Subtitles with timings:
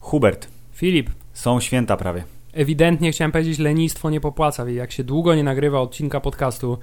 [0.00, 2.24] Hubert, Filip, są święta prawie.
[2.52, 4.70] ewidentnie chciałem powiedzieć, lenistwo nie popłaca.
[4.70, 6.78] Jak się długo nie nagrywa odcinka podcastu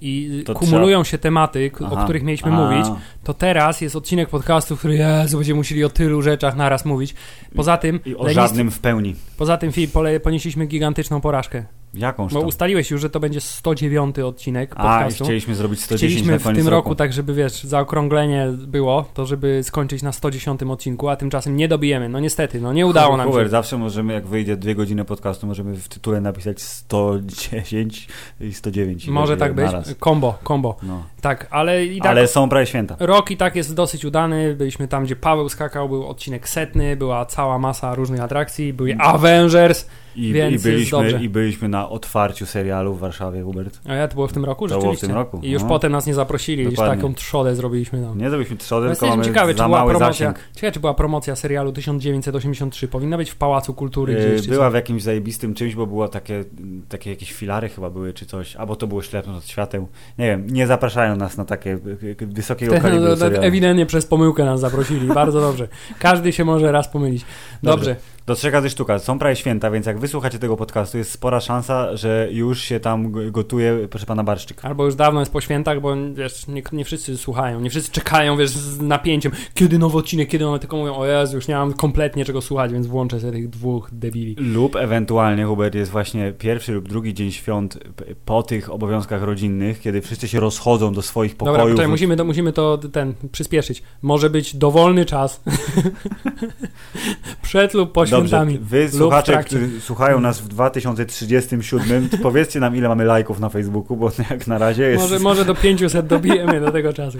[0.00, 2.54] i To kumulują się tematy, o których mieliśmy A.
[2.54, 2.86] mówić,
[3.24, 7.14] to teraz jest odcinek podcastu, w którym Jezu, będziemy musieli o tylu rzeczach naraz mówić.
[7.56, 9.14] Poza tym, I o lenistw- żadnym w pełni.
[9.36, 11.64] poza tym Filip, pole- ponieśliśmy gigantyczną porażkę.
[11.94, 15.24] Jakąż Bo ustaliłeś już, że to będzie 109 odcinek A, podcastu.
[15.24, 16.94] chcieliśmy zrobić 110 Chcieliśmy w tym roku, roku.
[16.94, 22.08] tak żeby wiesz, zaokrąglenie było, to żeby skończyć na 110 odcinku, a tymczasem nie dobijemy.
[22.08, 23.48] No niestety, no nie udało nam się.
[23.48, 28.08] zawsze możemy, jak wyjdzie dwie godziny podcastu, możemy w tytule napisać 110
[28.40, 29.06] i 109.
[29.06, 29.66] i Może tak być.
[29.66, 29.94] naraz.
[29.98, 30.76] Kombo, kombo.
[30.82, 31.02] No.
[31.20, 32.96] Tak, ale i tak Ale są prawie święta.
[32.98, 34.54] Rok i tak jest dosyć udany.
[34.54, 39.86] Byliśmy tam, gdzie Paweł skakał, był odcinek setny, była cała masa różnych atrakcji, były Avengers.
[40.16, 41.22] I, Więc i, byliśmy, dobrze.
[41.24, 43.80] I byliśmy na otwarciu serialu w Warszawie, Hubert.
[43.88, 45.68] A ja to było w tym roku, To było w tym roku, I już no.
[45.68, 48.18] potem nas nie zaprosili, już taką trzodę zrobiliśmy tam.
[48.18, 50.06] Nie zrobiliśmy trzody, No tylko mamy ciekawi, czy była promocja.
[50.08, 50.38] zasięg.
[50.54, 52.88] Ciekawe, czy była promocja serialu 1983.
[52.88, 54.48] Powinna być w Pałacu Kultury Yy, gdzieś.
[54.48, 56.44] Była w jakimś zajebistym czymś, bo było takie,
[56.88, 59.88] takie jakieś filary chyba były, czy coś, albo to było ślepnąc od świateł.
[60.18, 61.70] Nie wiem, nie zapraszają nas na takie
[62.02, 63.46] y, y, wysokiego kalibru no, no, seriale.
[63.46, 65.06] ewidentnie przez pomyłkę nas zaprosili.
[65.06, 65.68] Bardzo dobrze.
[65.98, 67.24] Każdy się może raz pomylić.
[67.62, 67.94] Dobrze.
[67.94, 68.98] Do trzech razy sztuka.
[68.98, 73.12] Są prawie święta, więc jak wysłuchacie tego podcastu, jest spora szansa, że już się tam
[73.32, 74.64] gotuje, proszę pana, barszczyk.
[74.64, 78.36] Albo już dawno jest po świętach, bo wiesz, nie, nie wszyscy słuchają, nie wszyscy czekają,
[78.36, 81.72] wiesz, z napięciem, kiedy nowy odcinek, kiedy one tylko mówią, o Jezu, już nie mam
[81.72, 84.36] kompletnie czego słuchać, więc włączę sobie tych dwóch debili.
[84.38, 87.78] Lub ewentualnie, Hubert, jest właśnie pierwszy lub drugi dzień świąt
[88.24, 91.70] po tych obowiązkach rodzinnych, kiedy wszyscy się rozchodzą do swoich Dobra, pokojów.
[91.70, 93.82] poczekaj, musimy to, musimy to ten, przyspieszyć.
[94.02, 95.40] Może być dowolny czas.
[97.42, 102.88] Przed lub po Dobrze, wy słuchacze, którzy słuchają nas w 2037, to powiedzcie nam, ile
[102.88, 105.02] mamy lajków na Facebooku, bo jak na razie jest...
[105.02, 107.18] Może, może do 500 dobijemy do tego czasu.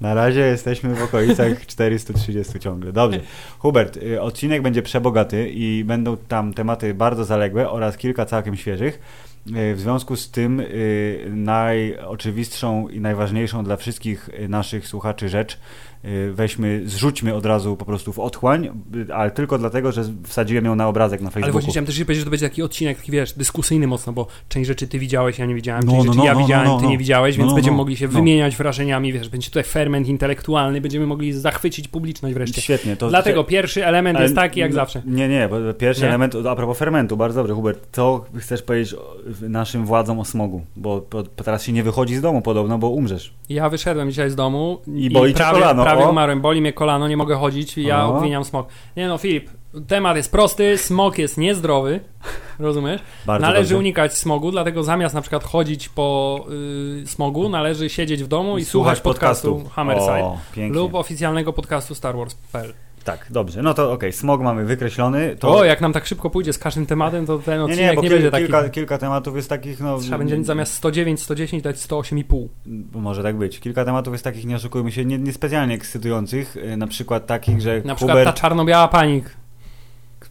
[0.00, 2.92] Na razie jesteśmy w okolicach 430 ciągle.
[2.92, 3.20] Dobrze.
[3.58, 9.00] Hubert, y, odcinek będzie przebogaty i będą tam tematy bardzo zaległe oraz kilka całkiem świeżych.
[9.56, 15.58] Y, W związku z tym y, najoczywistszą i najważniejszą dla wszystkich naszych słuchaczy rzecz
[16.32, 18.68] weźmy, zrzućmy od razu po prostu w otchłań,
[19.08, 21.52] y, ale tylko dlatego, że wsadziłem ją na obrazek na Ale Facebooku.
[21.52, 24.68] właśnie chciałem też powiedzieć, że to będzie taki odcinek, taki wiesz, dyskusyjny mocno, bo część
[24.68, 26.80] rzeczy ty widziałeś, ja nie widziałem, No, część no, rzeczy no, ja no, widziałem, no,
[26.80, 30.08] ty nie widziałeś, No, więc no, będziemy mogli się wymieniać wrażeniami, wiesz, będzie tutaj ferment
[30.08, 32.60] intelektualny, będziemy mogli zachwycić publiczność wreszcie.
[32.60, 32.96] Świetnie.
[32.96, 35.02] To Dlatego pierwszy element Ale jest taki jak zawsze.
[35.06, 36.08] Nie, nie, bo pierwszy Nie?
[36.08, 38.94] element, a propos fermentu, bardzo dobry, Hubert, co chcesz powiedzieć
[39.40, 40.62] naszym władzom o smogu?
[40.76, 41.06] Bo
[41.44, 43.34] teraz się nie wychodzi z domu podobno, bo umrzesz.
[43.48, 47.08] Ja wyszedłem dzisiaj z domu I boli cię prawie, kolano, prawie umarłem, boli mnie kolano,
[47.08, 48.16] nie mogę chodzić, ja O.
[48.16, 48.68] obwiniam smog.
[48.96, 49.50] Nie no, Filip,
[49.88, 52.00] temat jest prosty, smog jest niezdrowy,
[52.58, 53.00] rozumiesz?
[53.26, 53.78] Bardzo należy dobrze.
[53.78, 56.40] unikać smogu, dlatego zamiast na przykład chodzić po
[57.02, 60.24] y, smogu, należy siedzieć w domu i, słuchać podcastu Hammerside.
[60.24, 60.38] O.
[60.70, 62.74] Lub oficjalnego podcastu Star Wars.pl.
[63.06, 63.62] Tak, dobrze.
[63.62, 65.36] No to okej, smog mamy wykreślony.
[65.36, 65.56] To...
[65.56, 67.96] O, jak nam tak szybko pójdzie z każdym tematem, to ten nie, odcinek nie, nie,
[67.96, 68.44] bo kil, będzie taki.
[68.44, 69.98] kilka, kilka tematów jest takich, no...
[69.98, 72.48] Trzeba będzie zamiast 109, 110 dać 108,5.
[72.92, 73.60] Może tak być.
[73.60, 76.56] Kilka tematów jest takich, nie oszukujmy się, nie- niespecjalnie ekscytujących.
[76.56, 78.40] y, Na przykład takich, że Na przykład ta Hubert...
[78.40, 79.30] czarno-biała panik.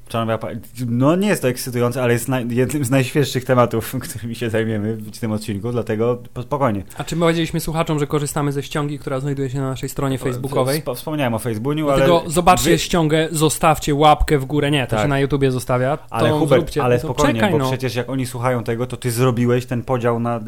[0.08, 0.48] Czarnowa pa-
[0.88, 2.46] No nie jest to ekscytujące, ale jest naj...
[2.50, 6.84] jednym z najświeższych tematów, którymi się zajmiemy w tym odcinku, dlatego po- spokojnie.
[6.98, 10.18] A czy my powiedzieliśmy słuchaczom, że korzystamy ze ściągi, która znajduje się na naszej stronie
[10.18, 10.82] facebookowej?
[10.82, 12.30] Wsp- Wspomniałem o Facebooku, Dlatego ale...
[12.30, 14.72] zobaczcie wy- ściągę, zostawcie łapkę w górę.
[14.72, 15.02] Nie, to Tak.
[15.02, 15.98] się na YouTubie zostawia.
[16.10, 16.84] Ale Hubert, zróbcie.
[16.84, 17.68] ale to spokojnie, czekaj, bo no.
[17.68, 20.40] przecież jak oni słuchają tego, to ty zrobiłeś ten podział na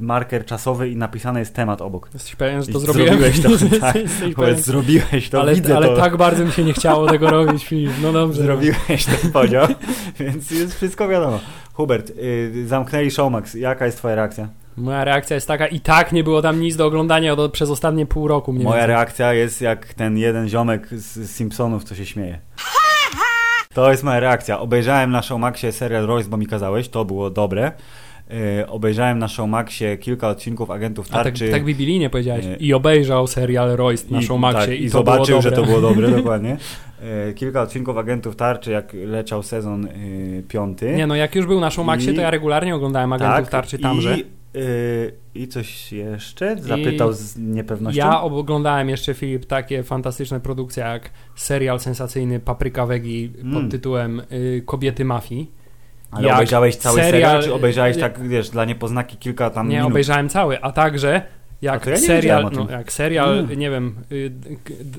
[0.00, 2.10] marker czasowy i napisany jest temat obok.
[2.14, 3.08] Jesteś pewien, że I to zrobiłem?
[3.08, 3.48] zrobiłeś to,
[3.80, 3.96] tak.
[4.36, 5.96] Powiedz, zrobiłeś to, ale widzę ale to.
[5.96, 7.92] tak bardzo mi się nie chciało tego robić, Filip.
[8.02, 8.45] No dobrze.
[8.46, 9.66] Zrobiłeś ten podział,
[10.20, 11.40] więc jest wszystko wiadomo.
[11.72, 13.54] Hubert, y, zamknęli Showmax.
[13.54, 14.48] Jaka jest twoja reakcja?
[14.76, 18.06] Moja reakcja jest taka, i tak nie było tam nic do oglądania od, przez ostatnie
[18.06, 18.52] pół roku.
[18.52, 18.86] Moja więcej.
[18.86, 22.38] reakcja jest jak ten jeden ziomek z, z Simpsonów, co się śmieje.
[23.74, 24.60] To jest moja reakcja.
[24.60, 27.72] Obejrzałem na Showmaxie serial Royce, bo mi kazałeś, to było dobre.
[28.60, 31.50] Y, obejrzałem na Showmaxie kilka odcinków Agentów A tak, Tarczy.
[31.50, 32.46] tak biblijnie powiedziałeś.
[32.46, 32.56] Nie.
[32.56, 36.10] I obejrzał serial Royst na I- Showmaxie tak, i, i zobaczył, że to było dobre,
[36.22, 36.56] dokładnie.
[37.28, 39.88] E, Kilka odcinków Agentów Tarczy, jak leciał sezon
[40.48, 40.94] piąty.
[40.96, 44.16] Nie no, jak już był na Showmaxie, I- to ja regularnie oglądałem Agentów Tarczy tamże.
[44.18, 44.24] I,
[45.34, 46.56] I coś jeszcze?
[46.60, 47.98] Zapytał z niepewnością.
[47.98, 53.52] Ja oglądałem jeszcze, Filip, takie fantastyczne produkcje jak serial sensacyjny Papryka Wegi Mm.
[53.62, 55.50] pod tytułem y, Kobiety Mafii.
[56.16, 59.76] Ale jak obejrzałeś cały serial, serial- czy obejrzałeś tak, wiesz, dla niepoznaki kilka tam Nie,
[59.76, 59.90] minut?
[59.92, 63.58] obejrzałem cały, a także A jak to ja serial, no, jak serial, Mm.
[63.58, 64.32] nie wiem, y,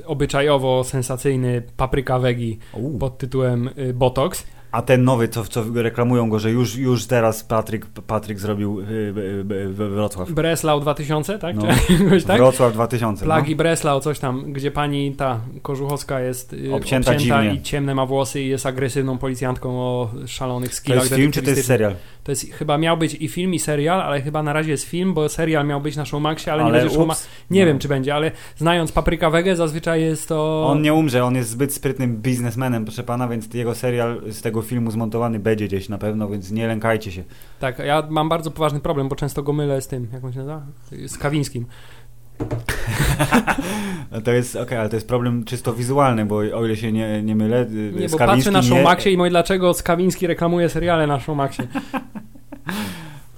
[0.06, 2.60] obyczajowo sensacyjny Papryka Wegi
[3.00, 4.48] pod tytułem y, Botox.
[4.72, 8.84] A ten nowy, co, co reklamują go, że już, już teraz Patryk, Patryk zrobił y,
[8.84, 10.32] y, y, Wrocław.
[10.32, 11.56] Breslau 2000, tak?
[11.56, 11.66] No.
[12.04, 12.38] Jakoś tak?
[12.38, 13.26] Wrocław 2000.
[13.26, 17.54] Plagi Breslau, coś tam, gdzie pani ta Kożuchowska jest Obcięta dziwnie.
[17.54, 21.42] i ciemne ma włosy i jest agresywną policjantką o szalonych To skillach jest film czy
[21.42, 21.96] to jest serial?
[22.24, 25.14] To jest, chyba miał być i film i serial, ale chyba na razie jest film,
[25.14, 27.14] bo serial miał być na Showmaxie, ale, nie będzie Showma...
[27.14, 27.68] ups, Nie no.
[27.68, 30.68] wiem, czy będzie, ale znając Papryka Wegę, zazwyczaj jest to...
[30.68, 34.57] On nie umrze, on jest zbyt sprytnym biznesmenem, proszę pana, więc jego serial z tego
[34.62, 37.24] filmu zmontowany będzie gdzieś na pewno, więc nie lękajcie się.
[37.60, 40.40] Tak, ja mam bardzo poważny problem, bo często go mylę z tym, jak on się
[40.40, 40.62] nazywa?
[41.08, 41.66] Z Kawińskim.
[44.12, 47.24] No To jest, okej, ale to jest problem czysto wizualny, bo o ile się nie,
[47.24, 51.08] nie mylę, y, Nie, bo patrzę na nie- Showmaxie i mówię, dlaczego Skawiński reklamuje seriale
[51.08, 51.68] na Showmaxie.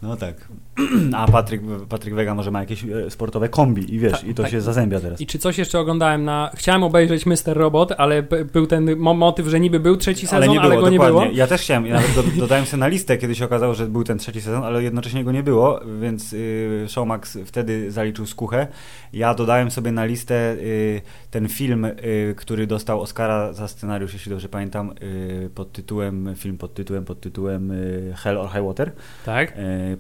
[0.02, 0.48] No tak.
[1.16, 4.44] A Patryk, Patryk Wega może ma jakieś e, sportowe kombi i wiesz, Tak, i to
[4.44, 4.52] tak.
[4.52, 5.22] się zazębia teraz.
[5.22, 6.52] I czy coś jeszcze oglądałem na...
[6.56, 7.38] Chciałem obejrzeć Mr.
[7.46, 8.24] Robot, ale
[8.54, 11.22] był ten mo- motyw, że niby był trzeci sezon, ale, nie było, go nie dokładnie.
[11.22, 11.38] było.
[11.38, 14.04] Ja też chciałem, ja nawet do, dodałem sobie na listę, kiedy się okazało, że był
[14.04, 18.68] ten trzeci sezon, ale jednocześnie go nie było, więc y, Showmax wtedy zaliczył skuchę.
[19.14, 21.02] Ja dodałem sobie na listę y,
[21.32, 26.58] ten film, y, który dostał Oscara za scenariusz, jeśli dobrze pamiętam, y, pod tytułem, film
[26.58, 27.72] pod tytułem, pod tytułem
[28.16, 28.92] Hell or High Water,
[29.26, 29.54] Tak?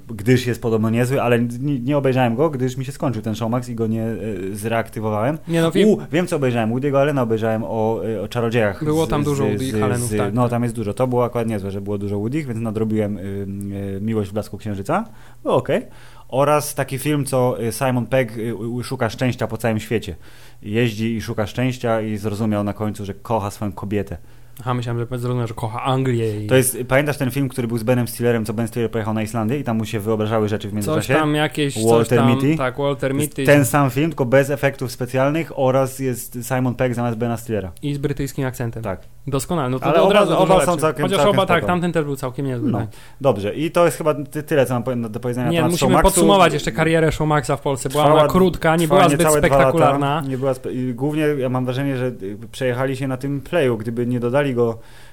[0.07, 3.69] gdyż jest podobno niezły, ale nie, nie obejrzałem go, gdyż mi się skończył ten Showmax
[3.69, 5.37] i go nie y, zreaktywowałem.
[5.47, 5.89] Nie no, film...
[5.89, 6.73] U, wiem co obejrzałem.
[6.73, 8.83] Woody'ego Allena obejrzałem o, y, o czarodziejach.
[8.83, 10.93] Było tam dużo Woody Allenów, tak, No tam jest dużo.
[10.93, 14.57] To było akurat niezłe, że było dużo Woody'ch, więc nadrobiłem y, y, Miłość w blasku
[14.57, 15.05] księżyca.
[15.43, 15.85] Było okej.
[16.29, 20.15] Oraz taki film, co y, Simon Pegg y, szuka szczęścia po całym świecie.
[20.61, 24.17] Jeździ i szuka szczęścia i zrozumiał na końcu, że kocha swoją kobietę.
[24.61, 26.47] Aha, myślałem, że zrozumiał, że kocha Anglię i...
[26.47, 29.21] To jest, pamiętasz ten film, który był z Benem Stillerem, co Ben Stiller pojechał na
[29.21, 31.13] Islandię i tam mu się wyobrażały rzeczy w Coś międzyczasie?
[31.13, 31.75] tam jakieś...
[31.85, 32.57] Walter coś tam, Mitty?
[32.57, 37.17] Tak, Walter Mitty ten sam film, tylko bez efektów specjalnych oraz jest Simon Pegg zamiast
[37.17, 37.71] Bena Stillera.
[37.81, 38.83] i z brytyjskim akcentem.
[38.83, 39.01] Tak.
[39.27, 41.57] Doskonale, no to Ale to od oba- razu oba są całkiem- Chociaż całkiem oba, tak,
[41.57, 41.67] spoko.
[41.67, 42.71] tamten też był całkiem niezły.
[42.71, 42.77] No.
[42.79, 42.87] tak.
[43.21, 45.89] Dobrze, i to jest chyba ty, tyle, co mam do powiedzenia na Nie, temat musimy
[45.89, 46.03] Showmaxu.
[46.15, 47.89] podsumować jeszcze karierę Showmaxa w Polsce.
[47.89, 50.23] Była Trwała- ona krótka, nie była zbyt spektakularna.
[50.27, 50.69] Nie była spe...
[50.93, 53.77] Głównie ja mam wrażenie, że y, przejechali się na tym playu.
[53.77, 55.08] Gdyby nie dodali go y,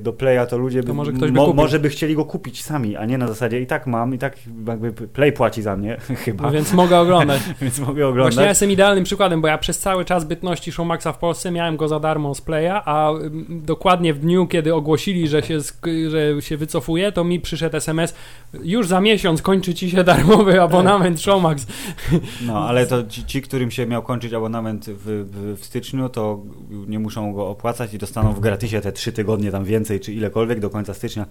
[0.00, 2.64] do playa, to ludzie by, To może ktoś by mo, może by chcieli go kupić
[2.64, 4.36] sami, a nie na zasadzie i tak mam, i tak
[4.68, 7.42] jakby play płaci za mnie chyba, No więc mogę oglądać.
[7.62, 8.34] więc mogę oglądać.
[8.34, 11.76] Właśnie ja jestem idealnym przykładem, bo ja przez cały czas bytności Showmaxa w Polsce miałem
[11.76, 15.58] go za darmo z Playa, a ym, dokładnie w dniu, kiedy ogłosili, że się,
[16.08, 18.14] że się wycofuje, to mi przyszedł SMS,
[18.62, 21.66] już za miesiąc kończy ci się darmowy abonament Showmax.
[22.46, 26.40] No, ale to ci, ci, którym się miał kończyć abonament w, w, w styczniu, to
[26.70, 30.60] nie muszą go opłacać i dostaną w gratisie te trzy tygodnie tam więcej, czy ilekolwiek
[30.60, 31.26] do końca stycznia.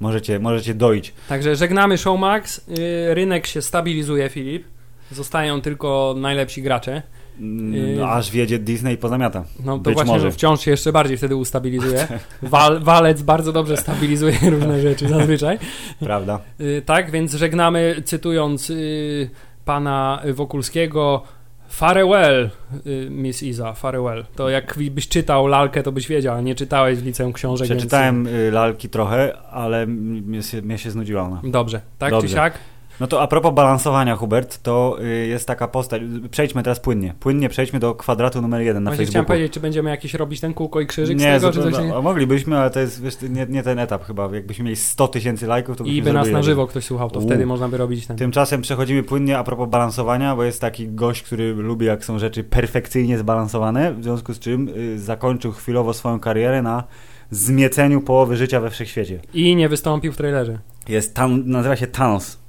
[0.00, 1.12] Możecie, możecie dojść.
[1.28, 4.64] Także żegnamy Showmax, yy, rynek się stabilizuje, Filip.
[5.10, 7.02] Zostają tylko najlepsi gracze.
[7.40, 8.06] Mm, Yy.
[8.06, 9.44] Aż wjedzie Disney pozamiata.
[9.64, 10.26] No to Być właśnie, może.
[10.26, 12.08] że wciąż się jeszcze bardziej wtedy ustabilizuje.
[12.42, 15.58] Wal, walec bardzo dobrze stabilizuje różne rzeczy zazwyczaj.
[16.00, 16.40] Prawda?
[16.60, 19.30] Y, tak, więc żegnamy, cytując y,
[19.64, 21.22] pana Wokulskiego,
[21.68, 22.50] farewell,
[22.86, 24.24] y, Miss Iza, farewell.
[24.34, 27.68] To jak byś czytał lalkę, to byś wiedział, a nie czytałeś w liceum książek.
[27.68, 31.40] Przeczytałem y, lalki trochę, ale mnie się, mnie się znudziła ona.
[31.42, 31.52] Więc...
[31.52, 32.28] Dobrze, tak Dobrze.
[32.28, 32.58] czy siak?
[33.00, 36.02] No to a propos balansowania, Hubert, to y, jest taka postać.
[36.30, 37.14] Przejdźmy teraz płynnie.
[37.20, 39.28] Płynnie przejdźmy do kwadratu numer jeden na Właśnie chciałem Facebooku.
[39.28, 41.88] powiedzieć, czy będziemy jakieś robić ten kółko i krzyżyk z Nie, tego, to, czy coś...
[41.88, 44.28] no, moglibyśmy, ale to jest wiesz, nie, nie ten etap chyba.
[44.32, 47.20] Jakbyśmy mieli 100 tysięcy lajków, to I byśmy by nas na żywo ktoś słuchał, to
[47.20, 47.22] U.
[47.22, 48.16] wtedy można by robić ten...
[48.16, 52.44] Tymczasem przechodzimy płynnie a propos balansowania, bo jest taki gość, który lubi jak są rzeczy
[52.44, 56.84] perfekcyjnie zbalansowane, w związku z czym y, zakończył chwilowo swoją karierę na
[57.30, 59.20] zmieceniu połowy życia we wszechświecie.
[59.34, 60.58] I nie wystąpił w trailerze.
[60.88, 62.47] Jest tam, nazywa się Thanos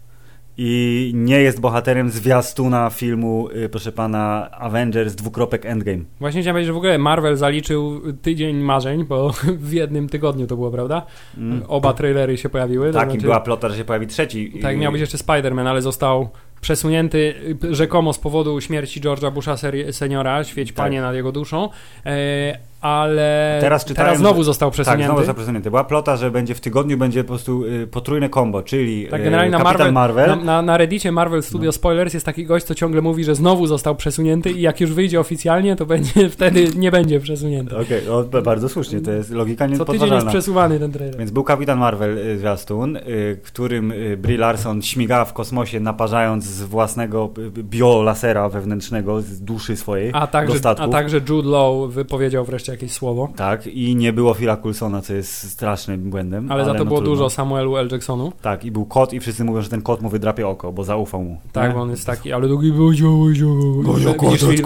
[0.62, 6.04] i nie jest bohaterem zwiastuna filmu, y, proszę pana, Avengers dwukropek Endgame.
[6.20, 9.32] Właśnie chciałem powiedzieć, że w ogóle Marvel zaliczył tydzień marzeń, bo
[9.70, 11.06] w jednym tygodniu to było, prawda?
[11.38, 11.64] Mm.
[11.68, 12.88] Oba trailery się pojawiły.
[12.88, 14.52] to Tak, i znaczy- była plota, że się pojawi trzeci.
[14.62, 16.30] Tak, I- miał być jeszcze Spider-Man, ale został
[16.62, 17.34] przesunięty
[17.72, 19.56] rzekomo z powodu śmierci George'a Busha
[19.92, 20.76] seniora, świeć Tak.
[20.76, 21.70] panie nad jego duszą,
[22.06, 25.06] e, ale Teraz czytałem, znowu że- został Tak, przesunięty.
[25.06, 25.70] znowu został przesunięty.
[25.70, 29.24] Była plota, że będzie w tygodniu będzie po prostu y, potrójne combo, czyli Tak, y,
[29.24, 30.46] generalnie na Kapitan Marvel, Marvel.
[30.46, 31.72] Na, na, na Reddicie Marvel Studio No.
[31.72, 35.20] Spoilers jest taki gość, co ciągle mówi, że znowu został przesunięty i jak już wyjdzie
[35.20, 37.78] oficjalnie, to będzie wtedy nie będzie przesunięty.
[37.78, 41.18] Okej, o, b- bardzo słusznie, to jest logika Co tydzień jest przesuwany ten trailer.
[41.18, 42.98] Więc był Kapitan Marvel y, zwiastun,
[43.44, 47.30] którym Brie Larson śmigała w kosmosie, naparzając z własnego
[47.74, 52.86] biolasera wewnętrznego, z duszy swojej, A do także, a także Jude Law wypowiedział wreszcie jeszcze
[52.86, 53.30] jakieś słowo.
[53.36, 56.52] Tak, i nie było Phila Coulsona, co jest strasznym błędem.
[56.52, 57.16] Ale, za to no było trudno.
[57.16, 57.90] dużo Samuelu L.
[57.92, 58.32] Jacksonu.
[58.42, 61.24] Tak, i był kot i wszyscy mówią, że ten kot mu wydrapie oko, bo zaufał
[61.24, 61.38] mu.
[61.52, 62.92] Tak, bo on jest taki, ale drugi był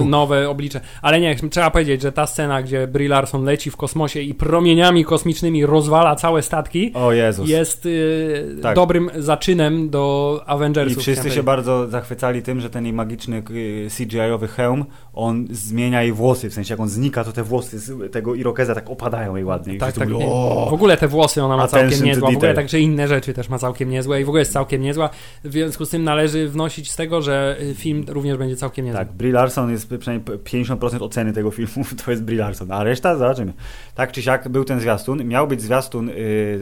[0.06, 0.82] nowe oblicze.
[1.02, 5.06] Ale nie, trzeba powiedzieć, że ta scena, gdzie Brie Larson leci w kosmosie i promieniami
[5.06, 7.50] kosmicznymi rozwala całe statki, O Jezus.
[7.50, 8.76] jest y, Tak.
[8.76, 10.98] dobrym zaczynem do I Avengersów.
[11.04, 16.12] wszyscy chciałem się bardzo zachwycali tym, że ten magiczny y, CGI-owy hełm, on zmienia jej
[16.12, 19.46] włosy, w sensie jak on znika, to te włosy z tego irokeza tak opadają jej
[19.46, 19.74] ładnie.
[19.74, 20.10] I Tak, tak.
[20.10, 20.26] mówią!
[20.70, 23.50] W ogóle te włosy ona ma całkiem to niezła, w ogóle także inne rzeczy też
[23.50, 25.10] ma całkiem niezłe i w ogóle jest całkiem niezła.
[25.44, 29.00] W związku z tym należy wnosić z tego, że y, film również będzie całkiem niezły.
[29.00, 33.16] Tak, Brie Larson jest przynajmniej 50% oceny tego filmu, to jest Brie Larson, a reszta
[33.18, 33.54] zobaczymy.
[33.96, 36.14] Tak czy siak był ten zwiastun, miał być zwiastun y,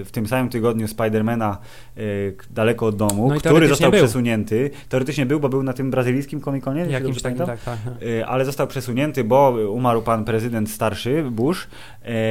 [0.06, 1.58] w tym samym tygodniu Spidermana
[1.98, 4.00] y, daleko od domu, No który został był.
[4.00, 4.70] przesunięty.
[4.90, 7.58] Teoretycznie był, bo był na tym brazylijskim komikonie, jeśli Jakimś dobrze takim, pamiętam.
[7.66, 7.94] tak, tak.
[8.00, 8.04] tak.
[8.04, 11.68] Y, ale został przesunięty, bo umarł pan prezydent starszy, Bush.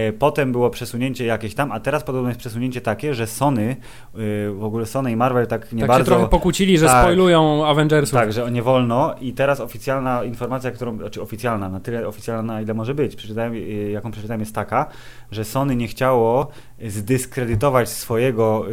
[0.08, 3.76] Y, Potem było przesunięcie jakieś tam, a teraz podobno jest przesunięcie takie, że Sony,
[4.18, 6.04] y, w ogóle Sony i Marvel tak nie tak bardzo...
[6.04, 7.04] się trochę pokłócili, że Tak.
[7.04, 8.14] spoilują Avengersów.
[8.18, 12.62] Tak, że nie wolno i teraz oficjalna informacja, którą, znaczy oficjalna, na tyle oficjalna, na
[12.62, 14.86] ile może być, przeczytałem, y, jaką przeczytałem jest taka,
[15.30, 16.48] że Sony nie chciało
[16.86, 18.64] zdyskredytować swojego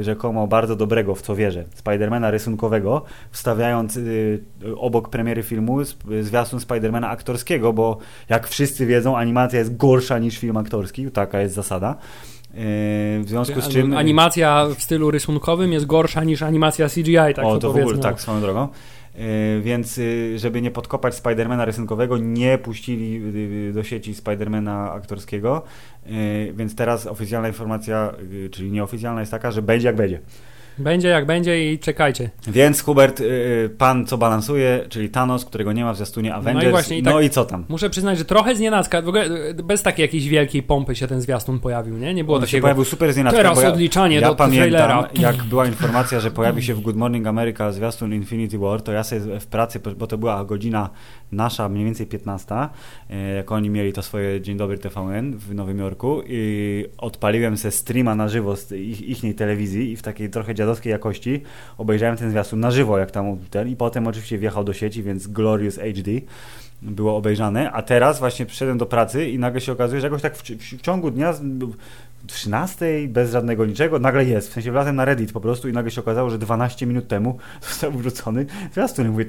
[0.00, 3.98] rzekomo bardzo dobrego, w co wierzę, Spidermana rysunkowego, wstawiając
[4.76, 6.04] obok premiery filmu sp-
[6.52, 11.54] zwiastun Spidermana aktorskiego, bo jak wszyscy wiedzą, animacja jest gorsza niż film aktorski, taka jest
[11.54, 11.92] zasada.
[11.94, 12.54] Y,
[13.20, 13.96] w związku z czym...
[13.96, 18.20] Animacja w stylu rysunkowym jest gorsza niż animacja CGI, tak o, to w ogóle tak,
[18.20, 18.68] swoją drogą.
[19.14, 23.12] Yy, Więc yy, żeby nie podkopać Spidermana rysunkowego, nie puścili
[23.66, 25.62] yy, do sieci Spidermana aktorskiego.
[26.06, 30.20] Yy, Więc teraz oficjalna informacja, yy, czyli nieoficjalna jest taka, że będzie jak będzie.
[30.78, 32.30] Będzie jak będzie i czekajcie.
[32.48, 36.70] Więc Hubert, yy, pan co balansuje, czyli Thanos, którego nie ma w zwiastunie Avengers.
[36.70, 37.64] właśnie i no tak- i co tam?
[37.68, 41.20] Muszę przyznać, że trochę znienacka, w ogóle e, bez takiej jakiejś wielkiej pompy się ten
[41.20, 42.14] zwiastun pojawił, nie?
[42.14, 42.64] Nie było On się takiego...
[42.64, 45.08] pojawił super znienacka, Teraz ja, odliczanie ja do pamiętam, trailera.
[45.14, 49.04] jak była informacja, że pojawi się w Good Morning America zwiastun Infinity War, to ja
[49.04, 50.90] sobie w pracy, bo to była godzina
[51.32, 52.54] nasza, mniej więcej 15,
[53.10, 57.70] e, jak oni mieli to swoje Dzień Dobry TVN w Nowym Jorku i odpaliłem se
[57.70, 61.42] streama na żywo z ich, ichniej telewizji i w takiej trochę dziadowskiej jakości.
[61.78, 65.26] Obejrzałem ten zwiastun na żywo, jak tam ten i potem oczywiście wjechał do sieci, więc
[65.26, 66.10] Glorious HD
[66.82, 70.36] było obejrzane, a teraz właśnie przyszedłem do pracy i nagle się okazuje, że jakoś tak
[70.36, 71.42] w, w, w ciągu dnia z-
[72.26, 74.48] 13 bez żadnego niczego, nagle jest.
[74.50, 77.38] W sensie wlazłem na Reddit po prostu i nagle się okazało, że 12 minut temu
[77.68, 79.06] został wrzucony zwiastun.
[79.06, 79.24] I mówię,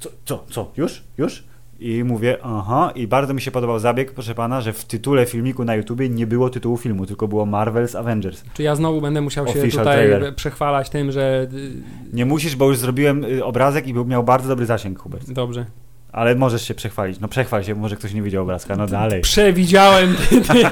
[0.00, 1.44] co, co, co, już, już?
[1.80, 5.64] I mówię, aha, i bardzo mi się podobał zabieg, proszę pana, że w tytule filmiku
[5.64, 8.44] na YouTubie nie było tytułu filmu, tylko było Marvel's Avengers.
[8.54, 10.34] Czy ja znowu będę musiał się Official tutaj trailer.
[10.34, 11.46] przechwalać tym, że...
[11.52, 11.72] y,
[12.12, 15.32] Nie musisz, bo już zrobiłem y, obrazek i był, miał bardzo dobry zasięg, Hubert.
[15.32, 15.66] Dobrze.
[16.12, 17.20] Ale możesz się przechwalić.
[17.20, 19.20] No przechwal się, może ktoś nie widział obrazka, no dalej.
[19.20, 20.62] Przewidziałem ty, ty,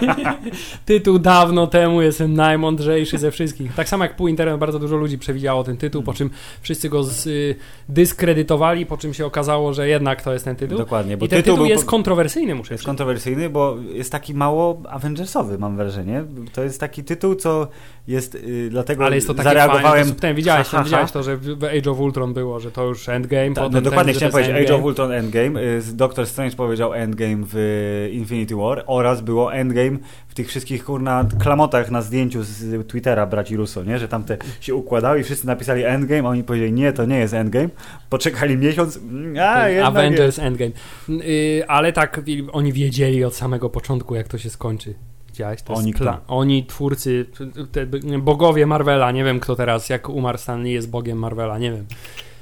[0.84, 3.74] tytuł dawno temu, jestem najmądrzejszy ze wszystkich.
[3.74, 6.30] Tak samo jak pół internetu, bardzo dużo ludzi przewidziało ten tytuł, po czym
[6.60, 7.54] wszyscy go z, y,
[7.88, 10.78] dyskredytowali, po czym się okazało, że jednak to jest ten tytuł.
[10.78, 14.34] Dokładnie, bo I ten tytuł, tytuł jest po- kontrowersyjny, muszę jest kontrowersyjny, bo jest taki
[14.34, 16.24] mało Avengersowy, mam wrażenie.
[16.52, 17.68] To jest taki tytuł, co
[18.08, 20.14] jest y, dlatego Ale jest to takie zareagowałem.
[20.14, 23.54] ten, widziałeś, ten, widziałeś to, że w Age of Ultron było, że to już Endgame,
[23.54, 24.84] Ta, no dokładnie ten, chciałem powiedzieć Age of Endgame.
[24.84, 25.27] Ultron Endgame.
[25.36, 30.48] Y, z- Doctor Strange powiedział Endgame w y, Infinity War oraz było Endgame w tych
[30.48, 33.98] wszystkich kurna klamotach na zdjęciu z Twittera braci Russo, nie?
[33.98, 37.18] Że tam te się układały i wszyscy napisali Endgame, a oni powiedzieli nie, to nie
[37.18, 37.68] jest Endgame.
[38.10, 40.70] Poczekali miesiąc, mm, a jednak Avengers Endgame.
[41.08, 42.20] Y, ale tak,
[42.52, 44.94] oni wiedzieli od samego początku, jak to się skończy.
[45.26, 45.62] Widziałeś?
[45.62, 47.26] To Oni jest oni, twórcy,
[47.72, 47.86] te
[48.18, 51.86] bogowie Marvela, nie wiem kto teraz, jak umarł Stan Lee jest bogiem Marvela, nie wiem.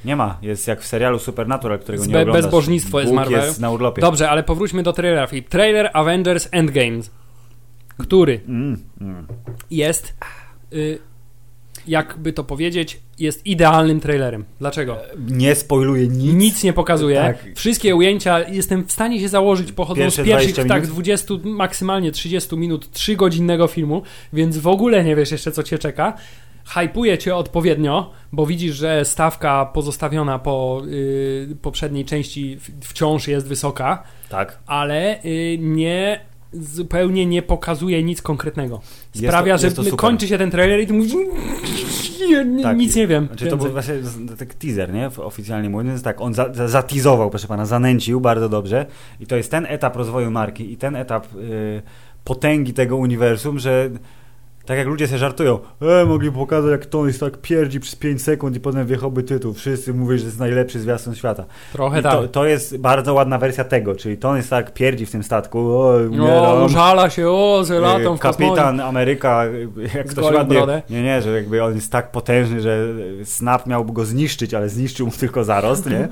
[0.05, 2.43] Nie ma, jest jak w serialu Supernatural, którego Zbe- nie oglądasz.
[2.43, 3.41] bezbożnictwo jest Bóg Marvel.
[3.47, 4.01] jest na urlopie.
[4.03, 5.27] Dobrze, ale powróćmy do trailera.
[5.33, 7.01] I Trailer Avengers Endgame,
[7.99, 9.27] który Mm, mm.
[9.71, 10.15] jest,
[10.73, 10.99] y,
[11.87, 14.45] jakby to powiedzieć, jest idealnym trailerem.
[14.59, 14.99] Dlaczego?
[15.29, 16.35] Nie spoiluje nic.
[16.35, 17.17] Nic nie pokazuje.
[17.17, 17.45] Tak.
[17.55, 20.95] Wszystkie ujęcia jestem w stanie się założyć pochodzą Pierwsze z pierwszych 20 tak minut?
[20.95, 25.79] 20, maksymalnie 30 minut, 3 godzinnego filmu, więc w ogóle nie wiesz jeszcze co cię
[25.79, 26.17] czeka.
[26.67, 34.03] Hypuje cię odpowiednio, bo widzisz, że stawka pozostawiona po y, poprzedniej części wciąż jest wysoka,
[34.29, 34.59] Tak.
[34.67, 36.21] ale y, nie
[36.53, 38.81] zupełnie nie pokazuje nic konkretnego.
[39.15, 40.01] Jest Sprawia, to- jest to że super.
[40.09, 41.13] kończy się ten trailer i ty mówisz
[42.29, 42.77] "Nie, Tak.
[42.77, 43.27] nic nie wiem.
[43.27, 43.59] Znaczy to więcej".
[43.59, 43.95] był właśnie
[44.39, 45.11] tak teaser, nie?
[45.17, 48.87] Oficjalnie mówiąc, tak, on za, za, zatizował, proszę pana, zanęcił bardzo dobrze
[49.21, 51.83] i to jest ten etap rozwoju marki i ten etap y,
[52.25, 53.91] potęgi tego uniwersum, że
[54.67, 58.57] Tak jak ludzie sobie żartują, e, mogli pokazać jak Tony Stark pierdzi przez 5 sekund
[58.57, 59.55] i potem wjechałby tytuł.
[59.55, 61.45] Wszyscy mówią, że to jest najlepszy zwiastun świata.
[61.73, 62.13] Trochę I tak.
[62.13, 65.99] to, to jest bardzo ładna wersja tego, czyli Tony Stark pierdzi w tym statku, o.
[66.11, 68.51] No, żala się, o, latą Y, w kosmosie.
[68.51, 69.45] Kapitan Ameryka,
[69.95, 70.57] jak ktoś ładnie...
[70.57, 70.83] brodę.
[70.91, 72.87] Nie, nie, że jakby on jest tak potężny, że
[73.25, 76.09] Snap miałby go zniszczyć, ale zniszczył mu tylko zarost, nie?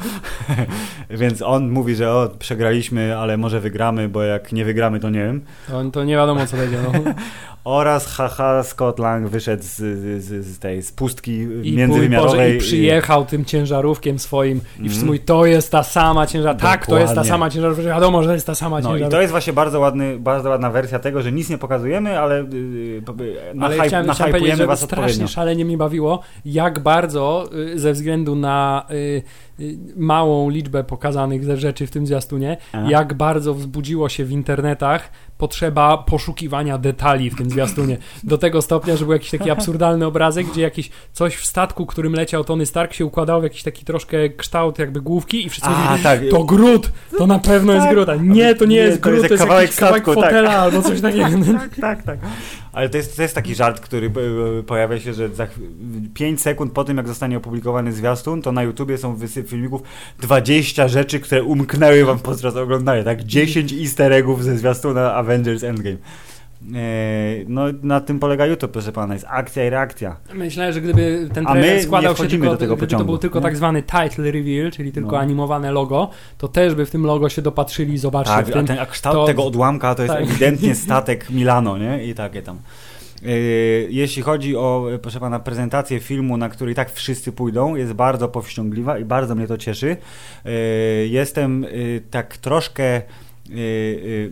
[1.20, 5.24] Więc on mówi, że o, przegraliśmy, ale może wygramy, bo jak nie wygramy, to nie
[5.24, 5.44] wiem.
[5.68, 6.78] To, to nie wiadomo, co będzie.
[6.82, 7.14] No.
[7.64, 9.76] Oraz haha, Scott Lang wyszedł z,
[10.24, 12.54] z, z tej z pustki I, mój Boże, międzywymiarowej.
[12.56, 15.06] I przyjechał tym ciężarówkiem swoim i wszyscy Mhm.
[15.06, 16.68] mówi, to jest ta sama ciężarówka.
[16.68, 17.82] Tak, to jest ta sama ciężarówka.
[17.84, 19.10] Wiadomo, że jest ta sama No i ciężarówka.
[19.16, 23.02] to jest właśnie bardzo, ładny, bardzo ładna wersja tego, że nic nie pokazujemy, ale yy,
[23.18, 25.28] yy, na Ale hype, chciałem, na chciałem powiedzieć, że was strasznie odpowiednio.
[25.28, 29.22] szalenie mi bawiło, jak bardzo y, ze względu na y,
[29.60, 32.86] y, małą liczbę pokazanych ze rzeczy w tym zwiastunie, Aha.
[32.90, 37.98] jak bardzo wzbudziło się w internetach potrzeba poszukiwania detali w tym zwiastunie.
[38.24, 42.14] Do tego stopnia, że był jakiś taki absurdalny obrazek, gdzie jakieś coś w statku, którym
[42.14, 45.84] leciał Tony Stark się układało w jakiś taki troszkę kształt jakby główki i wszyscy A,
[45.84, 46.20] mówili, tak.
[46.30, 47.94] to Grut, to na pewno jest Tak.
[47.94, 50.02] Grut, a nie, to nie Nie, jest to jest Grut, to jest kawałek jakiś kawałek
[50.02, 50.30] statku, tak.
[50.30, 51.28] fotela albo coś takiego.
[51.60, 52.18] tak, tak, tak.
[52.74, 54.06] Ale to jest, to jest taki żart, który
[54.58, 55.46] e, pojawia się, że za
[56.14, 59.82] 5 sekund po tym, jak zostanie opublikowany zwiastun, to na YouTubie są wysyp filmików
[60.18, 63.24] 20 rzeczy, które umknęły wam podczas oglądania, tak?
[63.24, 65.96] 10 easter eggów ze zwiastuna Avengers Endgame.
[66.74, 70.16] E, No, na tym polega YouTube, proszę pana, jest akcja i reakcja.
[70.34, 73.38] Myślę, że gdyby ten trailer składał się tylko, do tego gdyby to pociągu, był tylko
[73.38, 73.42] nie?
[73.42, 75.18] tak zwany title reveal, czyli tylko No.
[75.18, 78.58] animowane logo, to też by w tym logo się dopatrzyli i zobaczyli Tak, tym.
[78.58, 80.22] a, ten, a kształt to- tego odłamka to jest tak.
[80.24, 82.04] ewidentnie statek Milano, nie?
[82.04, 82.58] I takie tam.
[83.22, 83.30] Yy,
[83.90, 87.92] Jeśli chodzi o, e, proszę pana, prezentację filmu, na który i tak wszyscy pójdą, jest
[87.92, 89.96] bardzo powściągliwa i bardzo mnie to cieszy.
[90.44, 90.52] Yy,
[91.08, 91.66] Jestem
[92.10, 93.02] tak troszkę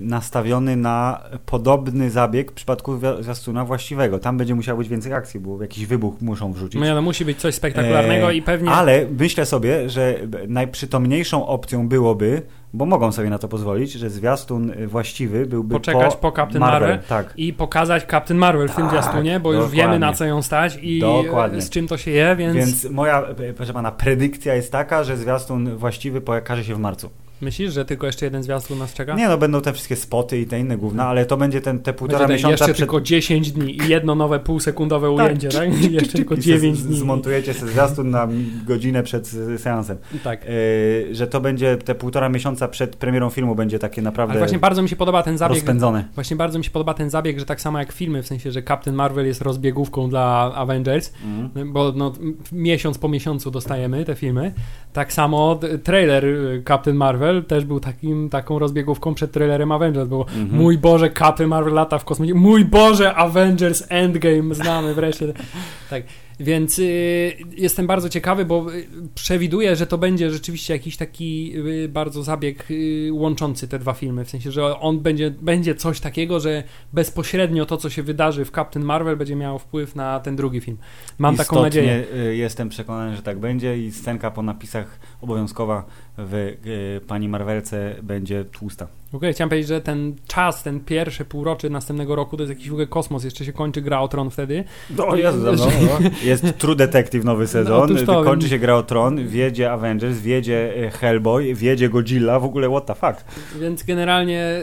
[0.01, 4.19] nastawiony na podobny zabieg w przypadku wi- zwiastuna właściwego.
[4.19, 6.81] Tam będzie musiał być więcej akcji, bo jakiś wybuch muszą wrzucić.
[6.81, 8.71] No, no, musi być coś spektakularnego Eee, i pewnie...
[8.71, 10.15] Ale myślę sobie, że
[10.49, 12.43] najprzytomniejszą opcją byłoby,
[12.73, 16.61] bo mogą sobie na to pozwolić, że zwiastun y, właściwy byłby Poczekać po, po Captain
[16.61, 16.99] Marvel.
[17.09, 17.33] Tak.
[17.37, 20.79] I pokazać Captain Marvel w tym Tak, zwiastunie, bo już wiemy na co ją stać
[20.83, 21.63] i Dokładnie.
[21.63, 25.17] z czym to się je, więc, Więc moja, e, proszę pana, predykcja jest taka, że
[25.17, 27.11] zwiastun właściwy pokaże się w marcu.
[27.43, 29.15] Myślisz, że tylko jeszcze jeden zwiastun nas czeka?
[29.15, 31.93] Nie no, będą te wszystkie spoty i te inne główne, ale to będzie ten, te
[31.93, 32.77] półtora Będzie tak, miesiąca jeszcze przed...
[32.77, 35.83] tylko 10 dni i jedno nowe półsekundowe ujęcie, tak?
[35.83, 36.99] I jeszcze tylko I 9 z- dni.
[36.99, 38.29] Zmontujecie sobie zwiastun na
[38.67, 39.97] godzinę przed seansem.
[40.25, 40.43] Tak.
[40.45, 44.59] E, że to będzie te półtora miesiąca przed premierą filmu będzie takie naprawdę Ale właśnie
[44.59, 46.05] bardzo mi się podoba ten zabieg, rozpędzone.
[46.15, 48.63] Właśnie bardzo mi się podoba ten zabieg, że tak samo jak filmy, w sensie, że
[48.63, 51.73] Captain Marvel jest rozbiegówką dla Avengers, Mhm.
[51.73, 52.13] bo no,
[52.53, 54.53] miesiąc po miesiącu dostajemy te filmy.
[54.93, 60.21] Tak samo trailer y, Captain Marvel też był takim, taką rozbiegówką przed trailerem Avengers, bo
[60.21, 60.49] Mhm.
[60.63, 65.33] mój Boże, Captain Marvel lata w kosmosie, mój Boże, Avengers Endgame znamy wreszcie.
[65.91, 66.03] Tak.
[66.41, 71.53] Więc y, jestem bardzo ciekawy, bo y, przewiduję, że to będzie rzeczywiście jakiś taki
[71.85, 74.25] y, bardzo zabieg y, łączący te dwa filmy.
[74.25, 78.51] W sensie, że on będzie, będzie coś takiego, że bezpośrednio to, co się wydarzy w
[78.51, 80.77] Captain Marvel, będzie miało wpływ na ten drugi film.
[81.19, 82.05] Mam taką Istotnie, nadzieję.
[82.31, 85.85] y, Jestem przekonany, że tak będzie i scenka po napisach obowiązkowa
[86.19, 86.35] w
[86.67, 88.87] y, pani Marvelce będzie tłusta.
[89.13, 92.69] W ogóle chciałem powiedzieć, że ten czas, ten pierwszy półroczy następnego roku to jest jakiś
[92.69, 93.25] w ogóle kosmos.
[93.25, 94.65] Jeszcze się kończy gra o Tron wtedy.
[94.99, 96.11] O Jezu, no, no.
[96.25, 100.87] Jest True Detective nowy sezon, otóż to, kończy się gra o Tron, wiedzie Avengers, wiedzie
[100.87, 103.25] y, Hellboy, wiedzie Godzilla, w ogóle what the fuck.
[103.61, 104.61] Więc generalnie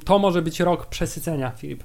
[0.00, 1.84] y, to może być rok przesycenia, Filip.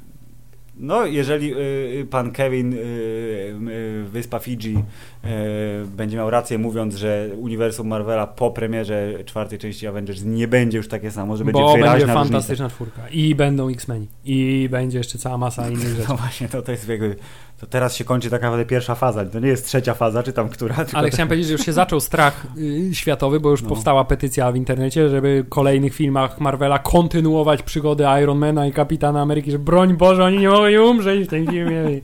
[0.79, 1.57] No, jeżeli y,
[2.01, 5.27] y, pan Kevin y, y, Wyspa Fidżi y,
[5.85, 10.87] będzie miał rację mówiąc, że uniwersum Marvela po premierze czwartej części Avengers nie będzie już
[10.87, 12.13] takie samo, że będzie Bo będzie różnica.
[12.13, 13.09] fantastyczna czwórka.
[13.09, 14.07] I będą X-Meni.
[14.25, 16.09] I będzie jeszcze cała masa innych rzeczy.
[16.09, 17.15] No właśnie, to, to jest jakby,
[17.59, 20.49] to teraz się kończy tak naprawdę pierwsza faza, to nie jest trzecia faza, czy tam
[20.49, 23.69] która, Ale chciałem powiedzieć, że już się zaczął strach y, światowy, bo już No.
[23.69, 29.51] powstała petycja w internecie, żeby w kolejnych filmach Marvela kontynuować przygody Ironmana i Kapitana Ameryki,
[29.51, 31.83] że broń Boże, oni nie mogą umrzeć w tym filmie.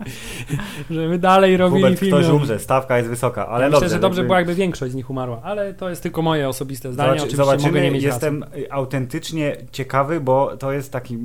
[0.91, 2.17] żeby dalej robili Hubert, filmy.
[2.21, 3.85] ktoś umrze, stawka jest wysoka, ale ja dobrze.
[3.85, 6.49] myślę, że dobrze jakby- było, jakby większość z nich umarła, ale to jest tylko moje
[6.49, 7.07] osobiste zdanie.
[7.09, 8.15] Zobaczy, Oczywiście zobaczymy, mogę nie mieć racji.
[8.15, 11.17] jestem y, autentycznie ciekawy, bo to jest taki,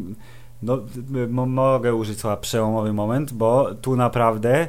[0.63, 0.79] no
[1.29, 4.69] mo- mogę użyć słowa przełomowy moment, bo tu naprawdę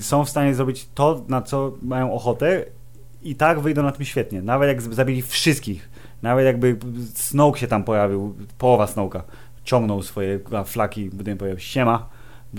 [0.00, 2.64] są w stanie zrobić to, na co mają ochotę
[3.22, 4.42] i tak wyjdą na tym świetnie.
[4.42, 5.90] Nawet jak zabili wszystkich,
[6.22, 6.76] nawet jakby
[7.14, 9.20] Snoke się tam pojawił, połowa Snoke'a,
[9.64, 12.08] ciągnął swoje flaki, będę powiedział, siema,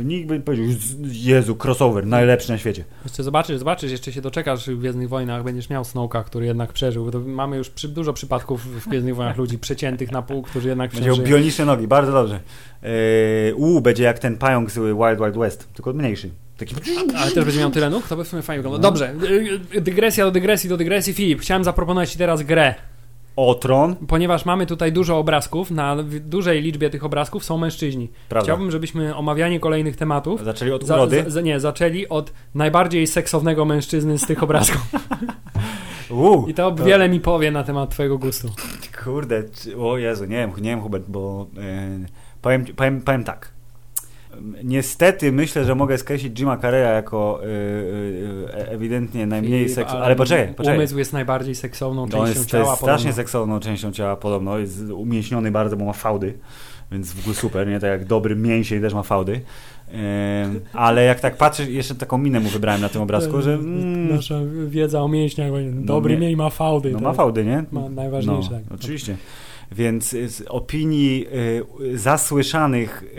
[0.04, 0.66] nikt by powiedział,
[1.04, 2.84] Jezu, crossover, najlepszy na świecie.
[3.04, 7.12] Jeszcze zobaczysz, zobaczysz, jeszcze się doczekasz w Gwiezdnych Wojnach, będziesz miał Snowka, który jednak przeżył.
[7.12, 10.92] To mamy już przy, dużo przypadków w Gwiezdnych Wojnach ludzi przeciętych na pół, którzy jednak
[10.92, 11.30] Będzie przeżyli.
[11.30, 12.40] bioniczne nogi, bardzo dobrze.
[12.84, 16.30] Yy, u, będzie jak ten pająk z Wild Wild West, tylko mniejszy.
[16.58, 16.76] Taki...
[17.18, 18.92] Ale też będzie miał tyle nóg, to by w sumie fajnie wyglądało.
[18.92, 21.14] Dobrze, y, y, dygresja do dygresji do dygresji.
[21.14, 22.76] Filip, chciałem zaproponować Ci teraz grę.
[23.38, 28.10] Otron, Ponieważ mamy tutaj dużo obrazków, na dużej liczbie tych obrazków są mężczyźni.
[28.30, 28.44] prawda.
[28.46, 31.24] Chciałbym, żebyśmy omawianie kolejnych tematów Zaczęli od za, urody.
[31.28, 34.82] za, nie, zaczęli od najbardziej seksownego mężczyzny z tych obrazków.
[36.10, 38.50] U, I to wiele mi powie na temat Twojego gustu.
[39.04, 39.44] Kurde,
[39.80, 41.62] o Jezu, nie wiem, nie wiem Hubert, bo yy,
[42.42, 43.52] powiem, powiem, powiem tak.
[44.64, 47.48] Niestety myślę, że mogę skreślić Jima Carreya jako yy,
[48.58, 50.06] yy, ewidentnie najmniej seksowny.
[50.06, 50.78] Ale poczekaj, poczekaj.
[50.78, 52.76] Umysł jest najbardziej seksowną No, on częścią jest, to jest ciała.
[52.76, 53.24] strasznie podobno.
[53.24, 56.34] seksowną częścią ciała podobno, jest umieśniony bardzo, bo ma fałdy,
[56.92, 57.80] więc w ogóle super, nie?
[57.80, 59.42] Tak jak dobry mięsień też ma fałdy.
[60.74, 64.36] Ale jak tak patrzę, jeszcze taką minę mu wybrałem na tym obrazku, że mm, Nasza
[64.68, 65.52] wiedza o mięśniach.
[65.74, 66.92] Dobry nie- miej ma fałdy.
[66.92, 67.64] no ma fałdy, nie?
[67.72, 68.52] Ma najważniejsze.
[68.52, 68.80] No, tak.
[68.80, 69.18] oczywiście.
[69.72, 71.28] Więc z opinii
[71.82, 73.18] y, zasłyszanych y,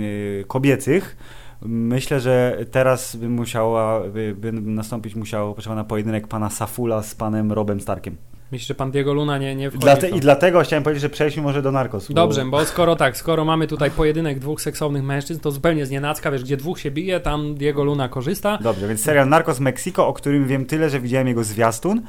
[0.00, 1.16] y, kobiecych
[1.62, 7.14] myślę, że teraz by musiała, by, by nastąpić musiał potrzeba na pojedynek pana Safula z
[7.14, 8.16] panem Robem Starkiem.
[8.52, 10.08] Myślisz, że pan Diego Luna nie, nie wchodzi Dlate?
[10.08, 12.12] I dlatego chciałem powiedzieć, że przejdźmy może do Narcos.
[12.12, 16.30] Dobrze, bo skoro tak, skoro mamy tutaj pojedynek dwóch seksownych mężczyzn, to zupełnie z nienacka,
[16.30, 18.58] wiesz, gdzie dwóch się bije, tam Diego Luna korzysta.
[18.62, 22.02] Dobrze, więc serial Narcos Mexico, o którym wiem tyle, że widziałem jego zwiastun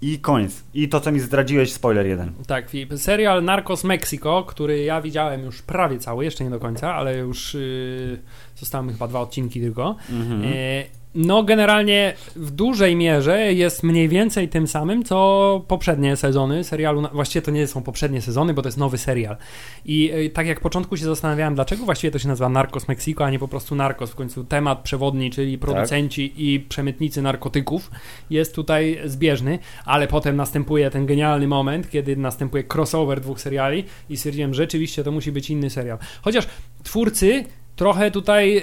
[0.00, 0.64] i koniec.
[0.74, 2.32] I to, co mi zdradziłeś, spoiler jeden.
[2.46, 6.94] Tak, Filip, serial Narcos Mexico, który ja widziałem już prawie cały, jeszcze nie do końca,
[6.94, 8.18] ale już yy,
[8.56, 9.96] zostały chyba dwa odcinki tylko.
[10.10, 10.44] Mhm.
[10.44, 17.02] E, No, generalnie w dużej mierze jest mniej więcej tym samym, co poprzednie sezony serialu.
[17.12, 19.36] Właściwie to nie są poprzednie sezony, bo to jest nowy serial.
[19.84, 23.30] I e, tak jak początku się zastanawiałem, dlaczego właściwie to się nazywa Narcos Mexico, a
[23.30, 24.10] nie po prostu Narcos.
[24.10, 27.90] W końcu temat przewodni, czyli producenci i przemytnicy narkotyków
[28.30, 34.16] jest tutaj zbieżny, ale potem następuje ten genialny moment, kiedy następuje crossover dwóch seriali i
[34.16, 35.98] stwierdziłem, że rzeczywiście to musi być inny serial.
[36.22, 36.46] Chociaż
[36.82, 37.44] twórcy
[37.76, 38.56] trochę tutaj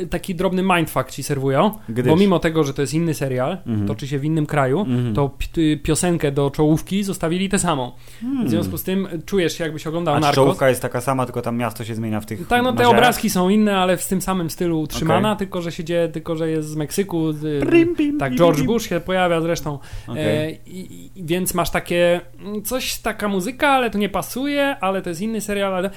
[0.00, 2.06] y, taki drobny mindfuck ci serwują, Gdyż.
[2.06, 3.86] bo mimo tego, że to jest inny serial, Mhm.
[3.88, 5.14] toczy się w innym kraju, Mhm.
[5.14, 7.92] to pi- y, piosenkę do czołówki zostawili tę samą.
[8.20, 8.46] Hmm.
[8.46, 10.34] W związku z tym czujesz się jakbyś oglądał A Narcos.
[10.34, 13.30] czołówka jest taka sama, tylko tam miasto się zmienia w tych Tak, no te obrazki
[13.30, 15.38] są inne, ale w tym samym stylu utrzymana, Okej.
[15.38, 17.30] tylko że się dzieje, tylko że jest z Meksyku.
[17.30, 18.62] y, Prim, pim, tak, George.
[18.62, 19.78] Bush się pojawia zresztą.
[20.08, 20.24] Okej.
[20.24, 25.02] E, i, i, więc masz takie, mm, coś, taka muzyka, ale to nie pasuje, ale
[25.02, 25.90] to jest inny serial, ale...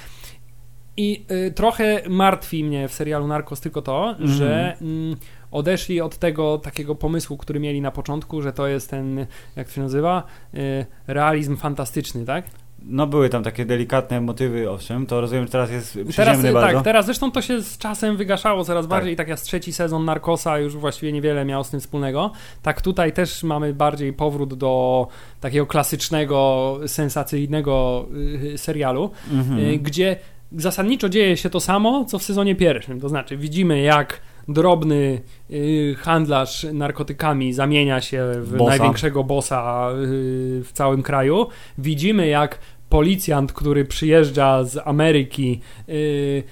[0.97, 4.29] I y, trochę martwi mnie w serialu Narcos tylko to, Mhm.
[4.29, 5.15] że mm,
[5.51, 9.25] odeszli od tego takiego pomysłu, który mieli na początku, że to jest ten,
[9.55, 12.45] jak to się nazywa, y, realizm fantastyczny, tak?
[12.85, 16.73] No były tam takie delikatne motywy, owszem, to rozumiem, że teraz jest Teraz, y, bardzo.
[16.75, 20.05] tak, teraz zresztą to się z czasem wygaszało coraz bardziej i tak jak trzeci sezon
[20.05, 22.31] Narcosa już właściwie niewiele miał z tym wspólnego.
[22.61, 25.07] Tak tutaj też mamy bardziej powrót do
[25.41, 28.05] takiego klasycznego, sensacyjnego
[28.53, 29.59] y, serialu, Mhm.
[29.59, 30.15] y, gdzie
[30.57, 32.99] zasadniczo dzieje się to samo, co w sezonie pierwszym.
[32.99, 38.69] To znaczy widzimy jak drobny y, handlarz narkotykami zamienia się w Bossa.
[38.69, 41.47] największego bossa y, w całym kraju.
[41.77, 46.43] Widzimy jak policjant, który przyjeżdża z Ameryki, y,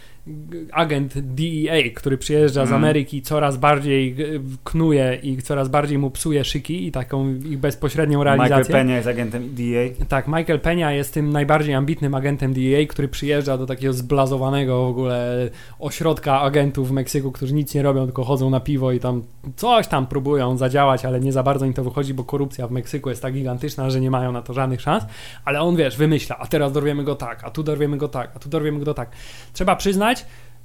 [0.72, 2.84] agent DEA, który przyjeżdża z Mhm.
[2.84, 8.20] Ameryki, coraz bardziej y, knuje i coraz bardziej mu psuje szyki i taką ich bezpośrednią
[8.20, 8.76] Michael realizację.
[8.76, 10.06] Peña jest agentem DEA.
[10.08, 14.88] Tak, Michael Peña jest tym najbardziej ambitnym agentem DEA, który przyjeżdża do takiego zblazowanego w
[14.90, 19.24] ogóle ośrodka agentów w Meksyku, którzy nic nie robią, tylko chodzą na piwo i tam
[19.56, 23.10] coś tam próbują zadziałać, ale nie za bardzo im to wychodzi, bo korupcja w Meksyku
[23.10, 25.04] jest tak gigantyczna, że nie mają na to żadnych szans.
[25.46, 28.40] Ale on, wiesz, wymyśla, a teraz dorwiemy go tak, a tu dorwiemy go tak, a
[28.40, 29.10] tu dorwiemy go tak.
[29.54, 30.11] Trzeba przyznać,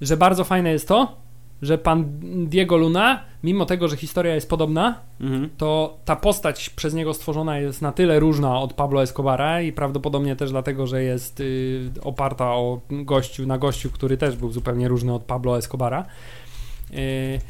[0.00, 1.16] że bardzo fajne jest to,
[1.62, 2.04] że pan
[2.48, 5.50] Diego Luna, mimo tego, że historia jest podobna, Mhm.
[5.56, 10.36] to ta postać przez niego stworzona jest na tyle różna od Pablo Escobara i prawdopodobnie
[10.36, 15.14] też dlatego, że jest y, oparta o gościu, na gościu, który też był zupełnie różny
[15.14, 16.06] od Pablo Escobara.
[16.94, 17.40] Y,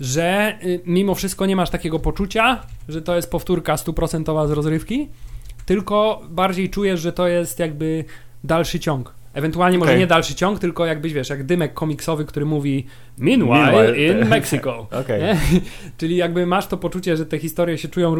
[0.00, 5.08] że y, mimo wszystko nie masz takiego poczucia, że to jest powtórka stuprocentowa z rozrywki,
[5.66, 8.04] tylko bardziej czujesz, że to jest jakby
[8.44, 9.15] dalszy ciąg.
[9.36, 10.00] Ewentualnie może Okej.
[10.00, 12.86] nie dalszy ciąg, tylko jakbyś wiesz, jak dymek komiksowy, który mówi
[13.18, 14.22] Meanwhile, Meanwhile.
[14.22, 14.86] in Mexico.
[15.00, 15.22] Okej.
[15.22, 15.36] Nie?
[15.98, 18.14] Czyli jakby masz to poczucie, że te historie się czują,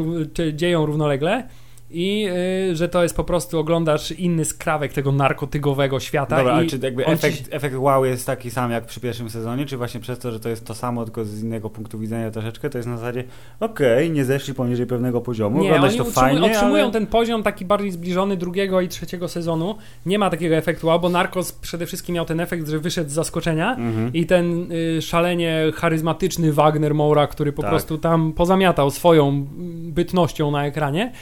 [0.52, 1.48] dzieją równolegle
[1.90, 2.28] i
[2.70, 6.36] y, że to jest po prostu, oglądasz inny skrawek tego narkotygowego świata.
[6.36, 9.30] Dobra, i ale czy jakby efekt, ci- efekt wow jest taki sam jak przy pierwszym
[9.30, 12.30] sezonie, czy właśnie przez to, że to jest to samo, tylko z innego punktu widzenia
[12.30, 13.24] troszeczkę, to jest na zasadzie
[13.60, 16.92] okej, nie zeszli poniżej pewnego poziomu, Nie, oglądać to fajnie, utrzymują ale...
[16.92, 19.74] ten poziom taki bardziej zbliżony drugiego i trzeciego sezonu.
[20.06, 23.12] Nie ma takiego efektu wow, bo Narcos przede wszystkim miał ten efekt, że wyszedł z
[23.12, 24.12] zaskoczenia Mhm.
[24.12, 27.70] i ten y, szalenie charyzmatyczny Wagner Moura, który po Tak.
[27.70, 29.46] prostu tam pozamiatał swoją
[29.92, 31.12] bytnością na ekranie,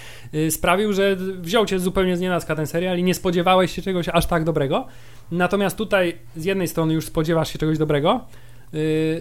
[0.50, 4.26] sprawił, że wziął cię zupełnie z nienacka ten serial i nie spodziewałeś się czegoś aż
[4.26, 4.86] tak dobrego.
[5.30, 8.43] Natomiast tutaj z jednej strony już spodziewasz się czegoś dobrego, y,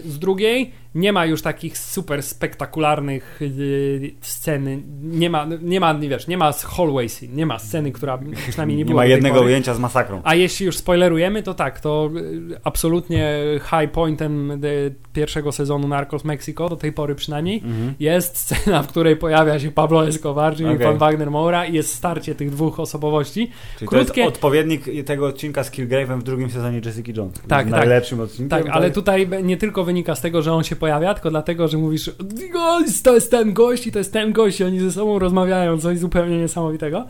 [0.04, 6.08] z drugiej nie ma już takich super spektakularnych y, scen, nie ma, nie ma, nie
[6.08, 9.06] wiesz, nie ma hallway scene, nie ma sceny, która przynajmniej nie Nie była ma do
[9.06, 9.46] tej jednego pory.
[9.46, 10.20] ujęcia z masakrą.
[10.24, 16.24] A jeśli już spoilerujemy, to tak, to y, absolutnie high pointem y, pierwszego sezonu Narcos
[16.24, 17.94] Mexico, do tej pory przynajmniej, Mhm.
[18.00, 20.86] jest scena, w której pojawia się Pablo Escobar, czyli Okej.
[20.86, 23.50] pan Wagner Moura i jest starcie tych dwóch osobowości.
[23.78, 27.34] Czyli Krótkie- to jest odpowiednik tego odcinka z Killgrave'em w drugim sezonie Jessica Jones.
[27.34, 27.66] Tak, tak.
[27.66, 28.48] Najlepszym odcinkiem.
[28.48, 31.78] Tak, ale tutaj nie tylko wynika z tego, że on się pojawia, tylko dlatego, że
[31.78, 32.08] mówisz
[32.56, 35.78] "O, to jest ten gość i to jest ten gość i oni ze sobą rozmawiają,
[35.78, 37.06] coś zupełnie niesamowitego.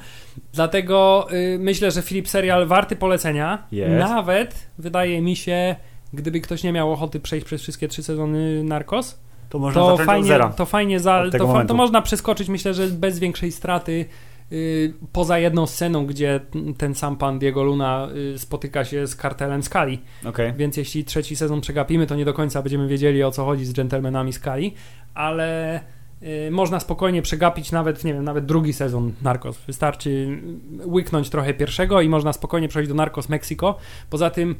[0.52, 3.66] Dlatego y, myślę, że Filip serial warty polecenia.
[3.72, 3.98] Jest.
[4.08, 5.76] Nawet wydaje mi się,
[6.12, 9.18] gdyby ktoś nie miał ochoty przejść przez wszystkie trzy sezony Narcos,
[9.50, 10.48] to można to fajnie, zera.
[10.48, 14.04] to fajnie za, to, fa- to można przeskoczyć, myślę, że bez większej straty.
[14.52, 16.40] Y, poza jedną sceną, gdzie
[16.78, 20.00] ten sam pan Diego Luna y, spotyka się z kartelem Skali.
[20.24, 20.52] Okej.
[20.56, 23.72] Więc jeśli trzeci sezon przegapimy, to nie do końca będziemy wiedzieli o co chodzi z
[23.72, 24.74] dżentelmenami Skali,
[25.14, 25.80] ale
[26.22, 29.58] y, można spokojnie przegapić nawet, nie wiem, nawet drugi sezon Narcos.
[29.66, 30.38] Wystarczy
[30.84, 33.76] łyknąć trochę pierwszego i można spokojnie przejść do Narcos Mexico.
[34.10, 34.54] Poza tym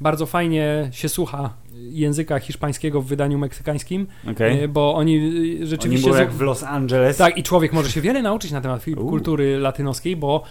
[0.00, 4.62] bardzo fajnie się słucha języka hiszpańskiego w wydaniu meksykańskim, Okej.
[4.62, 5.20] y, bo oni y,
[5.58, 6.14] Oni rzeczywiście...
[6.14, 7.16] z- jak w Los Angeles.
[7.16, 10.42] tak, i człowiek może się wiele nauczyć na temat kultury latynoskiej, bo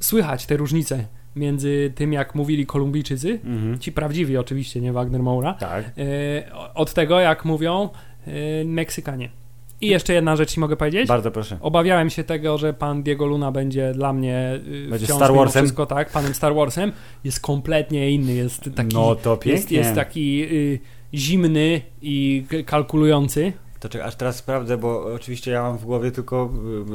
[0.00, 1.04] słychać te różnice
[1.36, 3.78] między tym, jak mówili Kolumbijczycy, Mhm.
[3.78, 5.84] ci prawdziwi oczywiście, nie Wagner Moura, Tak.
[5.98, 7.88] e, od tego, jak mówią
[8.64, 9.28] Meksykanie.
[9.82, 11.08] I jeszcze jedna rzecz ci mogę powiedzieć.
[11.08, 11.58] Bardzo proszę.
[11.60, 15.62] Obawiałem się tego, że pan Diego Luna będzie dla mnie y, Będzie wciąż Star Warsem?
[15.62, 16.92] wszystko tak, panem Star Warsem.
[17.24, 19.78] Jest kompletnie inny, jest taki, no to jest, pięknie.
[19.78, 20.78] jest taki y,
[21.14, 23.52] zimny i kalkulujący.
[23.82, 26.50] To czekaj, aż teraz sprawdzę, bo oczywiście ja mam w głowie tylko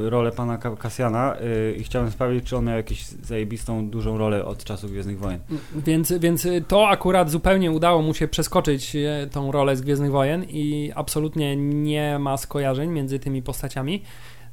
[0.06, 4.18] y, rolę pana Ka- Kasjana y, i chciałem sprawdzić, czy on miał jakąś zajebistą, dużą
[4.18, 5.40] rolę od czasów Gwiezdnych Wojen.
[5.76, 10.44] Więc, więc to akurat zupełnie udało mu się przeskoczyć e, tą rolę z Gwiezdnych Wojen
[10.50, 14.04] i absolutnie nie ma skojarzeń między tymi postaciami.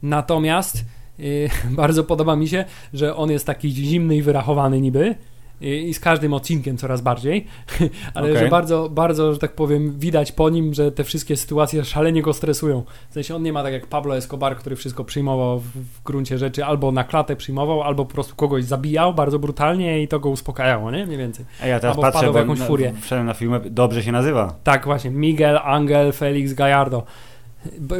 [0.02, 0.84] Natomiast
[1.20, 5.94] y, bardzo podoba mi się, że on jest taki zimny i wyrachowany niby y, i
[5.94, 7.46] z każdym odcinkiem coraz bardziej,
[8.14, 8.44] ale Okej.
[8.44, 12.32] że bardzo, bardzo, że tak powiem, widać po nim, że te wszystkie sytuacje szalenie go
[12.32, 12.82] stresują.
[13.10, 16.38] W sensie on nie ma tak jak Pablo Escobar, który wszystko przyjmował w, w gruncie
[16.38, 20.28] rzeczy, albo na klatę przyjmował, albo po prostu kogoś zabijał bardzo brutalnie i to go
[20.28, 21.06] uspokajało, nie?
[21.06, 21.44] Mniej więcej.
[21.62, 22.92] A ja teraz Albo patrzę, w jakąś na- furię.
[23.00, 24.54] wszedłem na filmę, dobrze się nazywa.
[24.64, 25.10] Tak, właśnie.
[25.10, 27.02] Miguel Angel Felix Gallardo.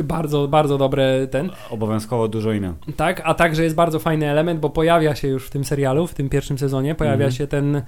[0.05, 1.50] Bardzo, bardzo dobre ten.
[1.70, 2.74] Obowiązkowo dużo imion.
[2.96, 6.14] Tak, a także jest bardzo fajny element, bo pojawia się już w tym serialu, w
[6.14, 7.33] tym pierwszym sezonie, pojawia Mhm.
[7.33, 7.83] się ten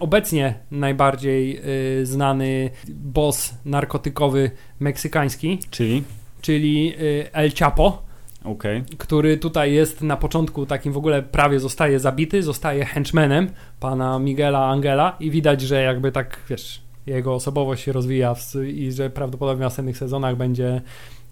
[0.00, 1.60] obecnie najbardziej
[2.00, 6.02] y, znany boss narkotykowy meksykański, Czyli?
[6.40, 8.02] czyli y, El Chapo,
[8.44, 8.82] Okej.
[8.98, 14.66] który tutaj jest na początku takim w ogóle prawie zostaje zabity, zostaje henchmanem pana Miguela
[14.66, 18.34] Angela i widać, że jakby tak, wiesz, jego osobowość się rozwija
[18.74, 20.80] i że prawdopodobnie w następnych sezonach będzie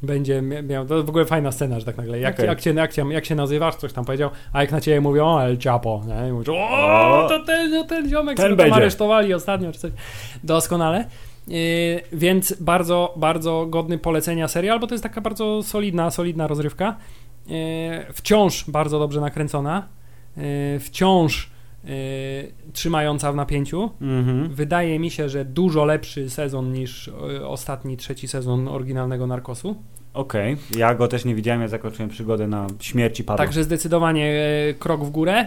[0.03, 2.47] będzie mia- miał, to w ogóle fajna scena, że tak nagle, jak, Okej.
[2.47, 5.27] jak, cię, jak, cię, jak się nazywasz, coś tam powiedział, a jak na ciebie mówią,
[5.27, 6.29] o El Chapo, nie?
[6.29, 9.93] I mówisz, o, to ten, ten ziomek, Ten co tam aresztowali ostatnio, czy coś.
[10.45, 11.05] Doskonale.
[11.49, 11.57] Yy,
[12.13, 16.97] więc bardzo, bardzo godny polecenia serial, bo to jest taka bardzo solidna, solidna rozrywka.
[17.47, 17.57] Yy,
[18.13, 19.89] wciąż bardzo dobrze nakręcona.
[20.37, 21.51] Yy, wciąż
[22.73, 23.91] trzymająca w napięciu.
[24.01, 24.49] Mhm.
[24.49, 29.77] Wydaje mi się, że dużo lepszy sezon niż yy, ostatni, trzeci sezon oryginalnego Narkosu.
[30.15, 30.57] Okej.
[30.77, 33.45] Ja go też nie widziałem, ja zakończyłem przygodę na śmierci Pablo.
[33.45, 34.27] Także zdecydowanie
[34.67, 35.47] yy, krok w górę.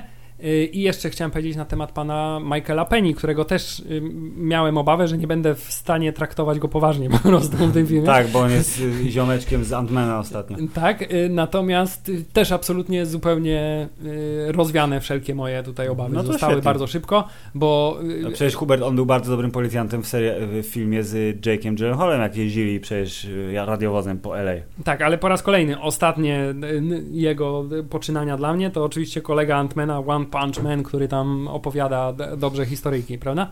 [0.71, 4.01] I jeszcze chciałem powiedzieć na temat pana Michaela Penny, którego też yy,
[4.37, 8.05] miałem obawę, że nie będę w stanie traktować go poważnie po prostu w tym filmie.
[8.05, 10.57] Tak, bo on jest y, ziomeczkiem z Antmana ostatnio.
[10.73, 16.15] Tak, y, natomiast y, też absolutnie zupełnie y, rozwiane wszelkie moje tutaj obawy.
[16.15, 16.65] No to Zostały świetnie.
[16.65, 20.65] bardzo szybko, bo y, No przecież Hubert, on był bardzo dobrym policjantem w, serii, w
[20.65, 24.51] filmie z Jake'em Gyllenhaalem, jak jeździli przecież y, radiowozem po LA.
[24.83, 29.21] tak, ale po raz kolejny, ostatnie y, y, jego y, poczynania dla mnie to oczywiście
[29.21, 33.47] kolega Antmana, One Punch Man, który tam opowiada dobrze historyjki, prawda?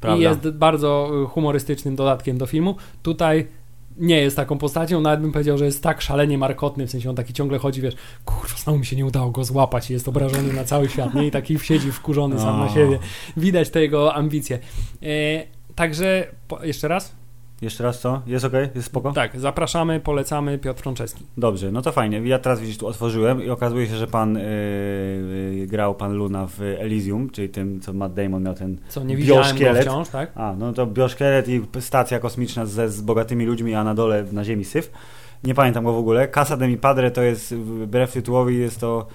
[0.00, 0.18] Prawda.
[0.18, 2.76] I jest bardzo y, humorystycznym dodatkiem do filmu.
[3.02, 3.46] Tutaj
[3.96, 7.16] nie jest taką postacią, nawet bym powiedział, że jest tak szalenie markotny, w sensie on
[7.16, 10.52] taki ciągle chodzi, wiesz, kurwa, znowu mi się nie udało go złapać i jest obrażony
[10.52, 11.26] na cały świat, nie?
[11.26, 12.74] I taki siedzi wkurzony sam na O.
[12.74, 12.98] siebie.
[13.36, 14.58] Widać te jego ambicje.
[15.02, 15.08] E,
[15.74, 17.14] także, po, jeszcze raz?
[17.62, 18.22] Jeszcze raz co?
[18.26, 18.52] Jest ok?
[18.74, 19.12] Jest spoko?
[19.12, 21.24] Tak, zapraszamy, polecamy Piotr Franceski.
[21.36, 22.20] Dobrze, no to fajnie.
[22.24, 26.60] Ja teraz widzisz, tu otworzyłem i okazuje się, że pan yy, grał pan Luna w
[26.60, 29.82] Elysium, czyli tym, co Matt Damon miał ten Co, nie widziałem go bioszkielet.
[29.82, 30.30] wciąż, tak?
[30.34, 34.44] A, no to bioszkielet i stacja kosmiczna ze, z bogatymi ludźmi, a na dole na
[34.44, 34.90] ziemi syf.
[35.44, 36.28] Nie pamiętam go w ogóle.
[36.28, 39.06] Casa de mi Padre to jest, wbrew tytułowi, jest to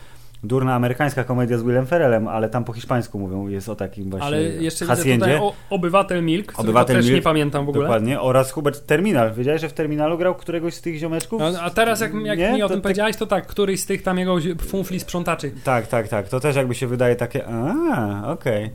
[0.44, 4.28] durna amerykańska komedia z Willem Ferrellem, ale tam po hiszpańsku mówią, jest o takim właśnie
[4.28, 5.26] Ale jeszcze widzę haciendzie.
[5.26, 7.84] tutaj o, Obywatel Milk, Obywatel też nie Milk, pamiętam w ogóle.
[7.86, 8.22] Dokładnie.
[8.22, 9.34] Oraz Hubert Terminal.
[9.34, 11.40] Wiedziałeś, że w Terminalu grał któregoś z tych ziomeczków?
[11.40, 12.52] No, a teraz jak, jak Nie?
[12.54, 15.52] mi o To tym tak- powiedziałeś, to tak, któryś z tych tam jego funfli sprzątaczy.
[15.64, 16.30] Tak, tak, tak.
[16.30, 18.70] To też jakby się wydaje takie, a, okej.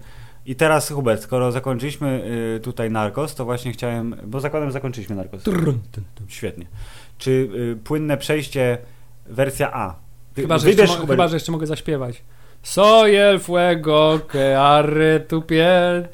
[0.46, 2.22] I teraz Hubert, skoro zakończyliśmy
[2.57, 5.42] y, tutaj Narcos, to właśnie chciałem, bo zakładam, że zakończyliśmy Narcos.
[5.42, 6.04] Tyn.
[6.28, 6.66] Świetnie.
[7.18, 8.78] Czy y, płynne przejście
[9.26, 9.94] wersja A?
[10.42, 12.22] Chyba, że jeszcze, mo- chyba, że jeszcze mogę zaśpiewać.
[12.62, 16.09] Soy el fuego que arre tu piel,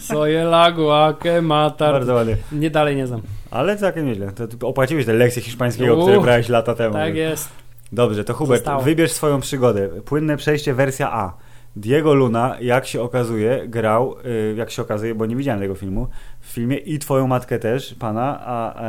[0.00, 1.92] soy el agua que mata.
[1.92, 2.36] Bardzo ładnie.
[2.52, 3.22] Nie dalej nie znam.
[3.50, 4.32] Ale całkiem nieźle.
[4.32, 6.94] To, opłaciłeś te lekcje hiszpańskiego, Uff, które brałeś lata temu.
[6.94, 7.48] Tak jest.
[7.92, 8.82] Dobrze, to Hubert, Zostało.
[8.82, 9.88] wybierz swoją przygodę.
[9.88, 11.32] Płynne przejście wersja A.
[11.76, 16.06] Diego Luna, jak się okazuje, grał, y, jak się okazuje, bo nie widziałem tego filmu,
[16.40, 18.84] w filmie i twoją matkę też, pana a, e,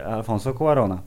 [0.00, 1.02] e, Alfonso Cuarona.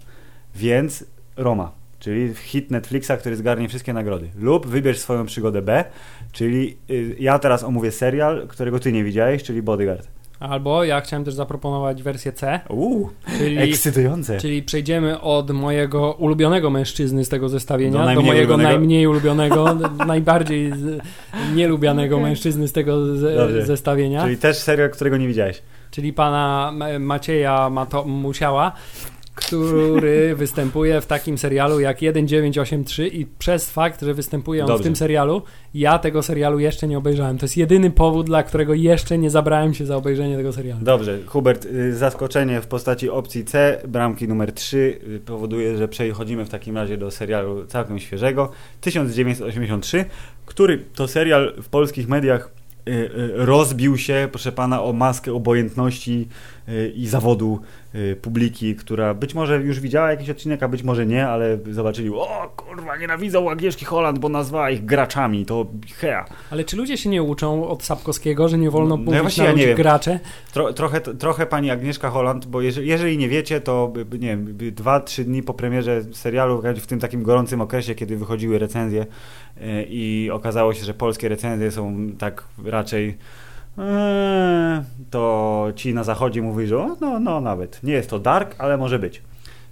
[0.56, 1.06] Więc
[1.38, 4.29] Roma, czyli hit Netflixa, który zgarnie wszystkie nagrody.
[4.39, 5.83] Lub wybierz swoją przygodę B,
[6.31, 10.07] czyli y, ja teraz omówię serial, którego ty nie widziałeś, czyli Bodyguard.
[10.39, 14.37] Albo ja chciałem też zaproponować wersję C, Uuu, czyli, ekscytujące.
[14.37, 18.57] czyli przejdziemy od mojego ulubionego mężczyzny z tego zestawienia Do do, mojego ulubionego.
[18.57, 20.99] najmniej ulubionego, najbardziej z,
[21.55, 23.63] nielubianego mężczyzny z tego Dobrze.
[23.63, 24.23] z, zestawienia.
[24.23, 25.61] Czyli też serial, którego nie widziałeś.
[25.91, 28.71] czyli pana Ma- Macieja Mato- Musiała,
[29.36, 34.84] który występuje w takim serialu jak 1983 i przez fakt, że występuje on Dobrze.
[34.84, 35.41] w tym serialu,
[35.74, 37.38] ja tego serialu jeszcze nie obejrzałem.
[37.38, 40.84] To jest jedyny powód, dla którego jeszcze nie zabrałem się za obejrzenie tego serialu.
[40.84, 46.46] Dobrze, Hubert, y, zaskoczenie w postaci opcji C, bramki numer 3 y, powoduje, że przechodzimy
[46.46, 50.06] w takim razie do serialu całkiem świeżego, 1983,
[50.46, 52.52] który to serial w polskich mediach
[52.88, 56.28] y, rozbił się, proszę pana, o maskę obojętności
[56.95, 57.60] i zawodu
[57.95, 62.10] y, publiki, która być może już widziała jakiś odcinek, a być może nie, ale zobaczyli,
[62.10, 66.26] o kurwa, nienawidzą Agnieszki Holland, bo nazwała ich graczami, to hea.
[66.52, 69.43] Ale czy ludzie się nie uczą od Sapkowskiego, że nie wolno No, ja mówić na
[69.43, 70.19] ja nie ludzi gracze?
[70.54, 75.00] Tro, trochę, trochę pani Agnieszka Holland, bo jeżeli, jeżeli nie wiecie, to nie wiem, dwa,
[75.00, 79.06] trzy dni po premierze serialu, w tym takim gorącym okresie, kiedy wychodziły recenzje
[79.62, 83.17] e, i okazało się, że polskie recenzje są tak raczej
[85.10, 88.77] to ci na zachodzie mówili, że o, no, no nawet, nie jest to dark, ale
[88.77, 89.21] może być.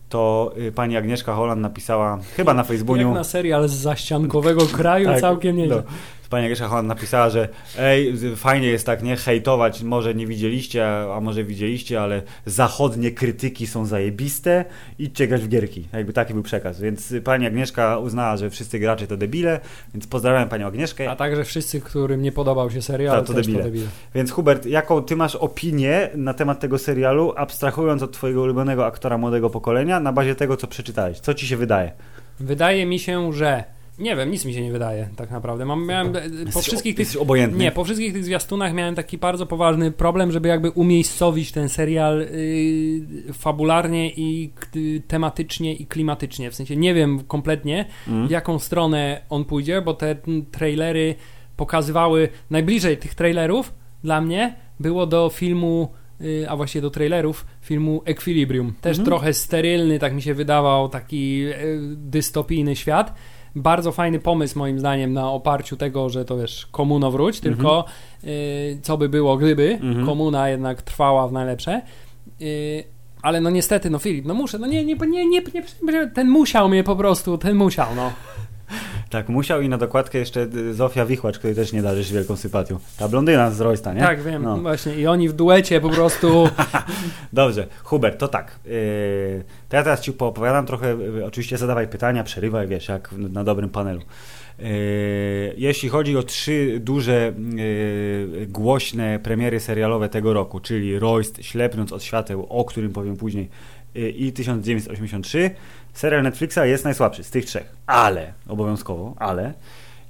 [0.09, 5.05] To y, pani Agnieszka Holland napisała, chyba na Jak Facebooku, na serial z zaściankowego kraju
[5.05, 5.75] Tak, całkiem nieźle.
[5.75, 5.83] no.
[6.29, 11.21] Pani Agnieszka Holland napisała, że ej, fajnie jest tak, nie, hejtować, może nie widzieliście, a,
[11.21, 14.65] może widzieliście, ale zachodnie krytyki są zajebiste,
[14.99, 15.87] idźcie grać w gierki.
[15.93, 16.81] Jakby taki był przekaz.
[16.81, 19.59] Więc pani Agnieszka uznała, że wszyscy gracze to debile,
[19.93, 21.11] więc pozdrawiam panią Agnieszkę.
[21.11, 23.57] A także wszyscy, którym nie podobał się serial, to debile.
[23.57, 23.85] to debile.
[24.15, 29.17] Więc Hubert, jaką ty masz opinię na temat tego serialu, abstrahując od twojego ulubionego aktora
[29.17, 31.19] młodego pokolenia, na bazie tego, co przeczytałeś?
[31.19, 31.91] Co ci się wydaje?
[32.39, 33.78] Wydaje mi się, że.
[33.99, 35.65] Nie wiem, nic mi się nie wydaje, tak naprawdę.
[35.65, 36.21] Mam, miałem, e,
[36.53, 37.21] po wszystkich tych.
[37.21, 37.59] obojętny.
[37.59, 42.19] Nie, po wszystkich tych zwiastunach miałem taki bardzo poważny problem, żeby jakby umiejscowić ten serial
[42.19, 44.53] yy, fabularnie i
[45.07, 46.51] tematycznie i klimatycznie.
[46.51, 48.27] W sensie nie wiem kompletnie, Mm.
[48.27, 50.15] w jaką stronę on pójdzie, bo te
[50.51, 51.15] trailery
[51.57, 55.89] pokazywały najbliżej tych trailerów dla mnie było do filmu
[56.21, 58.73] y, a właściwie do trailerów filmu Equilibrium.
[58.81, 59.05] Też Mhm.
[59.05, 63.13] trochę sterylny, tak mi się wydawał, taki y, dystopijny świat.
[63.55, 67.55] Bardzo fajny pomysł moim zdaniem na oparciu tego, że to wiesz, komuno wróć, Mhm.
[67.55, 67.85] tylko
[68.23, 70.05] y, co by było gdyby Mhm.
[70.05, 71.81] komuna jednak trwała w najlepsze.
[72.41, 72.83] Y,
[73.21, 76.69] ale no niestety, no Filip, no muszę, no nie, nie, nie, nie, nie, ten musiał
[76.69, 78.11] mnie po prostu, ten musiał, no.
[79.09, 82.79] Tak, musiał i na dokładkę jeszcze y, Zofia Wichłacz, której też nie darzysz wielką sympatią.
[82.97, 84.01] Ta blondyna z Roysta, nie?
[84.01, 84.57] Tak, wiem, No.
[84.57, 84.95] właśnie.
[84.95, 86.49] I oni w duecie po prostu.
[87.33, 88.59] Dobrze, Hubert, to tak.
[88.65, 88.71] Yy,
[89.69, 93.69] to ja teraz Ci poopowiadam trochę, yy, oczywiście zadawaj pytania, przerywaj, wiesz, jak na dobrym
[93.69, 94.01] panelu.
[95.57, 97.33] Jeśli chodzi o trzy duże,
[98.47, 103.49] głośne premiery serialowe tego roku, czyli Royst, Ślepnąc od świateł, o którym powiem później,
[103.95, 105.51] i 1983,
[105.93, 107.75] serial Netflixa jest najsłabszy z tych trzech.
[107.87, 109.53] Ale, obowiązkowo, ale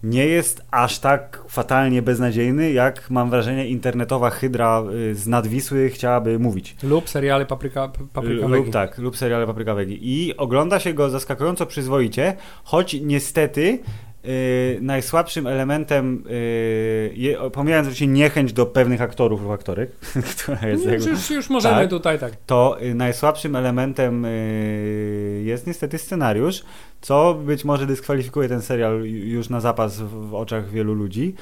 [0.04, 6.40] nie jest aż tak fatalnie beznadziejny, jak mam wrażenie internetowa hydra y, z nadwisły chciałaby
[6.40, 6.76] mówić.
[6.84, 8.72] Lub seriale Papryka, papryka lub Wegi.
[8.72, 10.00] tak, lub seriale Papryka Wegi.
[10.02, 13.80] I ogląda się go zaskakująco przyzwoicie, choć niestety
[14.26, 19.92] y, najsłabszym elementem, y, je, pomijając oczywiście niechęć do pewnych aktorów lub aktorek,
[20.36, 21.90] która jest Nie, jakby, już, już możemy Tak.
[21.90, 22.34] tutaj tak.
[22.46, 26.64] to y, najsłabszym elementem y, jest niestety scenariusz,
[27.02, 31.36] co być może dyskwalifikuje ten serial już na zapas w, oczach wielu ludzi.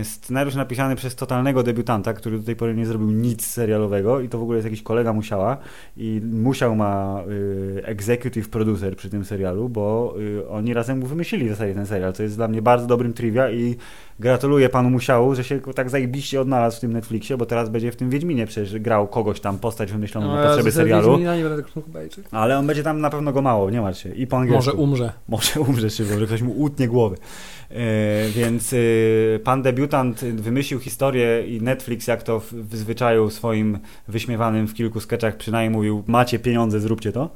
[0.00, 4.28] Y, Scenariusz napisany przez totalnego debiutanta, który do tej pory nie zrobił nic serialowego i
[4.28, 5.56] to w ogóle jest jakiś kolega Musiała
[5.96, 11.48] i Musiał ma y, executive producer przy tym serialu, bo y, oni razem wymyślili w
[11.48, 13.76] zasadzie ten serial, co jest dla mnie bardzo dobrym trivia i
[14.20, 17.96] gratuluję panu Musiału, że się tak zajebiście odnalazł w tym Netflixie, bo teraz będzie w
[17.96, 21.18] tym Wiedźminie przecież grał kogoś tam, postać wymyśloną na potrzeby serialu.
[21.18, 21.62] Nie będę.
[22.30, 24.08] Ale on będzie tam na pewno go mało, nie martw się.
[24.08, 24.70] I po angielsku.
[24.70, 25.12] Może umrze.
[25.28, 27.16] Może umrze szybko, że ktoś mu utnie głowy.
[27.70, 28.76] E, więc e,
[29.38, 35.00] pan debiutant wymyślił historię i Netflix, jak to w, w zwyczaju swoim wyśmiewanym w kilku
[35.00, 37.30] sketchach przynajmniej mówił, macie pieniądze, zróbcie to.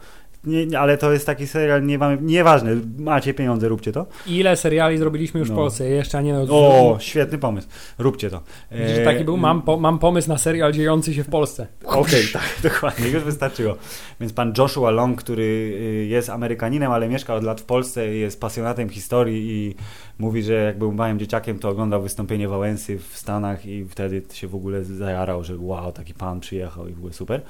[0.45, 4.07] Nie, nie, ale to jest taki serial, nie, mamy- nieważne, macie pieniądze, róbcie to.
[4.27, 5.55] Ile seriali zrobiliśmy już No.
[5.55, 5.89] w Polsce?
[5.89, 6.39] Jeszcze nie.
[6.39, 7.69] O, świetny pomysł,
[7.99, 8.41] róbcie to.
[8.71, 11.67] E, Widzisz, taki był, mam, po, mam pomysł na serial dziejący się w Polsce.
[11.85, 13.77] Okej, tak, dokładnie, już wystarczyło.
[14.21, 18.41] Więc pan Joshua Long, który y, jest Amerykaninem, ale mieszka od lat w Polsce, jest
[18.41, 19.75] pasjonatem historii i
[20.19, 24.49] mówi, że jak był małym dzieciakiem, to oglądał wystąpienie Wałęsy w Stanach i wtedy się
[24.49, 27.41] w ogóle zajarał, że wow, taki pan przyjechał i w ogóle super.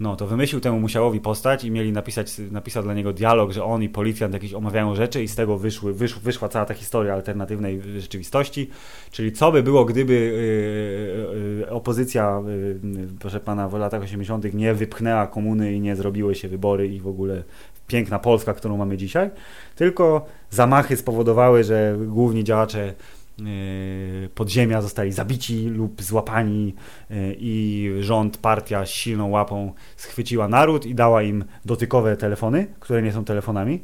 [0.00, 3.82] No, to wymyślił temu Musiałowi postać i mieli napisać, napisał dla niego dialog, że on
[3.82, 7.82] i policjant jakieś omawiają rzeczy i z tego wyszły, wysz, wyszła cała ta historia alternatywnej
[8.00, 8.70] rzeczywistości.
[9.10, 12.42] Czyli co by było, gdyby yy, yy, opozycja,
[12.82, 14.54] yy, proszę pana, w latach 80.
[14.54, 17.42] nie wypchnęła komuny i nie zrobiły się wybory i w ogóle
[17.86, 19.30] piękna Polska, którą mamy dzisiaj,
[19.76, 22.94] tylko zamachy spowodowały, że główni działacze
[24.34, 26.74] podziemia zostali zabici lub złapani
[27.10, 33.02] yy, i rząd, partia z silną łapą schwyciła naród i dała im dotykowe telefony, które
[33.02, 33.80] nie są telefonami,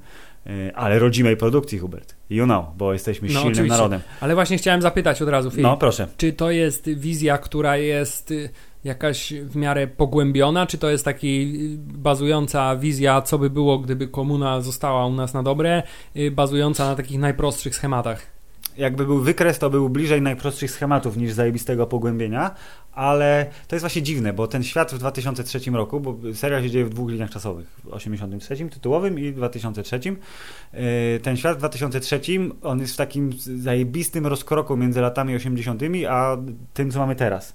[0.46, 2.16] yy, ale rodzimej produkcji, Hubert.
[2.30, 3.76] You know, bo jesteśmy No, silnym oczywiście.
[3.76, 4.00] narodem.
[4.20, 5.62] Ale właśnie chciałem zapytać od razu, Filip.
[5.62, 6.08] No, proszę.
[6.16, 8.48] Czy to jest wizja, która jest y,
[8.84, 14.08] jakaś w miarę pogłębiona, czy to jest taki y, bazująca wizja, co by było, gdyby
[14.08, 15.82] komuna została u nas na dobre,
[16.16, 18.35] y, bazująca na takich najprostszych schematach?
[18.78, 22.54] Jakby był wykres, to był bliżej najprostszych schematów niż zajebistego pogłębienia,
[22.92, 26.84] ale to jest właśnie dziwne, bo ten świat w 2003 roku, bo serial się dzieje
[26.84, 30.00] w dwóch liniach czasowych, w 83 tytułowym i 2003.
[30.04, 32.20] Yy, Ten świat w 2003,
[32.62, 36.36] on jest w takim zajebistym rozkroku między latami 80 a
[36.74, 37.54] tym, co mamy teraz.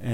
[0.00, 0.06] Yy,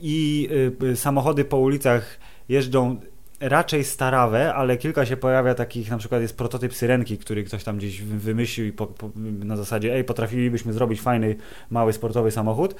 [0.00, 0.48] I
[0.80, 3.00] yy, samochody po ulicach jeżdżą
[3.40, 7.78] raczej starawe, ale kilka się pojawia takich, na przykład jest prototyp Syrenki, który ktoś tam
[7.78, 9.10] gdzieś wy- wymyślił i po, po,
[9.44, 11.36] na zasadzie, ej, potrafilibyśmy zrobić fajny,
[11.70, 12.74] mały sportowy samochód,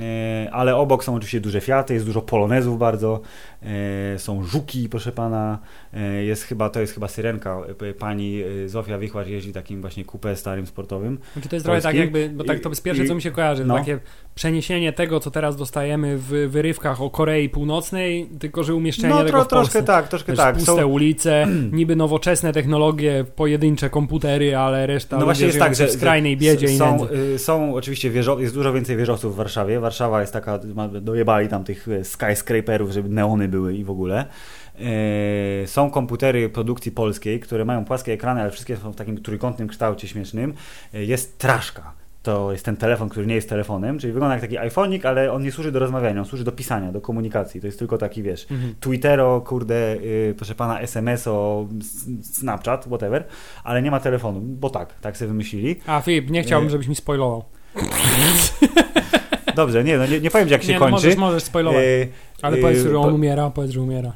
[0.00, 3.20] e, ale obok są oczywiście duże Fiaty, jest dużo Polonezów bardzo,
[4.14, 5.58] e, są Żuki, proszę pana,
[5.94, 7.58] e, jest chyba, to jest chyba Syrenka,
[7.98, 11.18] pani Zofia Wichłacz jeździ takim właśnie coupé starym sportowym.
[11.32, 12.20] Znaczy to jest trochę tak Polskim.
[12.20, 13.76] jakby, bo tak to jest pierwsze, I- co mi się kojarzy, no.
[13.78, 13.98] takie
[14.34, 19.28] przeniesienie tego, co teraz dostajemy w wyrywkach o Korei Północnej, tylko że umieszczenie No tego
[19.30, 19.72] tro, w Polsce.
[19.72, 20.54] troszkę tak, troszkę Wiesz, tak.
[20.56, 25.86] puste Są, ulice, niby nowoczesne technologie, pojedyncze komputery, ale reszta No właśnie jest tak, że
[25.86, 27.14] w skrajnej biedzie i są, nędzy.
[27.34, 29.80] y, są oczywiście wieżo, jest dużo więcej wieżowców w Warszawie.
[29.80, 30.58] Warszawa jest taka,
[31.00, 34.26] dojebali tam tych y, skyscraperów, żeby neony były i w ogóle.
[35.62, 39.68] Y, Są komputery produkcji polskiej, które mają płaskie ekrany, ale wszystkie są w takim trójkątnym
[39.68, 40.54] kształcie śmiesznym.
[40.92, 42.01] Jest traszka.
[42.22, 45.42] To jest ten telefon, który nie jest telefonem, czyli wygląda jak taki iPhone'ik, ale on
[45.42, 47.60] nie służy do rozmawiania, on służy do pisania, do komunikacji.
[47.60, 48.74] To jest tylko taki, wiesz, Mhm.
[48.80, 51.66] Twittero, kurde, y, proszę pana, SMS-o,
[52.22, 53.24] Snapchat, whatever,
[53.64, 55.76] ale nie ma telefonu, bo tak, tak sobie wymyślili.
[55.86, 56.70] A Filip, nie chciałbym, Nie.
[56.70, 57.44] żebyś mi spoilował.
[59.56, 60.92] Dobrze, nie, no, nie, nie powiem jak się nie, no, kończy.
[60.92, 61.82] możesz, możesz spoilować.
[61.84, 62.08] Y,
[62.42, 64.12] ale y, powiedz, że on po- umiera, powiedz, że umiera.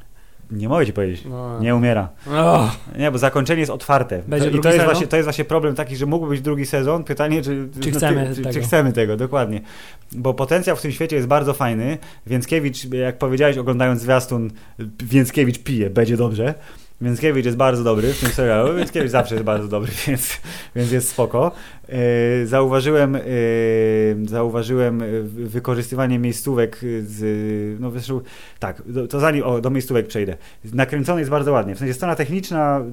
[0.51, 1.25] Nie mogę ci powiedzieć.
[1.25, 1.61] No.
[1.61, 2.09] Nie umiera.
[2.31, 4.23] Oh, Nie, bo zakończenie jest otwarte.
[4.27, 4.85] Będzie I to jest, sezon?
[4.85, 7.05] właśnie, to jest właśnie problem taki, że mógłby być drugi sezon.
[7.05, 8.55] Pytanie, czy, Czy chcemy czy, tego?
[8.55, 9.61] czy chcemy tego, dokładnie.
[10.13, 11.99] Bo potencjał w tym świecie jest bardzo fajny.
[12.27, 14.51] Więckiewicz, jak powiedziałeś, oglądając zwiastun,
[15.05, 16.55] Więckiewicz pije, będzie dobrze.
[17.01, 18.77] Więckiewicz jest bardzo dobry w tym serialu.
[18.77, 20.41] Więckiewicz zawsze jest bardzo dobry, więc,
[20.77, 21.53] więc jest spoko.
[21.89, 23.21] E, zauważyłem, e,
[24.25, 28.21] zauważyłem e, wykorzystywanie miejscówek z, no zresztą,
[28.59, 30.37] tak, to zanim o, do miejscówek przejdę.
[30.65, 31.75] Nakręcony jest bardzo ładnie.
[31.75, 32.85] W sensie strona techniczna,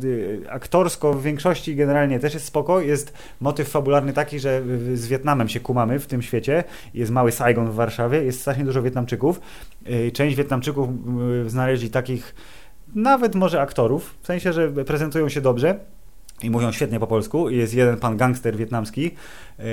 [0.49, 2.81] aktorsko w większości generalnie też jest spoko.
[2.81, 4.61] Jest motyw fabularny taki, że
[4.93, 6.63] z Wietnamem się kumamy w tym świecie.
[6.93, 9.41] Jest mały Saigon w Warszawie, jest strasznie dużo Wietnamczyków.
[10.13, 10.89] Część Wietnamczyków
[11.47, 12.35] znaleźli takich
[12.95, 15.79] nawet może aktorów, w sensie, że prezentują się dobrze.
[16.43, 17.49] i mówią świetnie po polsku.
[17.49, 19.03] Jest jeden pan gangster wietnamski,
[19.59, 19.65] yy,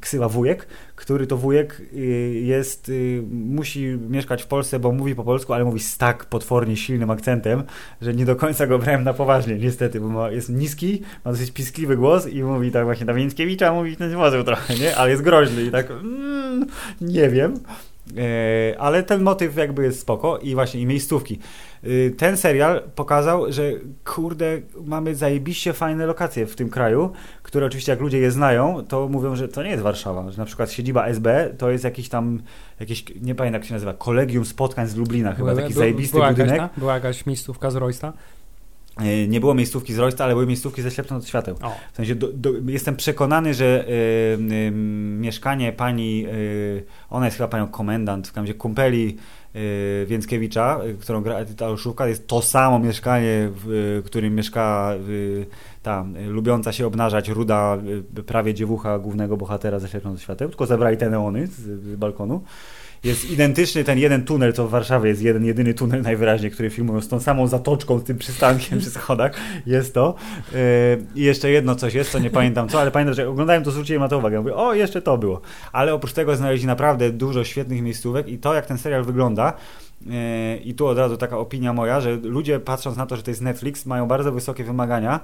[0.00, 5.24] ksywa wujek, który to wujek yy, jest, yy, musi mieszkać w Polsce, bo mówi po
[5.24, 7.62] polsku, ale mówi z tak potwornie silnym akcentem,
[8.00, 11.50] że nie do końca go brałem na poważnie, niestety, bo ma, jest niski, ma dosyć
[11.50, 14.96] piskliwy głos i mówi tak właśnie na Więckiewicza, mówi ten może trochę, nie?
[14.96, 16.66] Ale jest groźny i tak mm,
[17.00, 17.54] nie wiem.
[18.16, 21.38] E, ale ten motyw jakby jest spoko i właśnie i miejscówki.
[21.84, 23.72] E, ten serial pokazał, że
[24.04, 29.08] kurde, mamy zajebiście fajne lokacje w tym kraju, które oczywiście jak ludzie je znają, to
[29.08, 32.42] mówią, że to nie jest Warszawa, że na przykład siedziba SB to jest jakiś tam,
[32.80, 36.56] jakieś, nie pamiętam jak się nazywa, kolegium spotkań z Lublina, chyba taki zajebisty była budynek.
[36.56, 36.80] Jakaś ta?
[36.80, 38.12] Była jakaś miejscówka z Roysta?
[38.98, 41.56] E, nie było miejscówki z Roysta, ale były miejscówki ze ślepną od świateł.
[41.62, 41.74] O.
[41.92, 43.92] W sensie do, do, jestem przekonany, że y,
[44.52, 44.70] y,
[45.20, 49.16] mieszkanie pani, y, ona jest chyba panią komendant, w razie kumpeli
[49.56, 54.94] y, Więckiewicza, którą gra Edyta Olszówka, jest to samo mieszkanie, w którym mieszka
[55.82, 57.78] ta lubiąca się obnażać ruda
[58.26, 62.42] prawie dziewucha głównego bohatera ze ślepną od świateł, tylko zabrali te neony z, z balkonu.
[63.04, 67.00] Jest identyczny ten jeden tunel, co w Warszawie jest jeden, jedyny tunel najwyraźniej, który filmują
[67.00, 69.32] z tą samą zatoczką, z tym przystankiem przy schodach.
[69.66, 70.14] Jest to.
[70.52, 70.58] Yy,
[71.14, 74.02] I jeszcze jedno coś jest, co nie pamiętam co, ale pamiętam, że oglądałem to, zwróciłem
[74.02, 74.40] na to uwagę.
[74.40, 75.40] Mówię, o, jeszcze to było.
[75.72, 79.52] Ale oprócz tego znaleźli naprawdę dużo świetnych miejscówek i to, jak ten serial wygląda,
[80.06, 80.12] yy,
[80.56, 83.40] i tu od razu taka opinia moja, że ludzie patrząc na to, że to jest
[83.40, 85.20] Netflix, mają bardzo wysokie wymagania,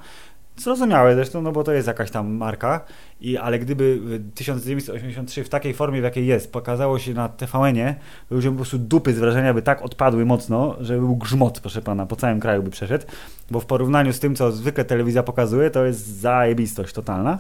[0.57, 2.81] Zrozumiałe zresztą, no bo to jest jakaś tam marka,
[3.21, 4.01] i, ale gdyby
[4.35, 7.95] 1983 w takiej formie, w jakiej jest, pokazało się na TVN-ie,
[8.31, 12.07] ludzie po prostu dupy z wrażenia by tak odpadły mocno, że był grzmot, proszę pana,
[12.07, 13.05] po całym kraju by przeszedł,
[13.51, 17.39] bo w porównaniu z tym, co zwykle telewizja pokazuje, to jest zajebistość totalna.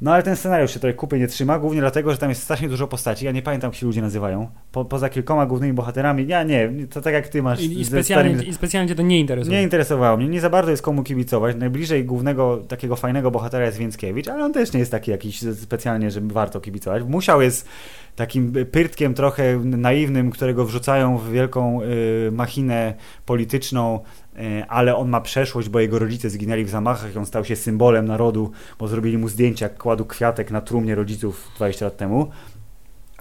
[0.00, 2.68] No ale ten scenariusz się trochę kupy nie trzyma, głównie dlatego, że tam jest strasznie
[2.68, 3.24] dużo postaci.
[3.24, 4.48] Ja nie pamiętam, jak się ludzie nazywają.
[4.72, 7.60] Po, poza kilkoma głównymi bohaterami, ja nie, to tak jak ty masz.
[7.60, 9.56] I, i, specjalnie, starymi- I specjalnie cię to nie interesuje.
[9.56, 11.56] nie interesowało mnie, nie za bardzo jest komu kibicować.
[11.56, 16.10] Najbliżej głównego takiego fajnego bohatera jest Więckiewicz, ale on też nie jest taki jakiś specjalnie,
[16.10, 17.02] żeby warto kibicować.
[17.02, 17.68] Musiał jest
[18.16, 22.94] takim pyrtkiem trochę naiwnym, którego wrzucają w wielką y, machinę
[23.26, 24.00] polityczną,
[24.68, 28.06] ale on ma przeszłość, bo jego rodzice zginęli w zamachach i on stał się symbolem
[28.06, 32.30] narodu, bo zrobili mu zdjęcia, jak kładł kwiatek na trumnie rodziców 20 lat temu.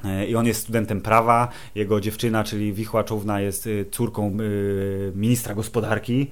[0.05, 3.03] E, I on jest studentem prawa, jego dziewczyna, czyli Wichła
[3.39, 4.37] jest y, córką
[5.15, 6.29] ministra gospodarki.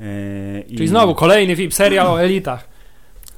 [0.00, 2.75] E, i- Czyli znowu kolejny film, serial o elitach.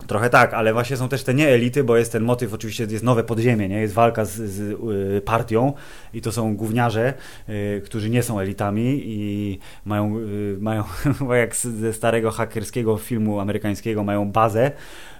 [0.06, 3.24] Trochę tak, ale właśnie są też te nieelity, bo jest ten motyw, oczywiście jest nowe
[3.24, 3.80] podziemie, nie?
[3.80, 5.72] jest walka z, z y, partią
[6.14, 7.14] i to są gówniarze,
[7.48, 10.84] y, którzy nie są elitami i mają, y, mają
[11.40, 14.70] jak ze starego hakerskiego filmu amerykańskiego, mają bazę,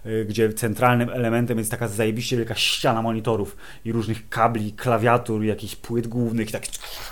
[0.07, 5.77] y, gdzie centralnym elementem jest taka zajebiście wielka ściana monitorów i różnych kabli, klawiatur, jakichś
[5.77, 6.63] płyt głównych, tak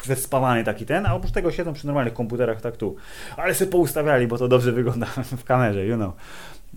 [0.05, 2.97] zespawany taki ten, a oprócz tego siedzą przy normalnych komputerach tak tu.
[3.37, 5.07] Ale sobie poustawiali, bo to dobrze wygląda
[5.39, 6.13] w kamerze, you know.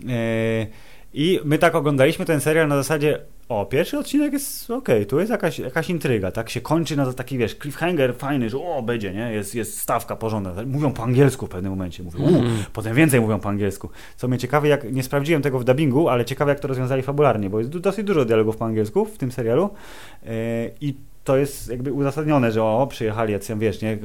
[0.08, 0.66] E,
[1.14, 5.30] I my tak oglądaliśmy ten serial na zasadzie, o, pierwszy odcinek jest okej, tu jest
[5.30, 9.32] jakaś, jakaś intryga, tak się kończy na taki, wiesz, cliffhanger fajny, że o, będzie, nie,
[9.32, 12.64] jest, jest stawka porządna, mówią po angielsku w pewnym momencie, mówią, Mm.
[12.72, 16.24] potem więcej mówią po angielsku, co mnie ciekawi, jak, nie sprawdziłem tego w dubbingu, ale
[16.24, 19.70] ciekawe, jak to rozwiązali fabularnie, bo jest dosyć dużo dialogów po angielsku w tym serialu
[20.26, 20.30] e,
[20.80, 20.94] i
[21.24, 23.98] to jest jakby uzasadnione, że o, przyjechali jacyś, wiesz, nie,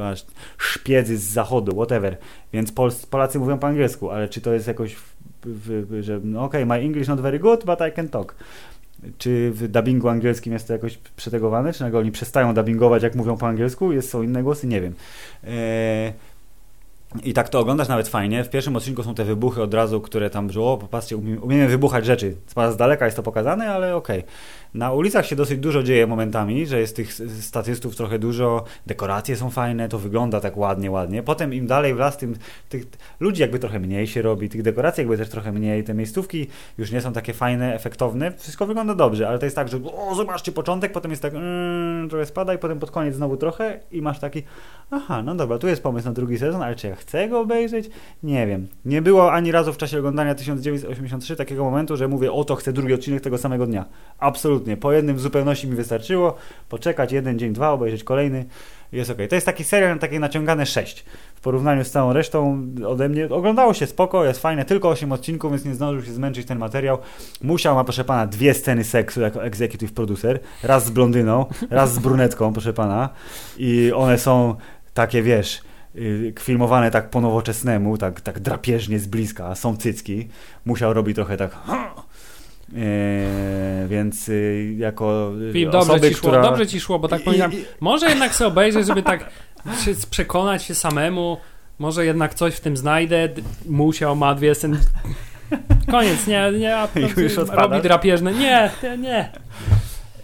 [0.58, 2.18] szpiedzy z zachodu, whatever,
[2.54, 2.72] więc
[3.10, 4.96] Polacy mówią po angielsku, ale czy to jest jakoś,
[5.46, 8.36] w, że no okej, my English not very good, but I can talk.
[9.18, 13.38] Czy w dubbingu angielskim jest to jakoś przetegowane, czy nagle oni przestają dubbingować, jak mówią
[13.38, 14.94] po angielsku, jest, są inne głosy, nie wiem.
[15.44, 16.14] Eee,
[17.24, 18.44] i tak to oglądasz nawet fajnie.
[18.44, 22.06] W pierwszym odcinku są te wybuchy od razu, które tam, że o, popatrzcie, umiemy, wybuchać
[22.06, 22.36] rzeczy.
[22.72, 24.24] Z daleka jest to pokazane, ale okej.
[24.76, 29.50] Na ulicach się dosyć dużo dzieje momentami, że jest tych statystów trochę dużo, dekoracje są
[29.50, 31.24] fajne, to wygląda tak ładnie, ładnie.
[31.24, 32.36] Potem im dalej w las, tym
[32.70, 32.86] tych
[33.20, 36.48] ludzi jakby trochę mniej się robi, tych dekoracji jakby też trochę mniej, te miejscówki
[36.78, 38.32] już nie są takie fajne, efektowne.
[38.32, 42.10] Wszystko wygląda dobrze, ale to jest tak, że o, zobaczcie początek, potem jest tak, mm,
[42.10, 44.44] trochę spada i potem pod koniec znowu trochę i masz taki,
[44.92, 47.90] aha, no dobra, tu jest pomysł na drugi sezon, ale czy ja chcę go obejrzeć?
[48.24, 48.68] Nie wiem.
[48.86, 52.74] Nie było ani razu w czasie oglądania 1983 takiego momentu, że mówię, o to chcę
[52.74, 53.86] drugi odcinek tego samego dnia.
[54.20, 54.65] Absolutnie.
[54.80, 56.36] Po jednym w zupełności mi wystarczyło,
[56.70, 58.46] poczekać jeden dzień, dwa, obejrzeć kolejny.
[58.92, 59.18] Jest ok.
[59.30, 61.06] To jest taki serial takie naciągane 6.
[61.36, 65.52] W porównaniu z całą resztą ode mnie oglądało się spoko, jest fajne, tylko 8 odcinków,
[65.52, 66.98] więc nie zdążył się zmęczyć ten materiał.
[67.42, 70.40] Musiał ma, proszę pana, dwie sceny seksu jako executive producer.
[70.64, 73.10] Raz z blondyną, raz z brunetką, proszę pana.
[73.58, 74.56] I one są
[74.94, 75.62] takie, wiesz,
[75.96, 80.28] y, filmowane tak po nowoczesnemu, tak, tak drapieżnie z bliska, są cycki.
[80.66, 81.58] Musiał robić trochę tak...
[82.74, 86.42] Eee, więc y, jako y, Filip, dobrze osoby, ci szło, która...
[86.42, 89.30] dobrze ci szło, bo tak I- i- może jednak sobie obejrzeć, żeby tak
[89.86, 91.38] się przekonać się samemu,
[91.80, 93.30] może jednak coś w tym znajdę,
[93.70, 94.80] musiał, ma dwie sceny.
[95.92, 96.88] Koniec, nie, nie, a
[97.18, 98.34] Już robi drapieżne.
[98.34, 99.32] Nie, nie, nie.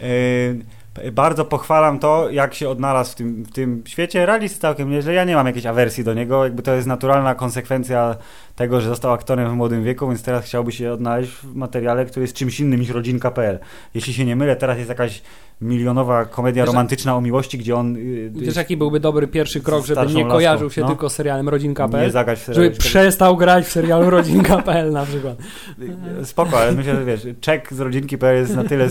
[0.00, 0.64] Yy,
[1.12, 4.26] Bardzo pochwalam to, jak się odnalazł w tym, w tym świecie.
[4.26, 5.12] Sobie całkiem nieźle.
[5.12, 6.44] Ja nie mam jakiejś awersji do niego.
[6.44, 8.16] Jakby to jest naturalna konsekwencja
[8.56, 12.24] tego, że został aktorem w młodym wieku, więc teraz chciałby się odnaleźć w materiale, który
[12.24, 13.58] jest czymś innym niż rodzinka.pl.
[13.94, 15.22] Jeśli się nie mylę, teraz jest jakaś
[15.60, 19.86] milionowa komedia Wiesz, romantyczna o miłości, gdzie on yy, Wiesz, jaki byłby dobry pierwszy krok,
[19.86, 20.86] żeby nie laską, kojarzył się no.
[20.86, 22.10] tylko z serialem nie Rodzinka.pl?
[22.10, 22.76] w Żeby serialu.
[22.78, 25.36] przestał grać w serialu Rodzinka.pl na przykład.
[26.22, 28.88] Spoko, ale myślę, że wiesz, czek z rodzinki.pl jest na tyle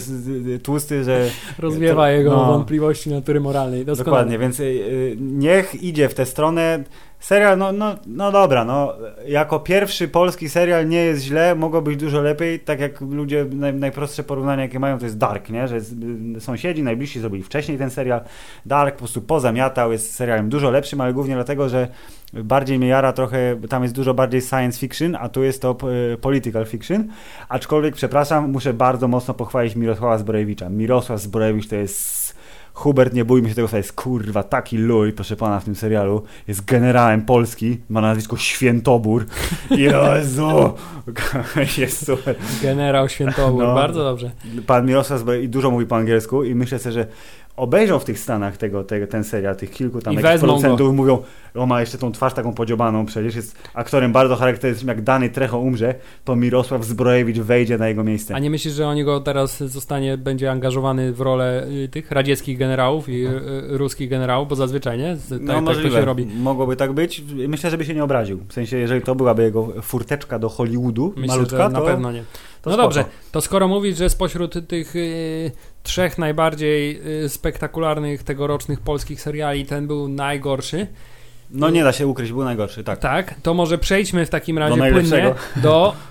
[0.64, 2.46] tłusty, że Rozwiewa To- jego no.
[2.46, 3.86] wątpliwości natury moralnej.
[3.86, 4.12] Doskonale.
[4.12, 6.84] Dokładnie, więc y, y, niech idzie w tę stronę.
[7.22, 8.94] Serial, no, no, no dobra, no,
[9.28, 13.74] jako pierwszy polski serial nie jest źle, mogło być dużo lepiej, tak jak ludzie, naj,
[13.74, 15.82] najprostsze porównanie jakie mają to jest Dark, nie, że y,
[16.40, 18.22] sąsiedzi najbliżsi zrobili wcześniej ten serial,
[18.66, 21.88] Dark po prostu pozamiatał, jest serialem dużo lepszym, ale głównie dlatego, że
[22.34, 25.78] bardziej mnie jara trochę, tam jest dużo bardziej science fiction, a tu jest to
[26.14, 27.08] y, political fiction,
[27.50, 30.70] aczkolwiek, przepraszam, muszę bardzo mocno pochwalić Mirosława Zbrojewicza.
[30.70, 32.21] Mirosław Zbrojewicz to jest
[32.82, 36.24] Hubert, nie bójmy się tego, jest kurwa taki luj, proszę pana, w tym serialu.
[36.48, 39.26] Jest generałem Polski, ma nazwisko Świętobór.
[39.72, 40.74] Jezu!
[41.78, 42.36] Jest super.
[42.62, 43.76] Generał Świętobór, No.
[43.76, 44.32] bardzo dobrze.
[44.68, 47.08] Pan Mirosław i dużo mówi po angielsku i myślę sobie, że
[47.58, 51.24] obejrzą w tych Stanach tego, tego, ten serial, tych kilku tam producentów mówią,
[51.56, 55.60] o ma jeszcze tą twarz taką podziobaną, przecież jest aktorem bardzo charakterystycznym, jak Dany Trecho
[55.60, 55.96] umrze,
[56.26, 58.36] to Mirosław Zbrojewicz wejdzie na jego miejsce.
[58.36, 62.58] A nie myślisz, że oni go teraz zostanie, będzie angażowany w rolę y, tych radzieckich
[62.58, 65.18] generałów i y, y, ruskich generałów, bo zazwyczaj, nie?
[65.30, 66.26] Tak, No tak to możliwe, się robi.
[66.26, 67.24] mogłoby tak być.
[67.48, 68.40] Myślę, żeby się nie obraził.
[68.48, 72.12] W sensie, jeżeli to byłaby jego furteczka do Hollywoodu, Myślę, malutka, że na to, pewno
[72.12, 72.24] nie.
[72.62, 72.82] to no spoko.
[72.84, 75.52] dobrze, to skoro mówisz, że spośród tych y,
[75.84, 80.88] trzech najbardziej y, spektakularnych tegorocznych polskich seriali ten był najgorszy,
[81.54, 83.00] No nie da się ukryć, był najgorszy, tak.
[83.00, 85.36] tak, to może przejdźmy w takim razie płynnie najlepszego.
[85.56, 85.94] do,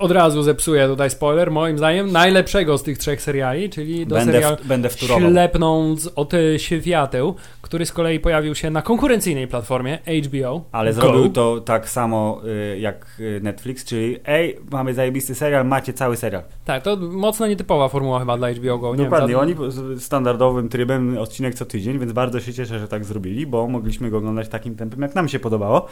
[0.00, 4.32] od razu zepsuję tutaj spoiler, moim zdaniem, najlepszego z tych trzech seriali, czyli do Będę,
[4.32, 5.30] serialu w, będę wturował.
[5.30, 10.64] Ślepnąc od y, świateł, który z kolei pojawił się na konkurencyjnej platformie HBO.
[10.72, 11.00] Ale Go.
[11.00, 12.40] zrobił to tak samo
[12.74, 16.42] y, jak y, Netflix, czyli ej, mamy zajebisty serial, macie cały serial.
[16.64, 18.96] Tak, to mocno nietypowa formuła chyba dla HBO Go.
[18.96, 22.88] Nie Dokładnie, wiem, za- oni standardowym trybem odcinek co tydzień, więc bardzo się cieszę, że
[22.88, 25.86] tak zrobili, bo mogliśmy go oglądać takim tempem, jak nam się podobało.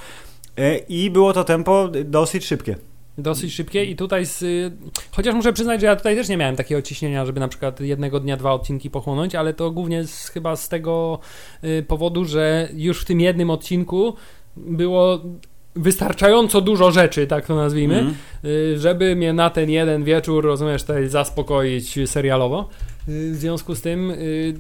[0.88, 2.76] I było to tempo dosyć szybkie.
[3.18, 4.70] Dosyć szybkie i tutaj z, y,
[5.10, 8.20] chociaż muszę przyznać, że ja tutaj też nie miałem takiego ciśnienia, żeby na przykład jednego
[8.20, 11.18] dnia dwa odcinki pochłonąć, ale to głównie z, chyba z tego
[11.64, 14.14] y, powodu, że już w tym jednym odcinku
[14.56, 15.20] było
[15.76, 18.14] wystarczająco dużo rzeczy, tak to nazwijmy,
[18.44, 22.68] y, żeby mnie na ten jeden wieczór, rozumiesz, tutaj zaspokoić serialowo.
[23.08, 24.54] Y, W związku z tym y, y,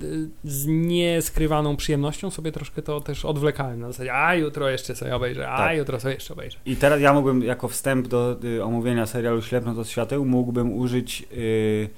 [0.44, 5.50] z nieskrywaną przyjemnością sobie troszkę to też odwlekałem na zasadzie, a jutro jeszcze sobie obejrzę,
[5.50, 5.76] a Tak.
[5.76, 6.58] jutro sobie jeszcze obejrzę.
[6.66, 11.24] I teraz ja mógłbym jako wstęp do y, omówienia serialu Ślepnąc od świateł mógłbym użyć
[11.32, 11.88] y,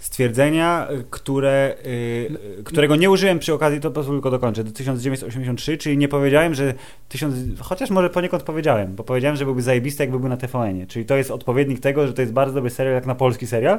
[0.00, 5.98] stwierdzenia, które, y, którego nie użyłem przy okazji, to pozwól tylko dokończę, do 1983, czyli
[5.98, 6.74] nie powiedziałem, że
[7.08, 11.04] tysiąc, chociaż może poniekąd powiedziałem, bo powiedziałem, że byłby zajebisty, jakby był na TVN-ie, czyli
[11.04, 13.78] to jest odpowiednik tego, że to jest bardzo dobry serial jak na polski serial,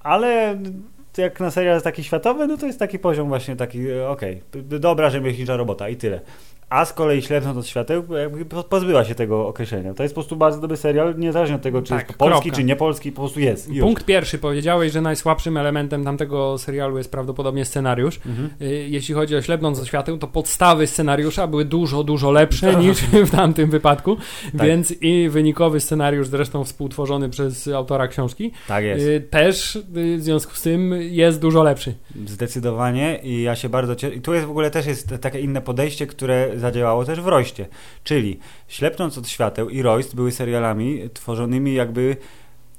[0.00, 0.58] ale
[1.22, 4.78] jak na serial taki światowy, no to jest taki poziom właśnie taki, e, okej, p-
[4.78, 6.20] dobra rzemieślnicza robota i tyle.
[6.70, 8.04] A z kolei Ślepnąc od świateł
[8.68, 9.94] pozbyła się tego określenia.
[9.94, 12.56] To jest po prostu bardzo dobry serial, niezależnie od tego, czy Tak, jest polski, kropka.
[12.56, 13.68] czy nie polski, po prostu jest.
[13.68, 13.80] już.
[13.80, 14.38] Punkt pierwszy.
[14.38, 18.20] Powiedziałeś, że najsłabszym elementem tamtego serialu jest prawdopodobnie scenariusz.
[18.26, 18.50] Mhm.
[18.62, 22.98] Y, Jeśli chodzi o Ślepnąc ze świateł, to podstawy scenariusza były dużo, dużo lepsze niż
[23.00, 24.16] w tamtym wypadku,
[24.58, 24.66] Tak.
[24.66, 29.82] więc i wynikowy scenariusz, zresztą współtworzony przez autora książki, Tak y, też y,
[30.18, 31.94] w związku z tym jest dużo lepszy.
[32.26, 34.14] Zdecydowanie i ja się bardzo cieszę.
[34.14, 37.66] I tu jest w ogóle też jest takie inne podejście, które zadziałało też w Roście.
[38.04, 38.38] Czyli
[38.68, 42.16] Ślepnąc od świateł i Royst były serialami tworzonymi jakby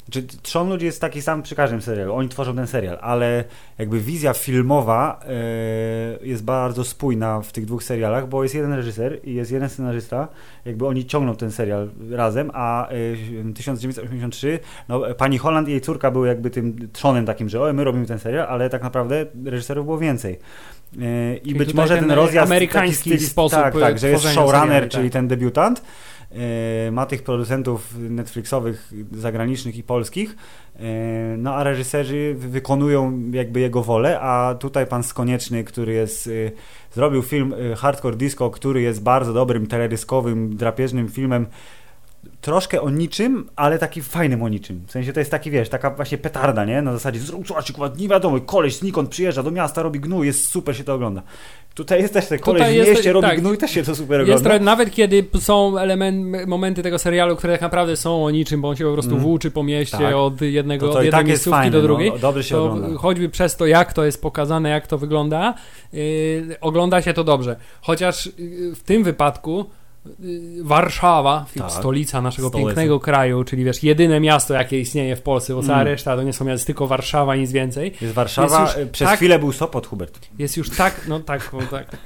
[0.10, 3.44] czy Trzon ludzi jest taki sam przy każdym serialu, oni tworzą ten serial, ale
[3.78, 9.20] jakby wizja filmowa e, jest bardzo spójna w tych dwóch serialach, bo jest jeden reżyser
[9.24, 10.28] i jest jeden scenarzysta,
[10.66, 16.12] jakby oni ciągną ten serial razem, a e, 1983, no pani Holland i jej córka
[16.12, 19.86] były jakby tym trzonem takim, że o, my robimy ten serial, ale tak naprawdę reżyserów
[19.86, 20.40] było więcej.
[21.02, 24.10] E, I Czyli być może ten ten rozjazd amerykański taki styl- sposób, tak, tak, że
[24.10, 25.14] jest showrunner, seriali, czyli tak.
[25.14, 25.84] ten debiutant, e,
[26.92, 30.36] ma tych producentów Netflixowych, zagranicznych i polskich,
[30.76, 30.82] e,
[31.38, 36.32] no a reżyserzy wy- wykonują jakby jego wolę, a tutaj pan Skonieczny, który jest, e,
[36.94, 41.46] zrobił film e, Hardcore Disco, który jest bardzo dobrym, teledyskowym, drapieżnym filmem,
[42.42, 44.84] troszkę o niczym, ale taki fajnym o niczym.
[44.88, 46.82] W sensie to jest taki, wiesz, taka właśnie petarda, nie?
[46.82, 50.78] Na zasadzie, zobaczcie, kurwa, nie wiadomo, koleś znikąd przyjeżdża do miasta, robi gnój, jest super,
[50.78, 51.22] się to ogląda.
[51.76, 53.40] Tutaj jest też ten koleś Tutaj w jest- mieście, robi tak.
[53.40, 54.66] gnój, też się to super Jest ogląda.
[54.66, 58.76] nawet kiedy są element, momenty tego serialu, które tak naprawdę są o niczym, bo on
[58.76, 59.24] się po prostu Mm.
[59.24, 60.16] włóczy po mieście Tak.
[60.16, 62.10] od jednego, To to od jednej tak jest miejscówki fajne, do drugiej.
[62.12, 62.98] no, dobrze się to ogląda.
[63.00, 65.54] choćby przez to, jak to jest pokazane, jak to wygląda,
[65.94, 67.56] yy, ogląda się to dobrze.
[67.82, 69.66] Chociaż yy, w tym wypadku
[70.62, 71.72] Warszawa, Tak.
[71.72, 75.88] stolica naszego pięknego kraju, czyli wiesz, jedyne miasto, jakie istnieje w Polsce, bo cała Mm.
[75.88, 77.94] reszta to nie są miasta, tylko Warszawa i nic więcej.
[78.02, 80.20] Jest Warszawa, Jest już y, przez tak- chwilę był Sopot, Hubert.
[80.40, 81.98] jest już tak, no tak, bo tak,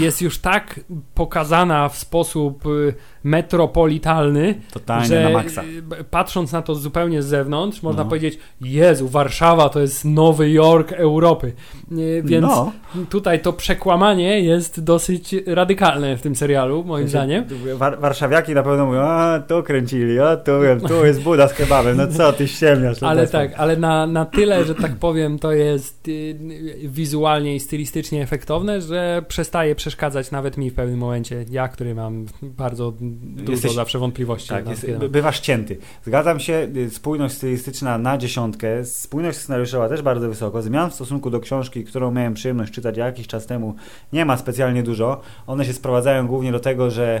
[0.00, 0.80] jest już tak
[1.14, 2.94] pokazana w sposób y,
[3.24, 5.62] metropolitalny, Totalnie że na maksa.
[6.00, 8.08] y, patrząc na to zupełnie z zewnątrz, można No.
[8.08, 11.52] powiedzieć, Jezu, Warszawa to jest Nowy Jork Europy.
[11.92, 12.72] Y, Więc no.
[13.10, 17.35] tutaj to przekłamanie jest dosyć radykalne w tym serialu, moim zdaniem.
[17.74, 21.54] War, warszawiaki na pewno mówią, a tu kręcili, a tu wiem, tu jest buda z
[21.54, 23.02] kebabem, no co ty ściemniasz.
[23.02, 26.38] Ale tak, ale na, na tyle, że tak powiem, to jest y,
[26.84, 31.44] wizualnie i stylistycznie efektowne, że przestaje przeszkadzać nawet mi w pewnym momencie.
[31.50, 34.48] Ja, który mam bardzo dużo Jesteś- zawsze wątpliwości.
[34.48, 35.78] Tak, jest, bywasz cięty.
[36.04, 40.62] Zgadzam się, y, spójność stylistyczna na dziesiątkę, spójność scenariuszowa też bardzo wysoko.
[40.62, 43.74] Zmian w stosunku do książki, którą miałem przyjemność czytać jakiś czas temu,
[44.12, 45.20] nie ma specjalnie dużo.
[45.46, 47.20] One się sprowadzają głównie do tego, że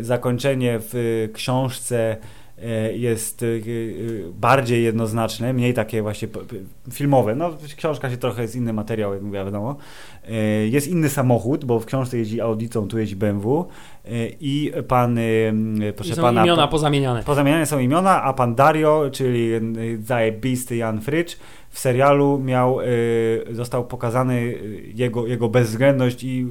[0.00, 2.16] zakończenie w książce
[2.58, 6.28] y, jest y, bardziej jednoznaczne, mniej takie właśnie
[6.92, 7.34] filmowe.
[7.34, 9.76] No, książka się trochę jest inny materiał, jak mówię, wiadomo.
[10.70, 13.68] Jest inny samochód, bo w książce jeździ Audicą, tu jeździ BMW
[14.40, 15.18] i pan,
[15.96, 16.44] proszę I są pana...
[16.44, 17.22] imiona pozamieniane.
[17.22, 19.50] Pozamieniane są imiona, a pan Dario, czyli
[20.02, 21.36] zajebisty Jan Frycz,
[21.70, 22.78] w serialu miał,
[23.50, 24.54] został pokazany
[24.94, 26.46] jego, jego bezwzględność i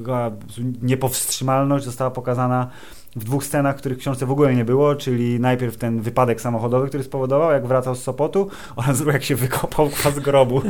[0.82, 2.70] niepowstrzymalność została pokazana
[3.16, 6.88] w dwóch scenach, których w książce w ogóle nie było, czyli najpierw ten wypadek samochodowy,
[6.88, 10.62] który spowodował, jak wracał z Sopotu, oraz jak się wykopał kwa z grobu.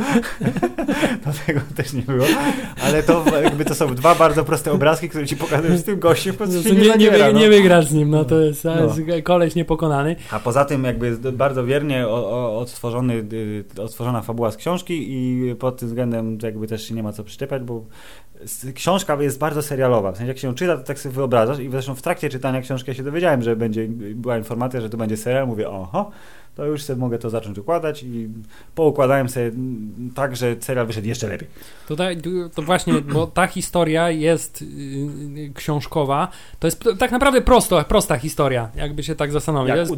[1.24, 2.26] Do tego też nie było.
[2.82, 6.32] Ale to jakby to są dwa bardzo proste obrazki, które ci pokazują z tym gościem,
[6.32, 7.32] po prostu się nie, nie, nie, no.
[7.32, 8.82] nie wygrasz z nim, no to jest, No.
[8.82, 10.16] jest koleś niepokonany.
[10.30, 15.88] A poza tym jakby bardzo wiernie odtworzony, y, odtworzona fabuła z książki i pod tym
[15.88, 17.84] względem jakby też nie ma co przyczepiać, bo
[18.74, 20.12] książka jest bardzo serialowa.
[20.12, 22.60] W sensie jak się ją czyta, to tak sobie wyobrażasz i zresztą w trakcie czytania
[22.60, 25.46] książki ja się dowiedziałem, że będzie, była informacja, że to będzie serial.
[25.46, 26.10] Mówię, oho,
[26.54, 28.28] to już sobie mogę to zacząć układać i
[28.74, 29.50] poukładałem sobie
[30.14, 31.48] tak, że serial wyszedł jeszcze lepiej.
[31.88, 32.16] Tutaj,
[32.54, 36.28] to właśnie, bo ta historia jest yy, książkowa,
[36.58, 39.68] to jest tak naprawdę prosto, prosta historia, jakby się tak zastanowić.
[39.68, 39.90] Jak jest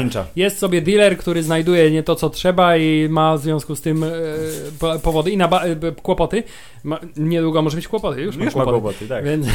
[0.00, 0.26] Lyncha.
[0.36, 4.04] jest sobie dealer, który znajduje nie to, co trzeba i ma w związku z tym
[4.04, 4.08] e,
[4.80, 6.42] po- powody i na ba- e, kłopoty.
[6.84, 8.82] Ma, niedługo może mieć kłopoty, już, ma Już ma kłopoty.
[8.82, 9.24] kłopoty, tak.
[9.24, 9.46] Więc,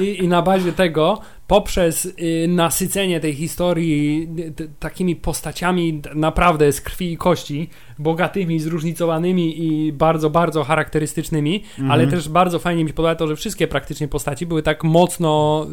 [0.00, 4.28] i, I na bazie tego, poprzez y, nasycenie tej historii
[4.60, 5.79] y, takimi postaciami
[6.14, 7.68] naprawdę z krwi i kości,
[7.98, 11.90] bogatymi, zróżnicowanymi i bardzo, bardzo charakterystycznymi, Mhm.
[11.90, 15.66] ale też bardzo fajnie mi się podoba to, że wszystkie praktycznie postaci były tak mocno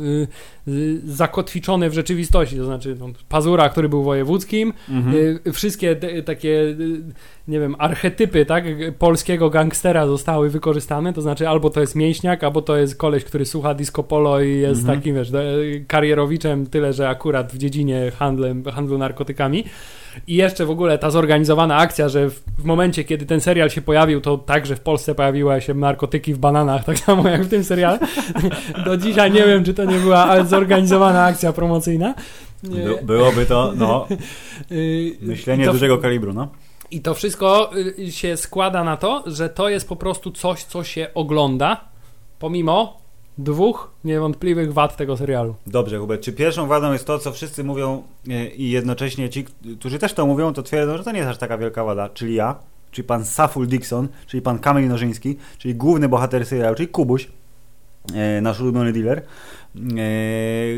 [0.68, 2.55] y, y, zakotwiczone w rzeczywistości.
[2.58, 5.16] To znaczy no, Pazura, który był wojewódzkim, Mhm.
[5.47, 7.01] y, wszystkie te, takie, y,
[7.48, 8.64] nie wiem, archetypy tak,
[9.00, 13.45] polskiego gangstera zostały wykorzystane, to znaczy albo to jest mięśniak, albo to jest koleś, który
[13.45, 15.00] słucha disco polo i jest Mhm.
[15.00, 15.32] takim, wiesz,
[15.88, 19.64] karierowiczem, tyle, że akurat w dziedzinie handlem, handlu narkotykami.
[20.28, 23.82] I jeszcze w ogóle ta zorganizowana akcja, że w, w momencie, kiedy ten serial się
[23.82, 27.64] pojawił, to także w Polsce pojawiły się narkotyki w bananach, tak samo jak w tym
[27.64, 27.98] serialu.
[28.86, 32.14] Do dzisiaj nie wiem, czy to nie była zorganizowana akcja promocyjna.
[32.64, 34.08] By, byłoby to, no,
[34.72, 36.48] Y, myślenie to- dużego kalibru, no.
[36.91, 40.83] I to wszystko y, się składa na to, że to jest po prostu coś, co
[40.83, 41.81] się ogląda,
[42.39, 42.97] pomimo
[43.38, 45.55] dwóch niewątpliwych wad tego serialu.
[45.67, 46.21] Dobrze, Hubert.
[46.21, 49.45] Czy pierwszą wadą jest to, co wszyscy mówią e, i jednocześnie ci,
[49.79, 52.35] którzy też to mówią, to twierdzą, że to nie jest aż taka wielka wada, czyli
[52.35, 52.55] ja,
[52.91, 57.27] czyli pan Saful Dixon, czyli pan Kamil Nożyński, czyli główny bohater serialu, czyli Kubuś,
[58.13, 59.21] e, nasz ulubiony dealer,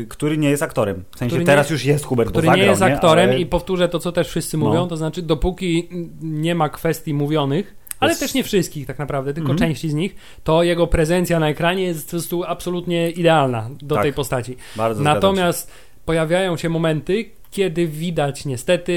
[0.08, 1.04] który nie jest aktorem.
[1.14, 3.88] W sensie teraz już jest Hubert, Który bo nie zagrał, jest aktorem Ale i powtórzę
[3.88, 4.66] to, co też wszyscy No.
[4.66, 5.88] mówią, to znaczy dopóki
[6.20, 9.68] nie ma kwestii mówionych, ale też nie wszystkich tak naprawdę, tylko Mhm.
[9.70, 14.04] części z nich, to jego prezencja na ekranie jest po prostu absolutnie idealna do Tak.
[14.04, 14.56] tej postaci.
[14.98, 15.70] Natomiast
[16.04, 18.92] pojawiają się momenty, kiedy widać niestety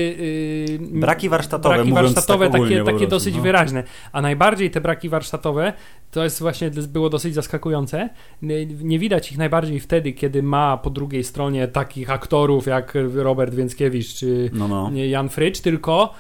[0.82, 3.42] yy, Braki warsztatowe, braki warsztatowe tak takie, takie prostu, dosyć no.
[3.42, 3.84] wyraźne.
[4.12, 5.74] A najbardziej te braki warsztatowe
[6.12, 8.10] to jest właśnie było dosyć zaskakujące.
[8.42, 13.56] Nie- Nie widać ich najbardziej wtedy, kiedy ma po drugiej stronie takich aktorów jak Robert
[13.56, 14.92] Więckiewicz czy No, no.
[14.94, 16.14] Jan Frycz, tylko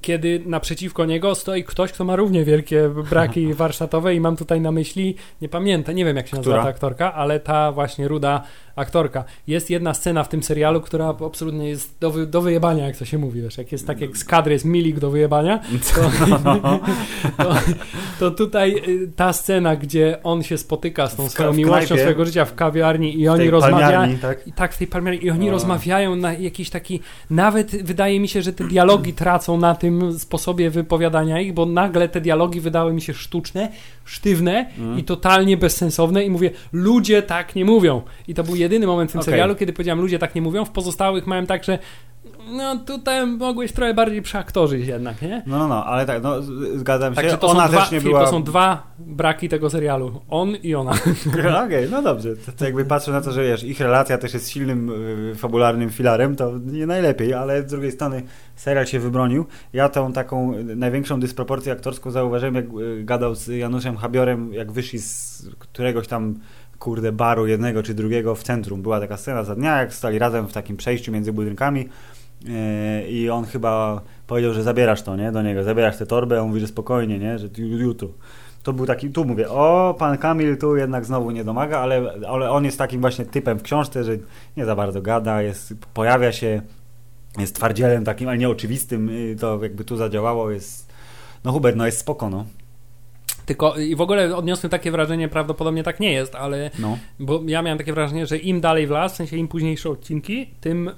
[0.00, 4.72] kiedy naprzeciwko niego stoi ktoś, kto ma równie wielkie braki warsztatowe i mam tutaj na
[4.72, 6.62] myśli, nie pamiętam, nie wiem jak się nazywa Która?
[6.62, 8.42] ta aktorka, ale ta właśnie ruda
[8.76, 9.24] aktorka.
[9.46, 13.04] Jest jedna scena w tym serialu, która absolutnie jest do, wy, do wyjebania, jak to
[13.04, 15.60] się mówi, wiesz, jak jest tak jak z kadry jest milik do wyjebania,
[15.94, 16.00] to,
[17.44, 17.54] to,
[18.18, 22.44] to tutaj y, ta scena, gdzie on się spotyka z tą swoją miłością swojego życia
[22.44, 24.44] w kawiarni i W oni rozmawiają, tak?
[24.56, 25.24] tak, w tej palmiarni.
[25.24, 25.52] I oni O.
[25.52, 27.00] rozmawiają na jakiś taki.
[27.30, 32.08] Nawet wydaje mi się, że te dialogi tracą na tym sposobie wypowiadania ich, bo nagle
[32.08, 33.68] te dialogi wydały mi się sztuczne,
[34.04, 34.98] sztywne Mm.
[34.98, 36.24] i totalnie bezsensowne.
[36.24, 38.02] I mówię, ludzie tak nie mówią.
[38.28, 39.32] I to był jedyny moment w tym Okej.
[39.32, 40.64] serialu, kiedy powiedziałem, ludzie tak nie mówią.
[40.64, 41.78] W pozostałych miałem tak, że.
[42.48, 45.42] No tutaj mogłeś trochę bardziej przeaktorzyć jednak, nie?
[45.46, 46.42] No, no, no, ale tak, no,
[46.76, 47.16] zgadzam się.
[47.16, 48.24] Także to, Ona dwa, też nie była...
[48.24, 50.20] to są dwa braki tego serialu.
[50.28, 50.92] On i ona.
[51.66, 52.36] Okej, no dobrze.
[52.36, 54.90] To, to jakby patrzę na to, że wiesz, ich relacja też jest silnym
[55.32, 58.22] y, fabularnym filarem, to nie najlepiej, ale z drugiej strony
[58.56, 59.46] serial się wybronił.
[59.72, 64.98] Ja tą taką największą dysproporcję aktorską zauważyłem, jak y, gadał z Januszem Habiorem, jak wyszli
[64.98, 66.34] z któregoś tam
[66.78, 68.82] kurde baru jednego czy drugiego w centrum.
[68.82, 71.88] Była taka scena za dnia, jak stali razem w takim przejściu między budynkami
[73.08, 76.60] i on chyba powiedział, że zabierasz to, nie, do niego, zabierasz tę torbę, on mówi,
[76.60, 78.08] że spokojnie, nie, że ju- jutro.
[78.62, 82.50] To był taki, tu mówię, o, pan Kamil tu jednak znowu nie domaga, ale, ale
[82.50, 84.16] on jest takim właśnie typem w książce, że
[84.56, 86.62] nie za bardzo gada, jest, pojawia się,
[87.38, 90.92] jest twardzielem takim, ale nieoczywistym, y, to jakby tu zadziałało, jest,
[91.44, 92.44] no Hubert, no jest spoko, no.
[93.46, 96.98] Tylko i w ogóle odniosłem takie wrażenie, prawdopodobnie tak nie jest, ale no.
[97.18, 100.50] Bo ja miałem takie wrażenie, że im dalej w las, w sensie im późniejsze odcinki,
[100.60, 100.90] tym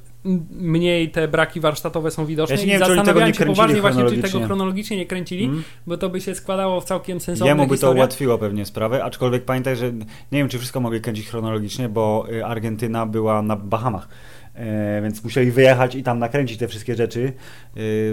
[0.50, 2.54] mniej te braki warsztatowe są widoczne.
[2.56, 5.44] Ja się nie I wiem, tego zastanawiałem się poważnie właśnie, czy tego chronologicznie nie kręcili,
[5.44, 5.62] Mm.
[5.86, 7.96] bo to by się składało w całkiem sensowne Jemu by to historia.
[8.02, 9.92] ułatwiło pewnie sprawę, aczkolwiek pamiętaj, że
[10.32, 14.08] nie wiem, czy wszystko mogli kręcić chronologicznie, bo y, Argentyna była na Bahamach.
[14.54, 17.32] E, więc musieli wyjechać i tam nakręcić te wszystkie rzeczy y,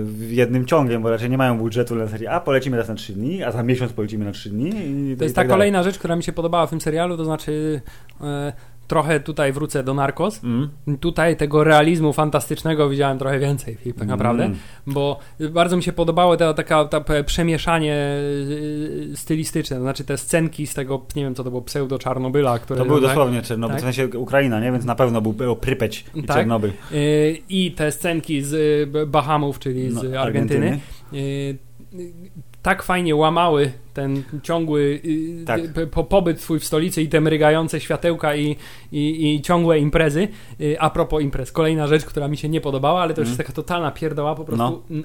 [0.03, 2.32] w jednym ciągiem, bo raczej nie mają budżetu na serię.
[2.32, 4.70] A polecimy raz na 3 dni, a za miesiąc polecimy na 3 dni.
[4.70, 7.18] I, To i jest tak ta kolejna rzecz, która mi się podobała w tym serialu,
[7.18, 7.82] to znaczy
[8.22, 8.53] e,
[8.90, 10.44] trochę tutaj wrócę do Narcos.
[10.44, 10.70] Mm.
[11.00, 14.46] Tutaj tego realizmu fantastycznego widziałem trochę więcej, tak naprawdę.
[14.46, 14.58] Mm.
[14.88, 15.20] bo
[15.50, 20.74] bardzo mi się podobało to taka, ta przemieszanie y, stylistyczne, to znaczy te scenki z
[20.74, 22.80] tego, nie wiem co to było, pseudo-Czarnobyla, które...
[22.80, 23.10] To był tak?
[23.10, 23.82] dosłownie Czernobyl, Tak.
[23.82, 24.72] w sensie Ukraina, nie?
[24.72, 26.38] Więc na pewno był był Prypeć i Tak.
[26.38, 26.72] Czernobyl.
[26.92, 30.80] Y, I te scenki z y, Bahamów, czyli z No, Argentyny,
[31.14, 31.58] y, y,
[32.62, 35.78] tak fajnie łamały ten ciągły y, Tak.
[35.78, 38.55] y, po, pobyt twój w stolicy i te mrygające światełka i,
[38.91, 40.28] i, i ciągłe imprezy.
[40.62, 43.32] Y, A propos imprez, kolejna rzecz, która mi się nie podobała, ale to już Mm.
[43.32, 45.03] jest taka totalna pierdoła, po prostu No.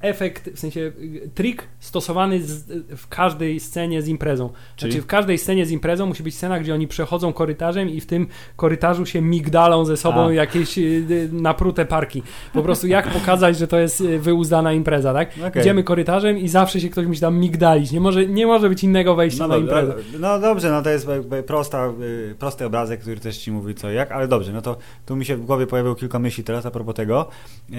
[0.00, 0.92] Efekt, w sensie
[1.34, 2.64] trik stosowany z,
[2.96, 4.50] w każdej scenie z imprezą.
[4.76, 4.92] Czyli?
[4.92, 8.06] Znaczy w każdej scenie z imprezą musi być scena, gdzie oni przechodzą korytarzem i w
[8.06, 8.26] tym
[8.56, 10.32] korytarzu się migdalą ze sobą A.
[10.32, 10.80] jakieś y,
[11.10, 12.22] y, naprute parki.
[12.52, 15.30] Po prostu jak pokazać, że to jest y, wyuzdana impreza, tak?
[15.48, 15.62] Okej.
[15.62, 17.92] Idziemy korytarzem i zawsze się ktoś musi tam migdalić.
[17.92, 19.94] Nie może, nie może być innego wejścia No, na imprezę.
[20.18, 21.08] no dobrze, no to jest
[21.46, 24.76] prosta, y, prosty obrazek, który też ci mówi co jak, ale dobrze, no to
[25.06, 27.28] tu mi się w głowie pojawiło kilka myśli teraz a propos tego.
[27.68, 27.76] Yy,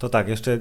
[0.00, 0.58] to tak, jeszcze y,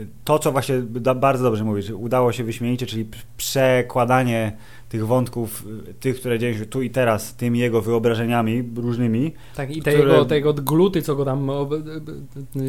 [0.00, 0.78] y, to, co właśnie
[1.16, 3.06] bardzo dobrze mówisz, udało się wyśmienicie, czyli
[3.36, 4.56] przekładanie
[4.88, 9.32] tych wątków, y, tych, które dzieją się tu i teraz, tymi jego wyobrażeniami różnymi.
[9.56, 11.50] Tak, i te które- jego, te jego gluty, co go tam...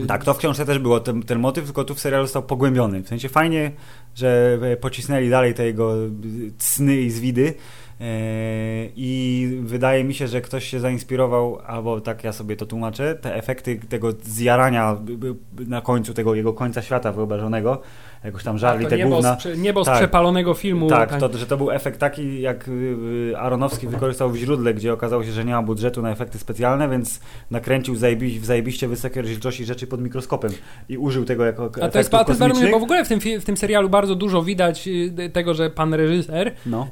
[0.08, 3.04] Tak, to w książce też było ten, ten motyw, tylko tu w serialu został pogłębiony.
[3.04, 3.72] W sensie fajnie,
[4.16, 5.93] że e, pocisnęli dalej te jego
[6.58, 7.54] cny i zwidy.
[8.00, 8.06] E,
[8.95, 13.36] I wydaje mi się, że ktoś się zainspirował, albo tak ja sobie to tłumaczę, te
[13.36, 14.97] efekty tego zjarania
[15.68, 17.82] na końcu tego jego końca świata wyobrażonego,
[18.24, 19.38] jakoś tam żarli te niebo, gówna.
[19.39, 19.97] z, Tak.
[19.97, 20.89] przepalonego filmu.
[20.89, 22.72] Tak, to, że to był efekt taki, jak y,
[23.32, 26.89] y, Aronowski wykorzystał w źródle, gdzie okazało się, że nie ma budżetu na efekty specjalne,
[26.89, 27.20] więc
[27.51, 30.51] nakręcił zajebi- w zajebiście wysokiej rozdzielczości rzeczy pod mikroskopem
[30.89, 32.72] i użył tego jako A to jest, efektów a to jest bardzo, kosmicznych.
[32.72, 35.93] bo w ogóle w tym, w tym serialu bardzo dużo widać y, tego, że pan
[35.93, 36.88] reżyser No.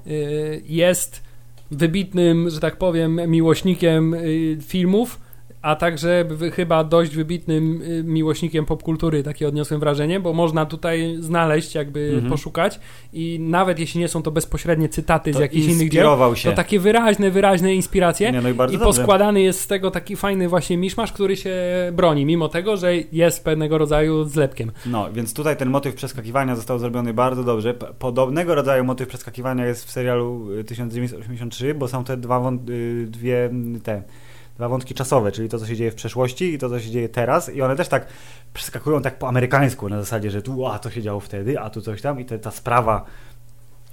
[0.66, 1.24] jest
[1.72, 4.16] wybitnym, że tak powiem, miłośnikiem
[4.68, 5.20] filmów,
[5.62, 11.76] a także chyba dość wybitnym y, miłośnikiem popkultury, takie odniosłem wrażenie, bo można tutaj znaleźć,
[11.76, 12.30] jakby Mhm.
[12.32, 12.80] poszukać
[13.14, 16.50] i nawet jeśli nie są to bezpośrednie cytaty z To jakichś innych dzieł, się.
[16.50, 18.80] to takie wyraźne, wyraźne inspiracje Nie, no i i dobrze.
[18.80, 21.56] poskładany jest z tego taki fajny właśnie miszmasz, który się
[21.94, 24.72] broni, mimo tego, że jest pewnego rodzaju zlepkiem.
[24.86, 27.74] No, więc tutaj ten motyw przeskakiwania został zrobiony bardzo dobrze.
[27.74, 33.50] Podobnego rodzaju motyw przeskakiwania jest w serialu y, 1983, bo są te dwa y, dwie
[33.84, 34.04] te
[34.58, 37.10] dwa wątki czasowe, czyli to, co się dzieje w przeszłości i to, co się dzieje
[37.10, 38.08] teraz i one też tak
[38.54, 41.82] przeskakują tak po amerykańsku na zasadzie, że tu, a to się działo wtedy, a tu
[41.82, 43.06] coś tam i te, ta sprawa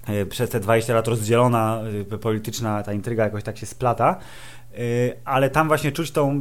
[0.08, 4.18] y, przez te 20 lat rozdzielona y, polityczna ta intryga jakoś tak się splata.
[4.78, 6.40] Y, ale tam właśnie czuć tą,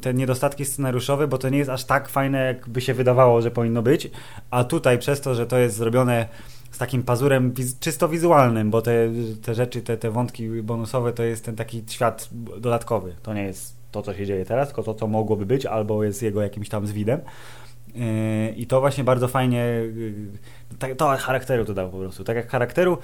[0.00, 3.82] te niedostatki scenariuszowe, bo to nie jest aż tak fajne, jakby się wydawało, że powinno
[3.82, 4.10] być.
[4.50, 6.28] A tutaj przez to, że to jest zrobione
[6.70, 9.08] z takim pazurem wiz czysto wizualnym, bo te,
[9.42, 13.14] te rzeczy, te, te wątki bonusowe to jest ten taki świat dodatkowy.
[13.22, 16.22] To nie jest to, co się dzieje teraz, tylko to, co mogłoby być, albo jest
[16.22, 17.20] jego jakimś tam zwidem.
[17.94, 19.64] Yy, I to właśnie bardzo fajnie
[20.80, 22.24] yy, to charakteru to dało po prostu.
[22.24, 22.98] Tak jak charakteru,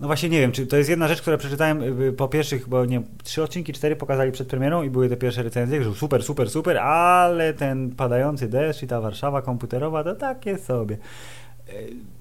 [0.00, 2.84] no właśnie nie wiem, czy to jest jedna rzecz, którą przeczytałem yy, po pierwszych, bo
[2.84, 6.50] nie trzy odcinki, cztery pokazali przed premierą i były te pierwsze recenzje, że super, super,
[6.50, 10.98] super, ale ten padający deszcz i ta Warszawa komputerowa to takie sobie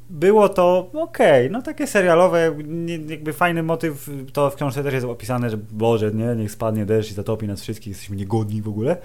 [0.10, 2.56] było to okej, okay, no takie serialowe,
[3.08, 7.12] jakby fajny motyw, to w książce też jest opisane, że Boże, nie, niech spadnie deszcz
[7.12, 8.98] i zatopi nas wszystkich, jesteśmy niegodni w ogóle,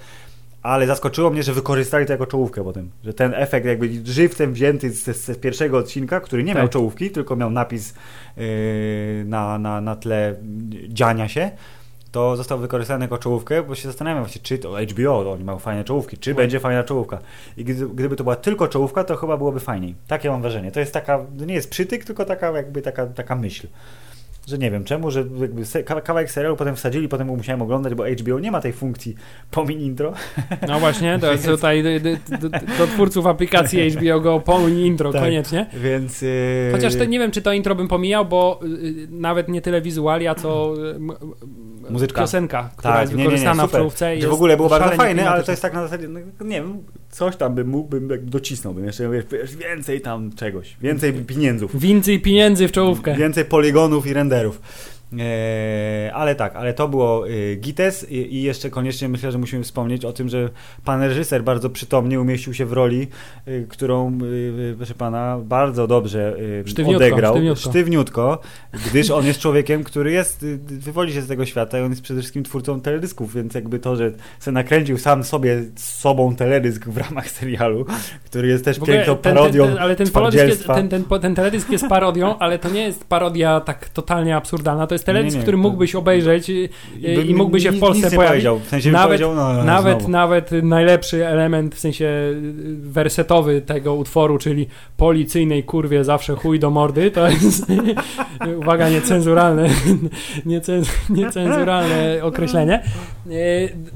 [0.62, 4.90] ale zaskoczyło mnie, że wykorzystali to jako czołówkę potem, że ten efekt jakby żywcem wzięty
[4.90, 6.62] z, z pierwszego odcinka, który nie tak.
[6.62, 7.94] miał czołówki, tylko miał napis
[8.36, 8.44] yy,
[9.26, 10.36] na, na, na tle
[10.88, 11.50] dziania się,
[12.12, 15.84] to został wykorzystany jako czołówkę, bo się zastanawiam właśnie, czy to HBO, oni mają fajne
[15.84, 17.18] czołówki, czy będzie fajna czołówka.
[17.56, 19.94] I gdy, gdyby to była tylko czołówka, to chyba byłoby fajniej.
[20.06, 20.72] Takie mam wrażenie.
[20.72, 23.66] To jest taka, to nie jest przytyk, tylko taka jakby taka, taka myśl
[24.46, 28.04] że nie wiem czemu, że jakby se, kawałek serialu potem wsadzili, potem musiałem oglądać, bo
[28.04, 29.14] HBO nie ma tej funkcji
[29.50, 30.12] pomin intro.
[30.68, 31.88] No właśnie, to jest tutaj do,
[32.38, 35.66] do, do, twórców aplikacji HBO Go pomin intro tak, koniecznie.
[35.72, 36.22] Więc...
[36.22, 36.68] Yy...
[36.72, 40.34] Chociaż te, nie wiem, czy to intro bym pomijał, bo yy, nawet nie tyle wizualia,
[40.34, 42.20] co yy, Muzyczka.
[42.20, 44.16] piosenka, która tak, jest wykorzystana nie, nie, w czołówce.
[44.28, 46.82] w ogóle było bardzo fajne, ale to jest tak na zasadzie, no, nie wiem,
[47.12, 51.80] coś tam bym mógł, bym docisnąłbym jeszcze wiesz, więcej tam czegoś, więcej pieniędzów.
[51.80, 53.16] Więcej pieniędzy w czołówkę.
[53.16, 54.60] Więcej poligonów i renderów.
[55.20, 60.04] E, ale tak, ale to było e, Gites i, jeszcze koniecznie myślę, że musimy wspomnieć
[60.04, 60.48] o tym, że
[60.84, 63.08] pan reżyser bardzo przytomnie umieścił się w roli,
[63.46, 64.18] e, którą,
[64.76, 66.36] proszę pana, bardzo dobrze
[66.66, 67.32] sztywniutko, odegrał.
[67.32, 67.70] Sztywniutko.
[67.70, 68.38] sztywniutko,
[68.86, 72.20] gdyż on jest człowiekiem, który jest, wywodzi się z tego świata i on jest przede
[72.20, 76.96] wszystkim twórcą teledysków, więc jakby to, że se nakręcił sam sobie z sobą teledysk w
[76.96, 77.86] ramach serialu,
[78.24, 81.88] który jest też piękną parodią ten, ten, Ale ten, jest, ten, ten, ten teledysk jest
[81.88, 86.48] parodią, ale to nie jest parodia tak totalnie absurdalna, to jest teledysk, który mógłbyś obejrzeć
[86.48, 86.68] i,
[87.26, 88.44] i mógłby się w Polsce nic pojawić.
[88.64, 92.10] W sensie nawet, no, nawet, nawet najlepszy element, w sensie
[92.72, 97.66] wersetowy tego utworu, czyli policyjnej kurwie zawsze chuj do mordy, to jest
[98.60, 99.68] uwaga, niecenzuralne
[101.10, 102.82] niecenzuralne określenie.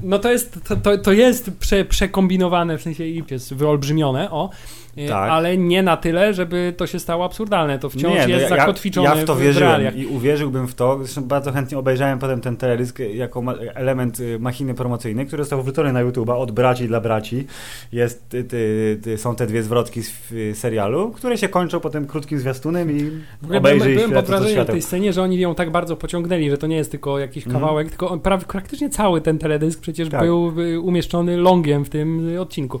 [0.03, 4.86] No to jest, to, to jest prze, przekombinowane, w sensie i jest wyolbrzymione, o, Y,
[5.09, 5.31] tak.
[5.31, 7.79] ale nie na tyle, żeby to się stało absurdalne.
[7.79, 10.75] To wciąż nie, no jest ja, zakotwiczone ja w to w wierzyłem i uwierzyłbym w
[10.75, 10.97] to.
[10.97, 13.43] Zresztą bardzo chętnie obejrzałem potem ten teledysk jako
[13.75, 17.47] element y, machiny promocyjnej, który został wrzucony na YouTube'a od braci dla braci.
[17.91, 20.13] Jest, ty, ty, ty, są te dwie zwrotki z
[20.53, 23.11] serialu, które się kończą potem krótkim zwiastunem i
[23.57, 26.75] obejrzyj Byłem pod wrażeniem tej scenie, że oni ją tak bardzo pociągnęli, że to nie
[26.75, 27.61] jest tylko jakiś mhm.
[27.61, 27.97] kawałek, mm.
[27.97, 30.21] tylko prawie, praktycznie cały ten teledysk przecież tak.
[30.21, 32.79] był umieszczony longiem w tym odcinku.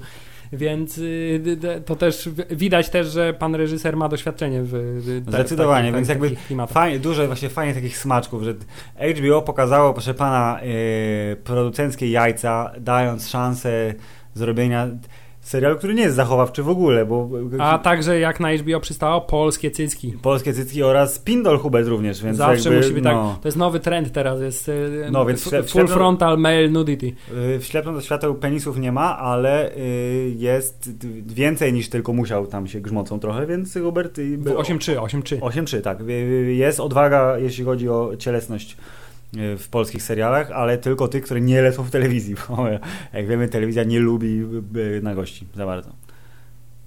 [0.53, 6.07] Więc y, to też widać też, że pan reżyser ma doświadczenie w, w Zdecydowanie, więc
[6.09, 6.35] jakby
[6.67, 8.53] fajnie, dużo właśnie fajnych takich smaczków, że
[9.13, 13.93] HBO pokazało, proszę pana, yy, producenckie jajca, dając szansę
[14.33, 14.87] zrobienia
[15.47, 17.29] serial, który nie jest zachowawczy w ogóle, bo...
[17.59, 20.13] A także jak na HBO przystało, polskie cycki.
[20.21, 23.15] Polskie cycki oraz Pindol Hubert również, więc Zawsze jakby, musi być tak.
[23.15, 23.31] no.
[23.33, 23.41] tak.
[23.41, 24.73] To jest nowy trend teraz, jest e,
[25.11, 27.13] no, więc full ślepno, frontal male nudity.
[27.31, 32.67] W ślepną do świateł penisów nie ma, ale y, jest więcej niż tylko musiał, tam
[32.67, 34.17] się grzmocą trochę, więc Hubert...
[34.17, 35.39] 8-3, 8-3.
[35.39, 35.97] 8-3, tak.
[36.47, 38.77] Jest odwaga, jeśli chodzi o cielesność
[39.33, 42.67] w polskich serialach, ale tylko tych, które nie lecą w telewizji, bo
[43.13, 44.45] jak wiemy, telewizja nie lubi
[44.97, 45.89] e, nagości za bardzo.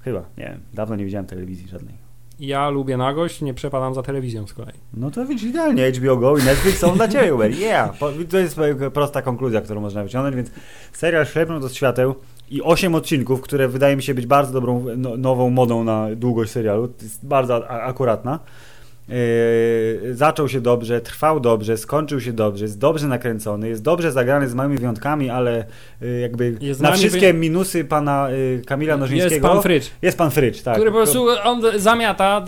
[0.01, 1.95] Chyba, nie wiem, dawno nie widziałem telewizji żadnej.
[2.41, 4.75] Ja lubię nagość, nie przepadam za telewizją z kolei.
[4.95, 7.99] No to widzisz, idealnie, HBO Go i Netflix są dla Ciebie, Uber, yeah!
[8.31, 8.57] To jest
[8.95, 10.51] prosta konkluzja, którą można wyciągnąć, więc
[10.93, 12.15] serial Ślepną do świateł
[12.51, 16.53] i 8 odcinków, które wydaje mi się być bardzo dobrą, no, nową modą na długość
[16.53, 18.39] serialu, jest bardzo akuratna.
[19.11, 24.49] Yy, zaczął się dobrze, trwał dobrze, skończył się dobrze, jest dobrze nakręcony, jest dobrze zagrany
[24.49, 25.65] z małymi wyjątkami, ale
[26.01, 27.39] yy, jakby jest na wszystkie wy...
[27.39, 29.91] minusy pana yy, Kamila Nożyńskiego jest pan Frycz.
[30.03, 30.75] Jest pan Frycz, tak.
[30.75, 32.45] Który po prostu on zamiata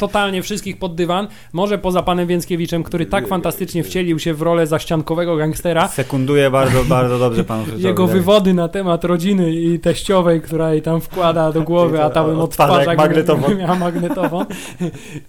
[0.00, 4.66] totalnie wszystkich pod dywan, może poza panem Więckiewiczem, który tak fantastycznie wcielił się w rolę
[4.66, 5.88] zaściankowego gangstera.
[5.88, 7.84] Sekunduje bardzo, bardzo dobrze panu Fryczowi.
[7.84, 8.16] Jego tak.
[8.16, 12.94] wywody na temat rodziny i teściowej, która jej tam wkłada do głowy, a tam odtwarza
[12.94, 13.54] magnetową.
[13.54, 14.44] miała magnetową.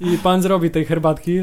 [0.02, 1.40] I pan zrobi tej herbatki,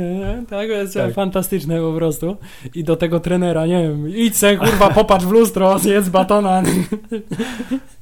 [0.50, 1.14] tak, jest tak.
[1.14, 2.36] fantastyczne po prostu.
[2.74, 6.62] I do tego trenera, nie wiem, idź se, kurwa, popatrz w lustro, zjedz batona.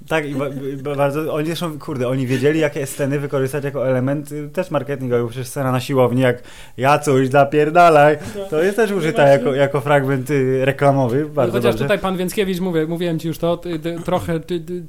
[0.09, 0.45] Tak, i ba-
[0.83, 5.29] ba- bardzo, oni zresztą, kurde, oni wiedzieli, jakie sceny wykorzystać jako element y, też marketingowy,
[5.31, 6.43] przecież scena na siłowni, jak
[6.77, 8.19] ja coś napierdalaj,
[8.51, 11.85] to jest też użyta jako, jako fragment y, reklamowy, bardzo Chociaż dobrze.
[11.85, 13.61] tutaj pan Więckiewicz, mówię, mówiłem ci już to,
[14.05, 14.41] trochę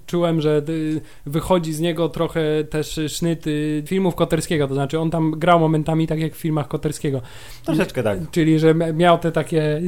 [0.06, 5.12] czułem, że ty, wychodzi z niego trochę też sznyt y, filmów Koterskiego, to znaczy on
[5.12, 7.22] tam grał momentami tak jak w filmach Koterskiego.
[7.66, 8.20] Troszeczkę tak.
[8.32, 9.84] Czyli, że miał te takie y,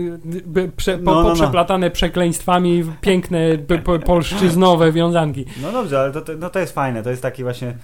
[0.00, 1.28] y, by- prze, po, No, no, no.
[1.28, 3.78] poprzeplatane przekleństwami piękne p-
[4.66, 5.44] polszczyznowe wiązanki.
[5.62, 7.76] No dobrze, ale to, to, no to jest fajne, to jest taki właśnie,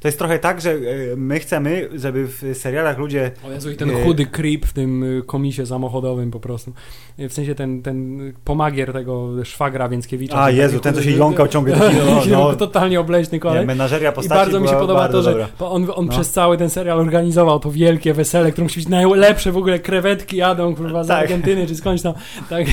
[0.00, 3.76] to jest trochę tak, że y, my chcemy, żeby w serialach ludzie O Jezu, i
[3.76, 6.72] ten Y, chudy creep w tym y, komisie samochodowym po prostu.
[7.18, 10.36] W sensie ten, ten pomagier tego szwagra Więckiewicza.
[10.42, 11.96] A Ten Jezu, ten co się jąkał ciągle, taki,
[12.30, 13.66] no, no, totalnie obleśny nie, kolej.
[13.66, 15.48] menażeria I postaci bardzo mi się podoba to, że dobra.
[15.60, 16.12] on, on No.
[16.12, 20.36] przez cały ten serial organizował to wielkie wesele, które musi być najlepsze w ogóle krewetki
[20.36, 21.22] jadą kurwa z Tak.
[21.22, 22.14] Argentyny czy skądś tam,
[22.50, 22.66] tak,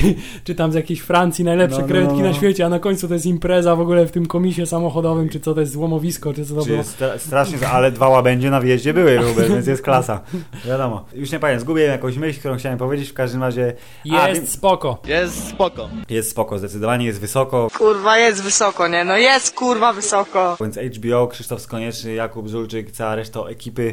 [0.44, 2.28] czy tam z jakiejś Francji najlepsze No, no, krewetki no, no.
[2.28, 5.40] na świecie, a na końcu to jest impreza w ogóle w tym komisie samochodowym, czy
[5.40, 6.82] co to jest złomowisko, czy co to Czy było.
[7.18, 10.20] Strasznie, ale dwa łabędzie na wjeździe były, więc jest klasa.
[10.64, 11.04] Wiadomo.
[11.14, 13.74] Już nie pamiętam, zgubiłem jakąś myśl, którą chciałem powiedzieć, w każdym razie
[14.12, 14.98] A, Jest wiem- spoko.
[15.06, 15.88] Jest spoko.
[16.10, 19.04] jest spoko, zdecydowanie jest wysoko, Kurwa, jest wysoko, nie?
[19.04, 20.56] No jest kurwa wysoko.
[20.60, 23.92] więc HBO, Krzysztof Skonieczny, Jakub Żulczyk, cała reszta ekipy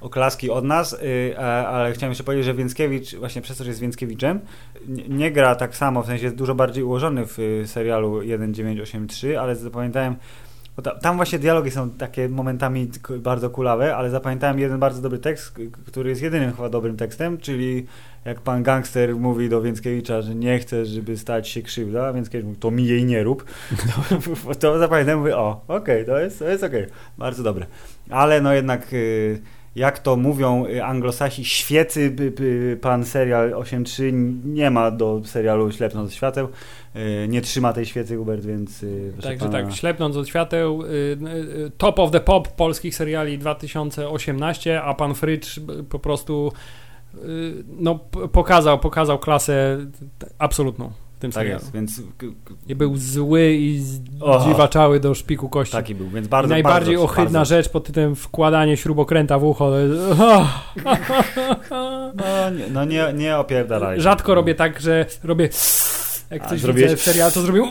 [0.00, 3.80] oklaski od nas, y, ale chciałem jeszcze powiedzieć, że Więckiewicz, właśnie przez to, że jest
[3.80, 4.40] Więckiewiczem,
[4.88, 9.38] nie, nie gra tak samo, w sensie jest dużo bardziej ułożony w y, serialu 1983,
[9.40, 10.16] ale zapamiętałem,
[11.00, 15.54] tam właśnie dialogi są takie momentami bardzo kulawe, ale zapamiętałem jeden bardzo dobry tekst,
[15.86, 17.86] który jest jedynym chyba dobrym tekstem, czyli
[18.24, 22.46] jak pan gangster mówi do Więckiewicza, że nie chce, żeby stać się krzywda, a Więckiewicz
[22.46, 23.44] mówi, to mi jej nie rób.
[24.48, 26.86] To, to zapamiętam, mówię, o, okej, to jest, to jest okej,
[27.18, 27.66] bardzo dobre.
[28.10, 29.42] Ale no jednak, y,
[29.74, 32.16] jak to mówią y, anglosasi, świecy
[32.80, 34.12] pan serial 8.3
[34.44, 36.48] nie ma do serialu Ślepnąc od świateł.
[36.96, 38.82] Y, Nie trzyma tej świecy, Hubert, więc...
[38.82, 40.82] y, Także pana, tak, ślepnąc od świateł,
[41.78, 46.52] top of the pop polskich seriali 2018, a pan Frycz po prostu
[47.78, 47.98] no,
[48.32, 49.78] pokazał, pokazał klasę
[50.38, 50.92] absolutną
[51.22, 51.60] tym Tak serialu.
[51.60, 52.02] jest, więc
[52.68, 53.82] I był zły i
[54.20, 54.40] O.
[54.40, 55.72] zdziwaczały do szpiku kości.
[55.72, 57.54] taki był, więc bardzo, najbardziej bardzo, ohydna bardzo.
[57.54, 59.78] rzecz pod tytułem wkładanie śrubokręta w ucho.
[59.78, 59.94] Jest,
[62.14, 64.00] No, nie, no nie, nie opierdalaj.
[64.00, 65.48] Rzadko robię tak, że robię
[66.30, 67.62] jak coś zrobiłeś- widzę w serialu, to zrobię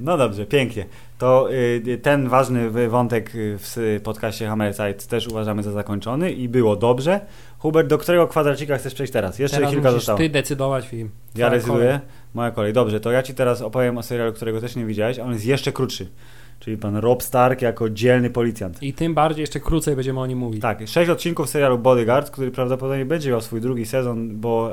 [0.00, 0.86] No dobrze, pięknie.
[1.18, 7.20] To y, ten ważny wątek w podcaście Hammerside też uważamy za zakończony i było dobrze.
[7.60, 9.38] Hubert, do którego kwadracika chcesz przejść teraz?
[9.38, 10.18] Jeszcze Teraz kilka zostało.
[10.18, 11.10] ty decydować film.
[11.36, 12.00] Ja Twoja decyduję.
[12.34, 12.72] Moja kolej.
[12.72, 15.46] Dobrze, to ja ci teraz opowiem o serialu, którego też nie widziałeś, a on jest
[15.46, 16.06] jeszcze krótszy.
[16.60, 18.82] Czyli pan Rob Stark jako dzielny policjant.
[18.82, 20.62] I tym bardziej jeszcze krócej będziemy o nim mówić.
[20.62, 24.72] Tak, sześć odcinków serialu Bodyguard, który prawdopodobnie będzie miał swój drugi sezon, bo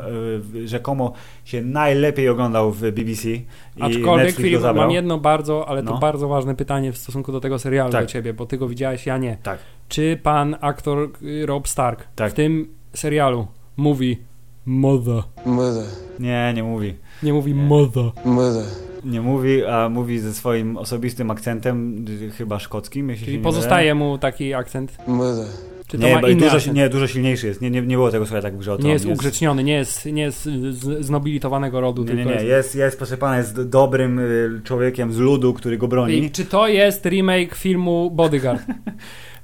[0.56, 1.14] y, rzekomo
[1.46, 3.30] się najlepiej oglądał w BBC.
[3.30, 3.46] I
[3.80, 5.98] Aczkolwiek Filip, mam jedno bardzo, ale to No.
[5.98, 8.04] bardzo ważne pytanie w stosunku do tego serialu Tak.
[8.06, 9.38] do ciebie, bo ty go widziałeś, ja nie.
[9.44, 9.60] Tak.
[9.90, 12.32] Czy pan aktor y, Rob Stark Tak.
[12.32, 14.18] w tym serialu mówi
[14.66, 15.24] mother?
[15.46, 15.86] Mother,
[16.20, 16.94] Nie, nie mówi.
[17.24, 17.64] Nie mówi Nie.
[17.64, 18.12] mother.
[18.26, 18.66] mother.
[19.06, 22.06] Nie mówi, a mówi ze swoim osobistym akcentem,
[22.38, 24.98] chyba szkockim, jeśli Czyli pozostaje mu taki akcent.
[25.08, 25.48] Mother.
[25.88, 26.22] Czy to mylę.
[26.22, 27.62] ma Nie, dużo, nie, dużo silniejszy jest.
[27.62, 30.44] Nie, nie, nie było tego słuchaj tak grze Nie jest ugrzeczniony, nie jest, nie jest
[30.70, 32.46] z, znobilitowanego rodu, Nie, nie, tylko nie.
[32.46, 32.76] jest...
[32.76, 36.18] Jest, pana, jest dobrym y, człowiekiem z ludu, który go broni.
[36.18, 38.62] I czy to jest remake filmu Bodyguard?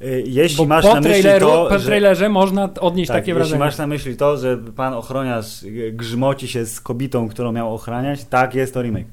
[0.04, 1.86] Y, Jeśli Bo masz po, na myśli traileru, to, po że...
[1.86, 3.60] trailerze można odnieść Tak, takie jeśli wrażenie.
[3.60, 8.24] masz na myśli to, że pan ochroniarz y, grzmoci się z kobietą, którą miał ochraniać,
[8.26, 9.08] tak, jest to remake.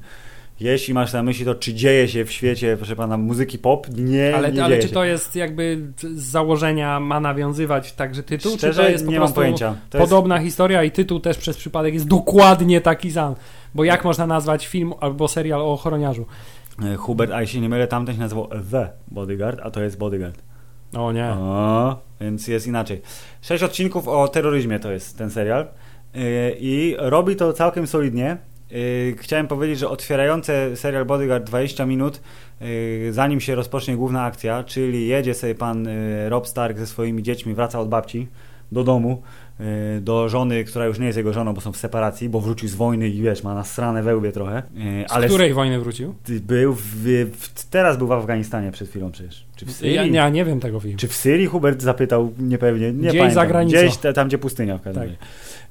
[0.59, 4.35] Jeśli masz na myśli to, czy dzieje się w świecie, proszę pana, muzyki pop, nie,
[4.35, 4.93] Ale, nie ale dzieje czy się.
[4.93, 9.19] to jest jakby z założenia ma nawiązywać także tytuł, Szczerze, czy to jest po nie
[9.19, 9.75] mam prostu pojęcia.
[9.89, 13.35] To jest- podobna historia i tytuł też przez przypadek jest dokładnie taki sam?
[13.75, 16.25] Bo jak można nazwać film albo serial o ochroniarzu?
[16.83, 20.41] E, Hubert, a jeśli nie mylę, tamten się nazywał The Bodyguard, a to jest Bodyguard.
[20.97, 21.29] O nie.
[21.29, 23.01] O, więc jest inaczej.
[23.41, 25.67] Sześć odcinków o terroryzmie to jest ten serial
[26.13, 28.37] Yy, i robi to całkiem solidnie.
[28.71, 32.21] Yy, Chciałem powiedzieć, że otwierające serial Bodyguard 20 minut,
[32.61, 35.87] yy, zanim się rozpocznie główna akcja, czyli jedzie sobie pan
[36.27, 38.27] Rob Stark ze swoimi dziećmi, wraca od babci
[38.71, 39.21] do domu,
[39.59, 39.65] yy,
[40.01, 42.75] do żony, która już nie jest jego żoną, bo są w separacji, bo wrócił z
[42.75, 44.63] wojny i wiesz, ma nasrane we łbie trochę.
[44.73, 46.15] Yy, Z której wojny wrócił?
[46.29, 46.83] był w,
[47.39, 49.45] w, teraz był w Afganistanie przed chwilą przecież.
[49.55, 49.95] Czy w Syrii?
[49.95, 50.97] Ja, ja nie wiem tego filmu.
[50.97, 52.91] Czy w Syrii Hubert zapytał niepewnie?
[52.91, 53.33] Nie Gdzieś pamiętam.
[53.43, 53.77] za granicą.
[53.77, 55.09] Gdzieś tam, gdzie pustynia w każdym Tak.
[55.11, 55.21] razie.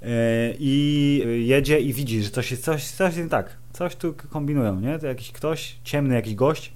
[0.03, 3.57] E, I jedzie i widzi, że coś jest, coś, coś jest tak.
[3.73, 4.99] Coś tu kombinują, nie?
[4.99, 6.73] To jakiś ktoś, ciemny jakiś gość.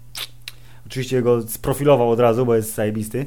[0.87, 3.27] Oczywiście go sprofilował od razu, bo jest zajebisty.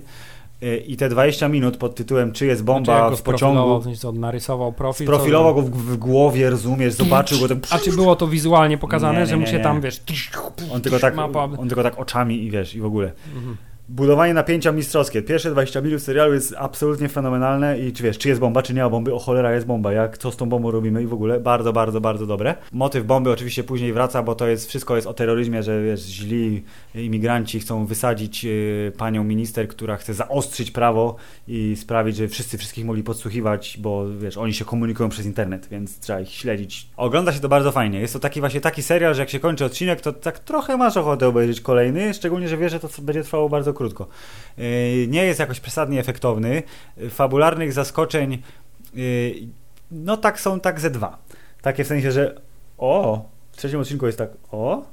[0.88, 4.12] I te 20 minut pod tytułem Czy jest Znaczy, bomba go w pociągu sensie co,
[4.12, 5.08] narysował profil?
[5.08, 7.45] Profilował go w, w głowie, rozumiesz, zobaczył go.
[7.70, 9.64] A czy było to wizualnie pokazane, Nie, nie, że mu nie, się nie.
[9.64, 10.01] tam, wiesz...
[10.74, 13.12] On tylko, tak, mapa- on tylko tak oczami i wiesz, i w ogóle.
[13.36, 13.58] Mhm.
[13.89, 15.21] Budowanie napięcia mistrzowskie.
[15.21, 18.81] Pierwsze 20 minut serialu jest absolutnie fenomenalne i czy wiesz, czy jest bomba, czy nie
[18.81, 21.39] ma bomby, o cholera jest bomba, jak co z tą bombą robimy i w ogóle
[21.39, 22.55] bardzo, bardzo, bardzo dobre.
[22.71, 26.63] Motyw bomby oczywiście później wraca, bo to jest, wszystko jest o terroryzmie, że wiesz, źli
[26.95, 31.15] imigranci chcą wysadzić y, panią minister, która chce zaostrzyć prawo
[31.47, 35.99] i sprawić, że wszyscy wszystkich mogli podsłuchiwać, bo wiesz, oni się komunikują przez internet, więc
[35.99, 36.89] trzeba ich śledzić.
[36.97, 37.99] Ogląda się to bardzo fajnie.
[37.99, 40.97] Jest to taki właśnie taki serial, że jak się kończy odcinek, to tak trochę masz
[40.97, 44.08] ochotę obejrzeć kolejny, szczególnie, że wiesz, że to będzie trwało bardzo krótko.
[44.58, 46.64] Yy, Nie jest jakoś przesadnie efektowny.
[47.10, 48.41] Fabularnych zaskoczeń
[48.94, 49.34] yy,
[49.91, 51.18] no tak są tak ze dwa.
[51.62, 52.41] Takie w sensie, że
[52.78, 54.84] o, w trzecim odcinku jest tak o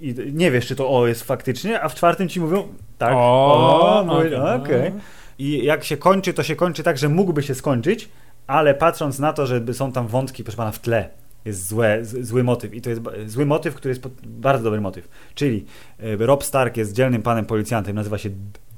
[0.00, 3.98] i nie wiesz, czy to o jest faktycznie, a w czwartym ci mówią tak, O,
[3.98, 4.54] o, no, mówię, no.
[4.54, 4.92] okej.
[5.38, 8.08] I jak się kończy, to się kończy tak, że mógłby się skończyć,
[8.46, 11.08] ale patrząc na to, że są tam wątki, proszę pana, w tle,
[11.44, 12.74] jest złe, z, zły motyw.
[12.74, 15.08] I to jest zły motyw, który jest pod, bardzo dobry motyw.
[15.34, 15.64] Czyli
[16.00, 18.30] e, Rob Stark jest dzielnym panem policjantem, nazywa się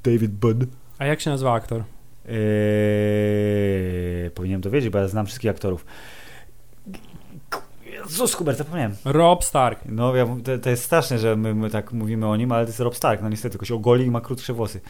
[0.03, 0.63] David Budd.
[0.97, 1.83] A jak się nazywa aktor?
[2.25, 2.35] Eee,
[4.31, 5.85] powinienem to wiedzieć, bo ja znam wszystkich aktorów.
[7.85, 8.95] Jezus, Hubert, zapomniałem.
[9.05, 9.79] Rob Stark.
[9.85, 12.69] No, ja, to, to jest straszne, że my, my tak mówimy o nim, ale to
[12.69, 14.81] jest Rob Stark, no niestety, tylko się ogoli i ma krótsze włosy.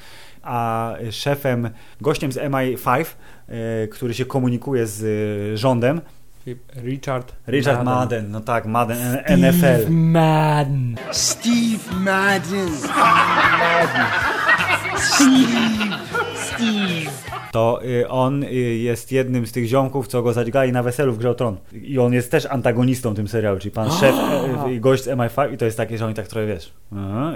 [0.43, 1.69] A szefem,
[2.01, 3.05] gościem z MI5,
[3.47, 5.03] e, który się komunikuje z
[5.53, 6.01] e, rządem,
[6.83, 7.85] Richard Richard Madden.
[7.85, 9.89] Madden, no tak, Madden, N- NFL.
[9.89, 10.97] Madden.
[11.11, 12.69] Steve Madden.
[12.77, 12.87] Steve.
[14.97, 15.86] Steve.
[17.51, 21.17] To y, on y, jest jednym z tych ziomków, co go zadźgali na weselu w
[21.17, 21.57] Grze Tron.
[21.73, 25.53] I on jest też antagonistą tym serialu, czyli pan szef e, i gość z MI5
[25.53, 26.73] i to jest takie, że oni tak trochę, wiesz,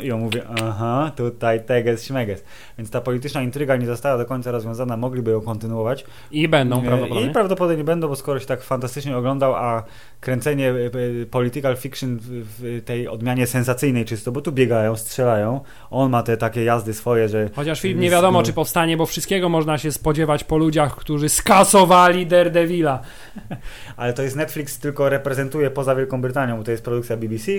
[0.03, 2.43] i on mówi, aha, tutaj teges, śmeges.
[2.77, 6.05] Więc ta polityczna intryga nie została do końca rozwiązana, mogliby ją kontynuować.
[6.31, 7.29] I będą E, prawdopodobnie.
[7.29, 9.83] I prawdopodobnie będą, bo skoro się tak fantastycznie oglądał, a
[10.19, 15.59] kręcenie e, political fiction w, w tej odmianie sensacyjnej czysto, bo tu biegają, strzelają,
[15.89, 17.49] on ma te takie jazdy swoje, że...
[17.55, 22.27] Chociaż film nie wiadomo, czy powstanie, bo wszystkiego można się spodziewać po ludziach, którzy skasowali
[22.27, 23.01] Daredevila.
[23.97, 27.51] Ale to jest Netflix, tylko reprezentuje poza Wielką Brytanią, bo to jest produkcja BBC.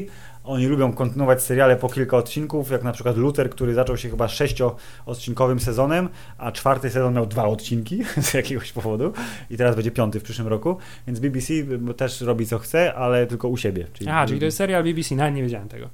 [0.45, 4.29] Oni lubią kontynuować seriale po kilka odcinków, jak na przykład Luther, który zaczął się chyba
[4.29, 6.09] sześcioodcinkowym sezonem,
[6.39, 9.13] a czwarty sezon miał dwa odcinki z jakiegoś powodu
[9.51, 10.77] i teraz będzie piąty w przyszłym roku.
[11.07, 11.55] Więc BBC
[11.97, 13.87] też robi co chce, ale tylko u siebie.
[13.93, 15.89] Czyli, A, czyli to jest serial BBC, nawet nie wiedziałem tego.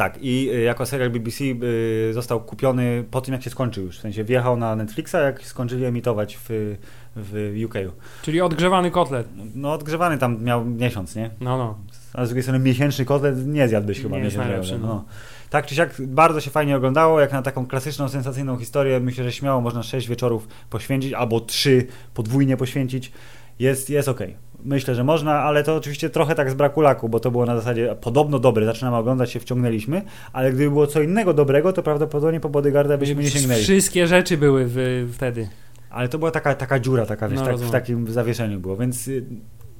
[0.00, 3.98] Tak, i y, jako serial BBC y, został kupiony po tym, jak się skończył już.
[3.98, 6.76] W sensie wjechał na Netflixa, jak skończyli emitować w,
[7.16, 7.74] w UK.
[8.22, 9.28] Czyli odgrzewany kotlet.
[9.54, 11.30] No odgrzewany tam miał miesiąc, nie?
[11.40, 11.78] No, no.
[12.12, 14.86] A z drugiej strony miesięczny kotlet nie zjadłbyś chyba Nie miesiąc najlepszy, no.
[14.86, 15.04] no.
[15.50, 19.32] Tak czy siak bardzo się fajnie oglądało, jak na taką klasyczną, sensacyjną historię, myślę, że
[19.32, 23.12] śmiało można 6 wieczorów poświęcić, albo 3 podwójnie poświęcić.
[23.58, 24.36] Jest, jest okej.
[24.64, 27.56] Myślę, że można, ale to oczywiście trochę tak z braku laku, bo to było na
[27.56, 32.40] zasadzie podobno dobre, zaczynamy oglądać się, wciągnęliśmy, ale gdyby było co innego dobrego, to prawdopodobnie
[32.40, 33.62] po Bodyguarda byśmy nie sięgnęli.
[33.62, 35.48] Wszystkie rzeczy były w, wtedy.
[35.90, 39.08] Ale to była taka, taka dziura, taka, wiesz, No, tak, w takim zawieszeniu było, więc
[39.08, 39.24] y,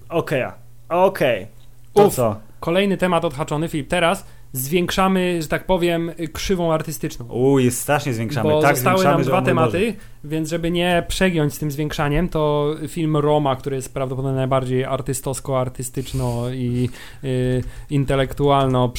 [0.09, 0.45] okej,
[0.89, 1.47] okej.
[1.95, 2.15] To Uf.
[2.15, 2.37] co?
[2.61, 3.89] Kolejny temat odhaczony, Filip.
[3.89, 7.27] Teraz zwiększamy, że tak powiem, krzywą artystyczną.
[7.27, 8.51] U, jest strasznie zwiększamy.
[8.51, 9.95] Bo tak zostały zwiększamy, nam dwa tematy,
[10.25, 16.55] więc żeby nie przegiąć z tym zwiększaniem, to film Roma, który jest prawdopodobnie najbardziej artystowsko-artystyczno
[16.55, 16.89] i
[17.25, 18.93] y, intelektualno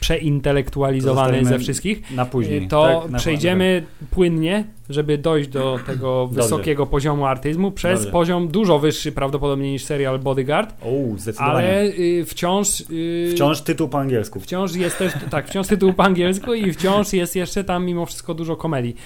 [0.00, 2.68] przeintelektualizowany ze wszystkich, Na później.
[2.68, 3.20] to tak?
[3.20, 9.84] Przejdziemy płynnie, żeby dojść do tego wysokiego poziomu artyzmu, przez poziom dużo wyższy prawdopodobnie niż
[9.84, 11.54] serial Bodyguard, O, zdecydowanie.
[11.68, 12.80] ale y, wciąż...
[12.90, 14.40] y, Wciąż tytuł po angielsku.
[14.40, 18.34] Wciąż jest też, tak, wciąż tytuł po angielsku i wciąż jest jeszcze tam mimo wszystko
[18.34, 18.96] dużo komedii.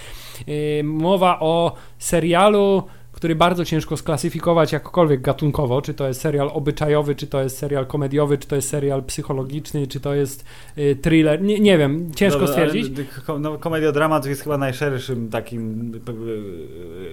[0.47, 2.83] Yy, mowa o serialu,
[3.27, 7.87] który bardzo ciężko sklasyfikować jakkolwiek gatunkowo, czy to jest serial obyczajowy, czy to jest serial
[7.87, 10.45] komediowy, czy to jest serial psychologiczny, czy to jest
[10.77, 12.93] yy, thriller, nie, nie wiem, ciężko Dobra, stwierdzić.
[13.41, 16.21] No, komediodramat jest chyba najszerszym takim p- p-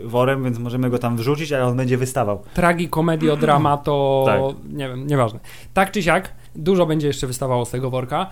[0.08, 2.44] worem, więc możemy go tam wrzucić, ale on będzie wystawał.
[2.54, 4.42] Tragikomedio-drama to Tak.
[4.74, 5.40] nie wiem, nieważne.
[5.74, 8.30] Tak czy siak, dużo będzie jeszcze wystawało z tego worka.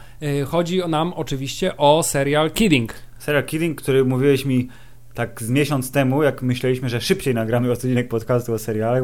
[0.47, 2.93] Chodzi nam oczywiście o serial Kidding.
[3.19, 4.67] Serial Kidding, który mówiłeś mi
[5.13, 9.03] tak z miesiąc temu, jak myśleliśmy, że szybciej nagramy odcinek podcastu o serialach,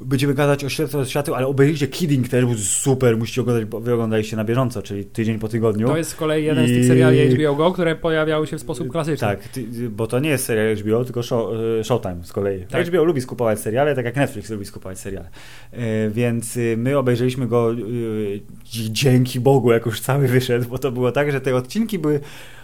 [0.00, 3.80] będziemy gadać o śledztwie od światu, ale obejrzyjcie Kidding też, był super, musicie oglądać, bo
[3.80, 5.86] wy oglądaliście na bieżąco, czyli tydzień po tygodniu.
[5.88, 8.60] To jest z kolei jeden z tych I- seriali HBO Go, które pojawiały się w
[8.60, 9.28] sposób klasyczny.
[9.28, 9.38] Tak,
[9.90, 12.64] bo to nie jest serial HBO, tylko show, e, Showtime z kolei.
[12.66, 12.86] Tak.
[12.86, 15.28] HBO lubi skupować seriale, tak jak Netflix lubi skupować seriale.
[15.72, 17.74] E, Więc y, my obejrzeliśmy go
[18.64, 22.20] dzi- dzięki Bogu, jak już cały wyszedł, bo to było tak, że te odcinki były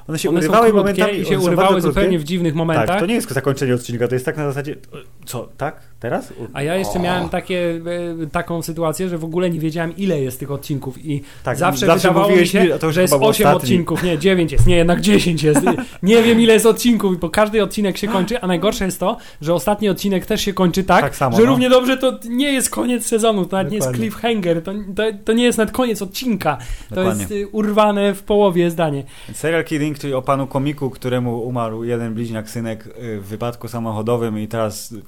[0.09, 1.19] One się One urywały momentami.
[1.19, 2.87] i się urywały zupełnie w dziwnych momentach.
[2.87, 4.77] Tak, to nie jest zakończenie odcinka, to jest tak na zasadzie,
[5.25, 5.92] co, tak?
[6.03, 6.33] Teraz?
[6.53, 7.03] A ja jeszcze O.
[7.03, 7.81] miałem takie,
[8.23, 11.87] e, taką sytuację, że w ogóle nie wiedziałem, ile jest tych odcinków i Tak, zawsze,
[11.87, 13.63] zawsze wydawało mi mówiłeś się, mi, to że jest chyba był 8 ostatni.
[13.69, 15.61] odcinków, nie, 9 jest, nie, jednak 10 jest.
[16.03, 19.55] Nie wiem, ile jest odcinków, bo każdy odcinek się kończy, a najgorsze jest to, że
[19.55, 21.49] ostatni odcinek też się kończy tak, Tak samo, że no.
[21.49, 24.11] równie dobrze to nie jest koniec sezonu, to nawet nie jest Dokładnie.
[24.11, 26.59] cliffhanger, to, to, to nie jest nawet koniec odcinka,
[26.89, 27.21] to Dokładnie.
[27.23, 29.05] jest y, urwane w połowie zdanie.
[29.33, 34.39] Serial Killing, czyli o panu komiku, któremu umarł jeden bliźniak synek y, w wypadku samochodowym
[34.39, 35.03] i teraz y,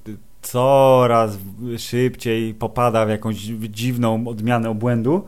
[0.44, 1.38] coraz
[1.78, 3.36] szybciej popada w jakąś
[3.70, 5.24] dziwną odmianę obłędu.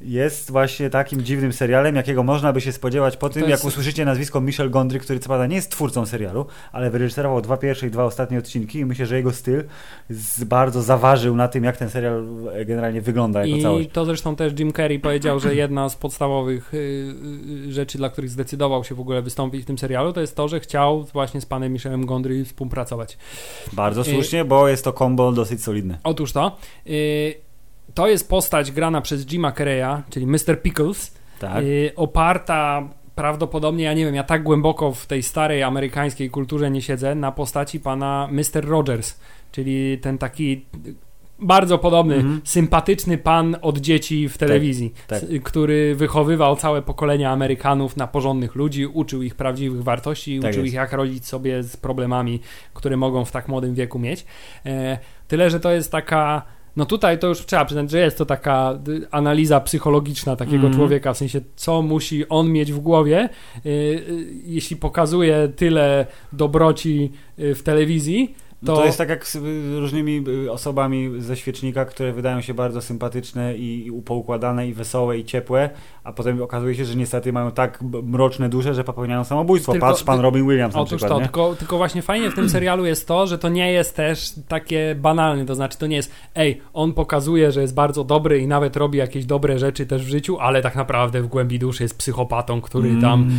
[0.00, 4.04] Jest właśnie takim dziwnym serialem, jakiego można by się spodziewać po tym, jest- jak usłyszycie
[4.04, 7.90] nazwisko Michel Gondry, który co prawda nie jest twórcą serialu, ale wyreżyserował dwa pierwsze i
[7.90, 9.64] dwa ostatnie odcinki i myślę, że jego styl
[10.46, 12.24] bardzo zaważył na tym, jak ten serial
[12.66, 13.88] generalnie wygląda jako I całość.
[13.92, 16.76] to zresztą też Jim Carrey powiedział, że jedna z podstawowych y,
[17.68, 20.48] y, rzeczy, dla których zdecydował się w ogóle wystąpić w tym serialu, to jest to,
[20.48, 23.18] że chciał właśnie z panem Michelem Gondry współpracować.
[23.72, 25.98] Bardzo y- słusznie, bo jest to combo dosyć solidne.
[26.04, 26.56] Otóż to,
[26.86, 27.45] y,
[27.96, 30.62] to jest postać grana przez Jima Carreya, czyli Mr.
[30.62, 31.64] Pickles, Tak.
[31.64, 36.82] y, oparta prawdopodobnie, ja nie wiem, ja tak głęboko w tej starej amerykańskiej kulturze nie
[36.82, 38.64] siedzę, na postaci pana Mr.
[38.68, 39.20] Rogers,
[39.52, 40.64] czyli ten taki
[41.38, 42.40] bardzo podobny, Mhm.
[42.44, 45.22] sympatyczny pan od dzieci w telewizji, tak.
[45.22, 50.62] s- który wychowywał całe pokolenia Amerykanów na porządnych ludzi, uczył ich prawdziwych wartości, Tak uczył
[50.62, 50.72] jest.
[50.72, 52.40] ich jak radzić sobie z problemami,
[52.74, 54.24] które mogą w tak młodym wieku mieć.
[54.66, 54.98] E,
[55.28, 56.42] tyle, że to jest taka
[56.76, 58.78] no tutaj to już trzeba przyznać, że jest to taka
[59.10, 60.74] analiza psychologiczna takiego Mhm.
[60.74, 63.28] człowieka, w sensie co musi on mieć w głowie,
[63.66, 69.26] y, y, jeśli pokazuje tyle dobroci y, w telewizji, No to, to jest tak jak
[69.26, 69.40] z y,
[69.80, 75.18] różnymi y, osobami ze świecznika, które wydają się bardzo sympatyczne i, i poukładane i wesołe
[75.18, 75.70] i ciepłe,
[76.04, 79.72] a potem okazuje się, że niestety mają tak mroczne dusze, że popełniają samobójstwo.
[79.72, 82.50] Tylko- Patrz pan Robin Williams na Otóż przykład, to, tylko, tylko właśnie fajnie w tym
[82.50, 86.12] serialu jest to, że to nie jest też takie banalne, to znaczy to nie jest,
[86.34, 90.08] ej, on pokazuje, że jest bardzo dobry i nawet robi jakieś dobre rzeczy też w
[90.08, 93.00] życiu, ale tak naprawdę w głębi duszy jest psychopatą, który Mm.
[93.02, 93.30] tam...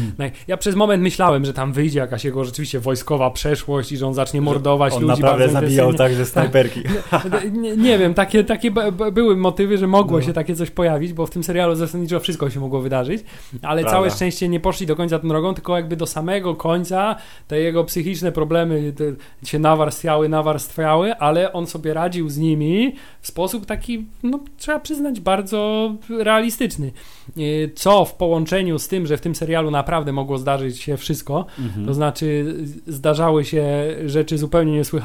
[0.47, 4.13] Ja przez moment myślałem, że tam wyjdzie jakaś jego rzeczywiście wojskowa przeszłość i że on
[4.13, 5.97] zacznie mordować On ludzi naprawdę zabijał intensywnie.
[5.97, 6.81] tak ze snajperki.
[7.51, 8.71] Nie, nie wiem, takie, takie
[9.11, 10.23] były motywy, że mogło No.
[10.25, 13.23] się takie coś pojawić, bo w tym serialu zasadniczo wszystko się mogło wydarzyć,
[13.61, 13.97] ale Prawda.
[13.97, 17.15] całe szczęście nie poszli do końca tą drogą, tylko jakby do samego końca
[17.47, 18.93] te jego psychiczne problemy
[19.45, 25.19] się nawarstwiały, nawarstwiały, ale on sobie radził z nimi w sposób taki, no trzeba przyznać,
[25.19, 26.91] bardzo realistyczny.
[27.35, 31.45] Yy, Co w połączeniu z tym, że w tym serialu naprawdę mogło zdarzyć się wszystko,
[31.59, 31.85] Mhm.
[31.85, 32.55] to znaczy
[32.87, 33.65] zdarzały się
[34.05, 34.96] rzeczy zupełnie niesłychane,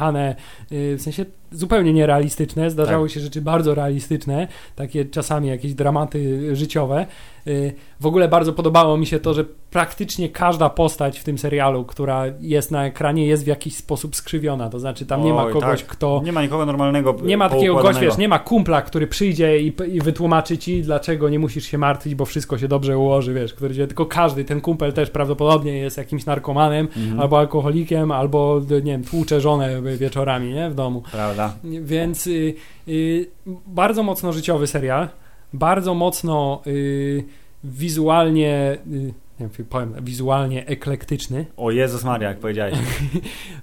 [0.70, 3.14] yy, w sensie zupełnie nierealistyczne, zdarzały Tak.
[3.14, 7.06] się rzeczy bardzo realistyczne, takie czasami jakieś dramaty życiowe.
[7.46, 11.84] Yy, W ogóle bardzo podobało mi się to, że praktycznie każda postać w tym serialu,
[11.84, 14.68] która jest na ekranie, jest w jakiś sposób skrzywiona.
[14.70, 15.88] To znaczy tam nie ma Oj, kogoś, tak.
[15.90, 19.60] kto Nie ma nikogo normalnego nie ma takiego gościa, wiesz, nie ma kumpla, który przyjdzie
[19.60, 23.54] i, i wytłumaczy ci, dlaczego nie musisz się martwić, bo wszystko się dobrze ułoży, wiesz,
[23.54, 27.20] który cię, tylko każdy, ten kumpel też prawdopodobnie jest jakimś narkomanem, Mhm.
[27.20, 31.02] albo alkoholikiem, albo, nie wiem, tłucze żonę wieczorami, nie, w domu.
[31.12, 31.41] Prawda.
[31.64, 32.54] Więc y,
[32.88, 33.30] y,
[33.66, 35.08] bardzo mocno życiowy serial,
[35.52, 37.24] bardzo mocno y,
[37.64, 39.12] wizualnie, y,
[39.42, 41.46] nie wiem, powiem, wizualnie eklektyczny.
[41.56, 42.74] O Jezus Maria, jak powiedziałeś.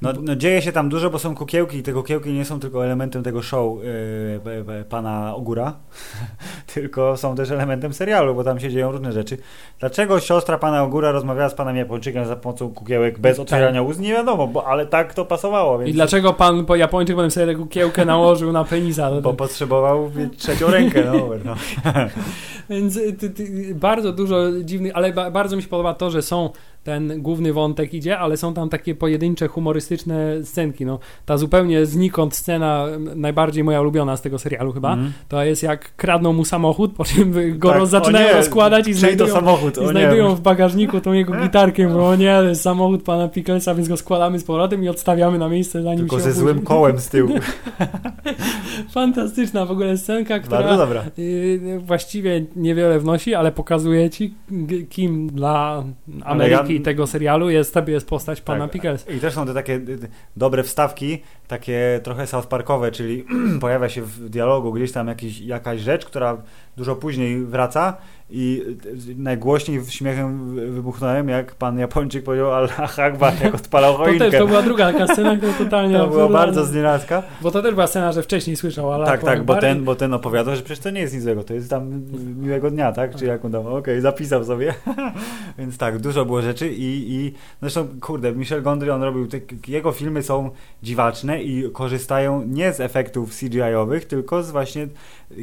[0.01, 2.85] No, no dzieje się tam dużo, bo są kukiełki i te kukiełki nie są tylko
[2.85, 5.73] elementem tego show yy, pana Ogóra,
[6.73, 9.37] tylko są też elementem serialu, bo tam się dzieją różne rzeczy.
[9.79, 13.99] Dlaczego siostra pana Ogóra rozmawiała z panem Japończykiem za pomocą kukiełek bez otwierania ust?
[13.99, 17.47] Nie wiadomo, bo, ale tak to pasowało, więc I dlaczego pan po Japończyk potem sobie
[17.47, 19.21] taką kiełkę nałożył na penisa?
[19.21, 21.03] bo potrzebował trzecią rękę.
[21.05, 21.55] No, no.
[22.69, 26.21] Więc y, ty, ty, bardzo dużo dziwnych, ale ba, bardzo mi się podoba to, że
[26.21, 26.49] są
[26.83, 30.85] ten główny wątek idzie, ale są tam takie pojedyncze, humorystyczne scenki.
[30.85, 32.85] No, ta zupełnie znikąd scena,
[33.15, 35.11] najbardziej moja ulubiona z tego serialu chyba, Mhm.
[35.27, 39.33] to jest jak kradną mu samochód, po czym go Tak, zaczynają nie, rozkładać i znajdują,
[39.33, 41.87] samochód, i znajdują w bagażniku tą jego gitarkę.
[41.87, 45.49] Mówią, o nie, jest samochód pana Picklesa, więc go składamy z powrotem i odstawiamy na
[45.49, 46.39] miejsce, zanim Tylko się ze obudzi.
[46.41, 47.29] złym kołem z tyłu.
[48.91, 50.59] Fantastyczna w ogóle scenka, która...
[51.17, 54.33] Yy, właściwie niewiele wnosi, ale pokazuje ci,
[54.89, 55.83] kim dla
[56.23, 58.71] Ameryki ja- tego serialu jest, jest postać pana Tak.
[58.71, 59.11] Pickelsa.
[59.11, 59.81] I też są te takie
[60.37, 63.25] dobre wstawki, takie trochę South Parkowe, czyli
[63.61, 66.37] pojawia się w dialogu gdzieś tam jakiś, jakaś rzecz, która
[66.77, 67.97] dużo później wraca
[68.31, 68.63] i
[69.17, 74.31] najgłośniej śmiechem wybuchnąłem, jak pan Japończyk powiedział Allah Akbar, jak odpalał To choinkę.
[74.31, 76.37] też, to była druga taka scena, która totalnie To absurdalna.
[76.37, 77.23] bardzo znienacka.
[77.41, 80.13] Bo to też była scena, że wcześniej słyszał, ale Tak, tak, bo ten, bo ten
[80.13, 82.01] opowiadał, że przecież to nie jest nic złego, to jest tam
[82.41, 83.15] miłego dnia, tak?
[83.15, 84.73] Czy jak on tam, okej, zapisał sobie.
[85.57, 89.91] Więc tak, dużo było rzeczy i, i zresztą, kurde, Michel Gondry, on robił, te, jego
[89.91, 90.49] filmy są
[90.83, 94.87] dziwaczne i korzystają nie z efektów CGI-owych, tylko z właśnie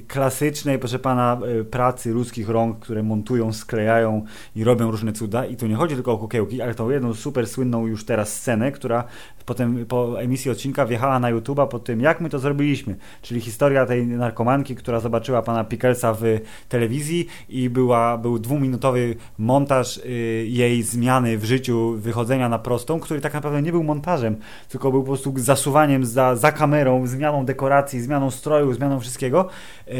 [0.08, 4.24] klasycznej, proszę pana, e, pracy ludzkich rąk, które montują, sklejają
[4.56, 5.46] i robią różne cuda.
[5.46, 8.72] I tu nie chodzi tylko o kukiełki, ale tą jedną super słynną już teraz scenę,
[8.72, 9.04] która
[9.46, 12.96] potem po emisji odcinka wjechała na YouTube'a po tym, jak my to zrobiliśmy.
[13.22, 16.22] Czyli historia tej narkomanki, która zobaczyła pana Pickelsa w
[16.68, 23.20] telewizji i była, był dwuminutowy montaż y, jej zmiany w życiu, wychodzenia na prostą, który
[23.20, 24.36] tak naprawdę nie był montażem,
[24.68, 29.48] tylko był po prostu zasuwaniem za, za kamerą, zmianą dekoracji, zmianą stroju, zmianą wszystkiego.
[29.86, 29.94] Yy,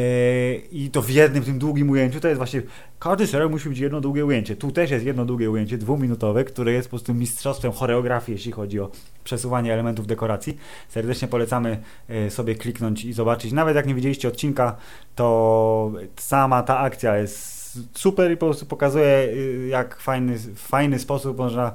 [0.73, 2.62] I to w jednym tym długim ujęciu to jest właśnie.
[2.98, 4.56] Każdy serial musi być jedno długie ujęcie.
[4.56, 8.81] Tu też jest jedno długie ujęcie, dwuminutowe, które jest po prostu mistrzostwem choreografii, jeśli chodzi
[8.81, 8.90] o
[9.24, 10.59] przesuwanie elementów dekoracji.
[10.89, 13.52] Serdecznie polecamy yy, sobie kliknąć i zobaczyć.
[13.52, 14.77] Nawet jak nie widzieliście odcinka,
[15.14, 17.56] to sama ta akcja jest
[17.98, 21.74] super i po prostu pokazuje, yy, jak fajny, fajny sposób można.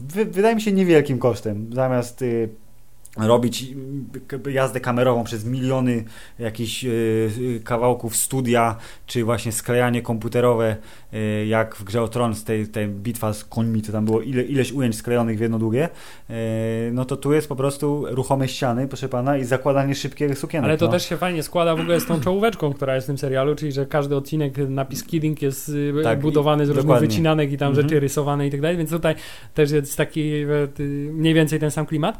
[0.00, 1.70] Wy, wydaje mi się niewielkim kosztem.
[1.72, 2.48] Zamiast yy,
[3.18, 3.64] robić
[4.52, 6.04] jazdę kamerową przez miliony
[6.38, 8.76] jakichś y, kawałków studia,
[9.06, 10.76] czy właśnie sklejanie komputerowe,
[11.14, 14.20] y, jak w Grze o Tron, z tej, tej bitwa z końmi, to tam było
[14.22, 15.88] ile, ileś ujęć sklejonych w jedno długie,
[16.30, 16.34] y,
[16.92, 20.64] no to tu jest po prostu ruchome ściany, proszę pana, i zakładanie szybkiego sukienek.
[20.68, 20.92] Ale to no.
[20.92, 23.72] też się fajnie składa w ogóle z tą czołóweczką, która jest w tym serialu, czyli
[23.72, 27.08] że każdy odcinek, napis Kidding jest y, Tak, budowany z różnych dokładnie.
[27.08, 27.88] wycinanek i tam Mhm.
[27.88, 29.14] rzeczy rysowane i tak dalej, więc tutaj
[29.54, 30.46] też jest taki e,
[31.12, 32.18] mniej więcej ten sam klimat.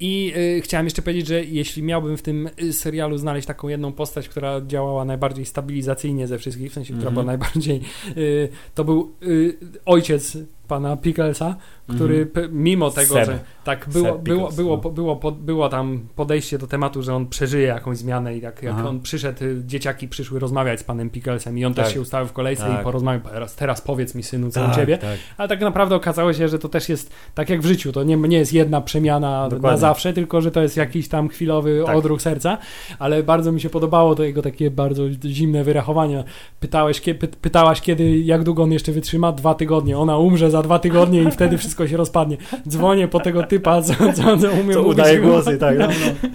[0.00, 3.92] I y, chciałem jeszcze powiedzieć, że jeśli miałbym w tym y, serialu znaleźć taką jedną
[3.92, 7.14] postać, która działała najbardziej stabilizacyjnie ze wszystkich, w sensie, która Mhm.
[7.14, 7.80] była najbardziej,
[8.16, 10.38] y, to był y, ojciec
[10.68, 11.56] pana Pickelsa,
[11.88, 12.30] który Mhm.
[12.30, 13.26] p- mimo tego, Seb.
[13.26, 14.90] że tak było, było, było, no.
[14.90, 18.74] było, po- było tam podejście do tematu, że on przeżyje jakąś zmianę i jak, jak
[18.78, 18.88] Aha.
[18.88, 21.84] on przyszedł, y, dzieciaki przyszły rozmawiać z panem Pickelsem i on Tak.
[21.84, 22.80] też się ustawił w kolejce Tak.
[22.80, 24.98] i porozmawiał, teraz, teraz powiedz mi synu, co u Tak, ciebie.
[24.98, 25.18] tak.
[25.36, 28.16] Ale tak naprawdę okazało się, że to też jest tak jak w życiu, to nie,
[28.16, 29.78] nie jest jedna przemiana na Dokładnie.
[29.80, 31.96] zawsze, tylko że to jest jakiś tam chwilowy Tak.
[31.96, 32.58] odruch serca,
[32.98, 36.24] ale bardzo mi się podobało to jego takie bardzo zimne wyrachowanie.
[36.60, 39.32] Pytałeś, py, pytałaś kiedy, jak długo on jeszcze wytrzyma?
[39.32, 39.98] Dwa tygodnie.
[39.98, 42.36] Ona umrze za dwa tygodnie i wtedy wszystko się rozpadnie.
[42.68, 44.98] Dzwonię po tego typa, co, co, co umie Co mówić.
[44.98, 45.78] udaje głosy, tak.
[45.78, 46.30] No, no.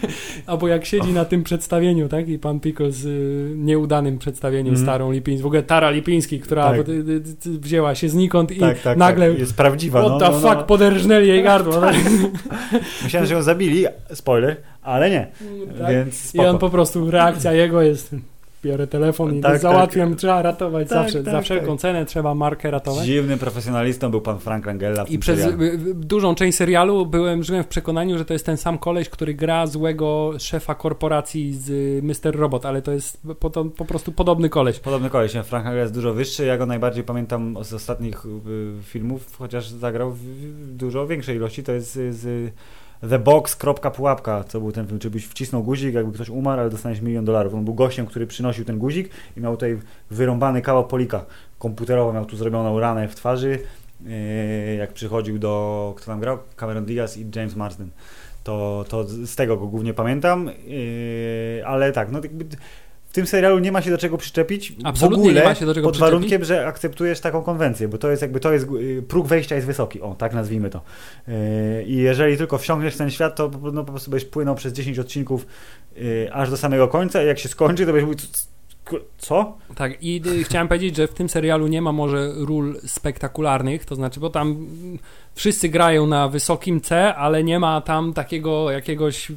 [0.53, 2.29] Albo jak siedzi na tym przedstawieniu, tak?
[2.29, 4.85] I pan Pickles z y, nieudanym przedstawieniem Mhm.
[4.85, 6.89] starą Lipińską, w ogóle Tara Lipiński, która Tak.
[6.89, 6.95] y, y,
[7.47, 9.39] y, wzięła się znikąd i tak, tak, nagle tak.
[9.39, 9.99] Jest prawdziwa.
[10.01, 10.49] what no, the no, no.
[10.55, 11.73] fuck, poderżnęli jej gardło.
[11.73, 11.95] tak?
[13.03, 15.27] Myślałem, że ją zabili, spoiler, ale nie.
[15.79, 15.89] Tak.
[15.91, 16.49] Więc I spoko.
[16.49, 18.15] on po prostu, reakcja jego jest
[18.63, 21.79] biorę telefon i Tak, to załatwiam, trzeba ratować Tak, zawsze, tak, za wszelką tak.
[21.81, 23.05] cenę trzeba markę ratować.
[23.05, 25.63] Dziwnym profesjonalistą był pan Frank Langella w I przez serialu.
[25.63, 29.09] y, y, dużą część serialu byłem, żyłem w przekonaniu, że to jest ten sam koleś,
[29.09, 32.35] który gra złego szefa korporacji z y, Mr.
[32.39, 34.79] Robot, ale to jest po, to, po prostu podobny koleś.
[34.79, 35.31] Podobny koleś?
[35.31, 38.29] Frank Langella jest dużo wyższy, ja go najbardziej pamiętam z ostatnich y,
[38.83, 42.53] filmów, chociaż zagrał w, w dużo większej ilości, to jest z,
[43.01, 46.29] z The Box, kropka, pułapka, co był ten film, czy byś wcisnął guzik, jakby ktoś
[46.29, 47.53] umarł, ale dostaniesz milion dolarów.
[47.53, 49.79] On był gościem, który przynosił ten guzik i miał tutaj
[50.11, 51.25] wyrąbany kawał polika
[51.59, 53.59] komputerowo, miał tu zrobioną ranę w twarzy,
[54.01, 56.37] yy, jak przychodził do, kto tam grał?
[56.55, 57.89] Cameron Diaz i James Marsden.
[58.43, 62.45] To, to z tego go głównie pamiętam, yy, ale tak, no jakby
[63.09, 64.73] w tym serialu nie ma się do czego przyczepić.
[64.83, 66.11] Absolutnie w ogóle, nie ma się do czego pod przyczepić.
[66.13, 69.67] warunkiem, że akceptujesz taką konwencję, bo to jest jakby to jest y, próg wejścia jest
[69.67, 70.81] wysoki, o tak nazwijmy to.
[71.27, 71.33] Yy,
[71.83, 74.73] I jeżeli tylko wsiąkniesz w ten świat, to po- no, po prostu będziesz płynął przez
[74.73, 75.45] 10 odcinków
[75.95, 78.47] yy, aż do samego końca i jak się skończy, to będziesz mówił, "C- c-
[79.17, 79.57] co?
[79.75, 84.19] Tak, i chciałem powiedzieć, że w tym serialu nie ma może ról spektakularnych, to znaczy,
[84.19, 84.67] bo tam
[85.35, 89.31] wszyscy grają na wysokim C, ale nie ma tam takiego jakiegoś.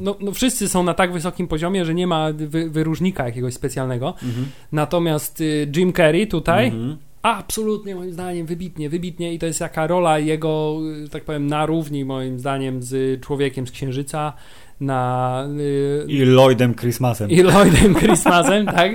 [0.00, 4.14] No, no wszyscy są na tak wysokim poziomie, że nie ma wy, wyróżnika jakiegoś specjalnego.
[4.72, 6.66] Natomiast y, Jim Carrey tutaj.
[6.66, 6.96] Mhm.
[7.22, 11.66] Absolutnie, moim zdaniem, wybitnie, wybitnie i to jest jaka rola jego, y, tak powiem, na
[11.66, 14.32] równi, moim zdaniem, z Człowiekiem z Księżyca,
[14.82, 17.30] na y, I Lloydem Christmasem.
[17.30, 18.92] i Lloydem Christmasem, tak?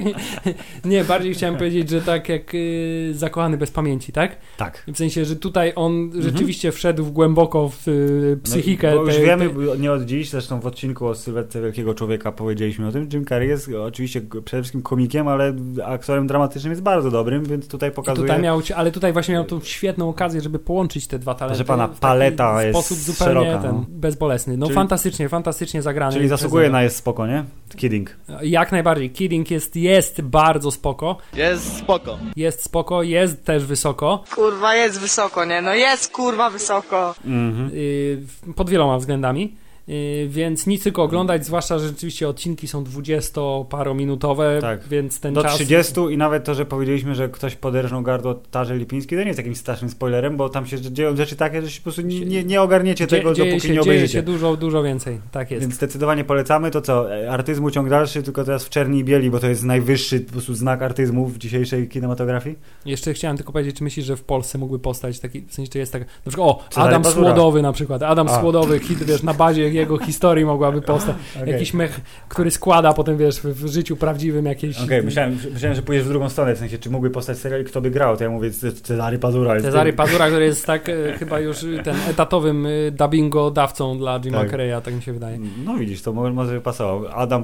[0.86, 4.36] Nie, bardziej chciałem powiedzieć, że tak jak y, Zakochany bez pamięci, tak?
[4.58, 4.84] Tak.
[4.88, 8.92] W sensie, że tutaj on rzeczywiście wszedł głęboko w y, psychikę.
[8.92, 11.94] No, bo już tej- wiemy, tej- nie od dziś, zresztą w odcinku o sylwetce Wielkiego
[11.94, 13.10] Człowieka powiedzieliśmy o tym.
[13.14, 15.54] Jim Carrey jest oczywiście przede wszystkim komikiem, ale
[15.86, 19.62] aktorem dramatycznym jest bardzo dobrym, więc tutaj pokazuje, tutaj miał, ale tutaj właśnie miał tą
[19.62, 21.58] świetną okazję, żeby połączyć te dwa talenty.
[21.58, 23.86] Że pana paleta jest sposób zupełnie szeroka, ten, no.
[23.90, 24.58] bezbolesny.
[24.58, 26.14] No Czyli- fantastycznie, fantastycznie zagrany.
[26.14, 27.44] czyli zasługuje na jest spoko, nie?
[27.76, 28.18] Kidding.
[28.42, 29.10] Jak najbardziej.
[29.10, 31.18] Kidding jest, jest bardzo spoko.
[31.34, 32.18] Jest spoko.
[32.36, 34.24] Jest spoko, jest też wysoko.
[34.36, 35.62] Kurwa, jest wysoko, nie?
[35.62, 37.16] No jest kurwa wysoko.
[37.26, 37.72] Mhm.
[37.74, 39.56] y, pod wieloma względami.
[39.90, 44.88] Y, Więc nic tylko oglądać, zwłaszcza, że rzeczywiście odcinki są 20-parominutowe, Tak.
[44.88, 45.56] więc ten Do czas...
[45.56, 49.38] 30 i nawet to, że powiedzieliśmy, że ktoś poderżnął gardło Tarze Lipiński, to nie jest
[49.40, 52.44] jakimś strasznym spoilerem, bo tam się dzieją rzeczy takie, że się po prostu nie, nie,
[52.44, 54.14] nie ogarniecie tego, dzieje dopóki się, nie dzieje obejrzycie.
[54.14, 55.20] się dużo, dużo więcej.
[55.32, 55.62] Tak jest.
[55.62, 56.72] Więc zdecydowanie polecamy.
[56.72, 57.16] To co?
[57.16, 60.32] e, Artyzmu ciąg dalszy, tylko teraz w czerni i bieli, bo to jest najwyższy po
[60.32, 62.56] prostu znak artyzmu w dzisiejszej kinematografii.
[62.86, 65.92] Jeszcze chciałem tylko powiedzieć, czy myślisz, że w Polsce mógłby powstać taki, w sensie, jest
[65.94, 67.06] tak, na przykład, o, Adam.
[67.06, 68.42] Słodowy na przykład, Adam A.
[68.42, 71.54] Słodowy, hit, wiesz, na bazie jego historii mogłaby powstać, Okej.
[71.54, 74.82] jakiś mech, który składa potem, wiesz, w, życiu prawdziwym jakieś...
[74.82, 77.66] Okej, myślałem, myślałem, że pójdziesz w drugą stronę, w sensie, czy mógłby powstać serial i
[77.66, 78.52] kto by grał, to ja mówię
[78.84, 79.62] Cezary Pazura.
[79.62, 84.40] Cezary Pazura, który jest tak e, chyba już y, ten etatowym y, dubbingodawcą dla Jima
[84.40, 84.52] Tak.
[84.52, 85.40] Carreya, tak mi się wydaje.
[85.66, 87.08] No widzisz, to może, może by pasował.
[87.08, 87.44] Adam,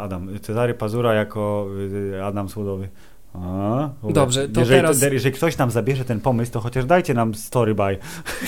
[0.00, 1.68] Adam, Cezary Pazura jako
[2.22, 2.88] Adam Słodowy.
[3.34, 7.34] A, Dobrze, to jeżeli, teraz- jeżeli ktoś nam zabierze ten pomysł, to chociaż dajcie nam
[7.34, 7.98] story by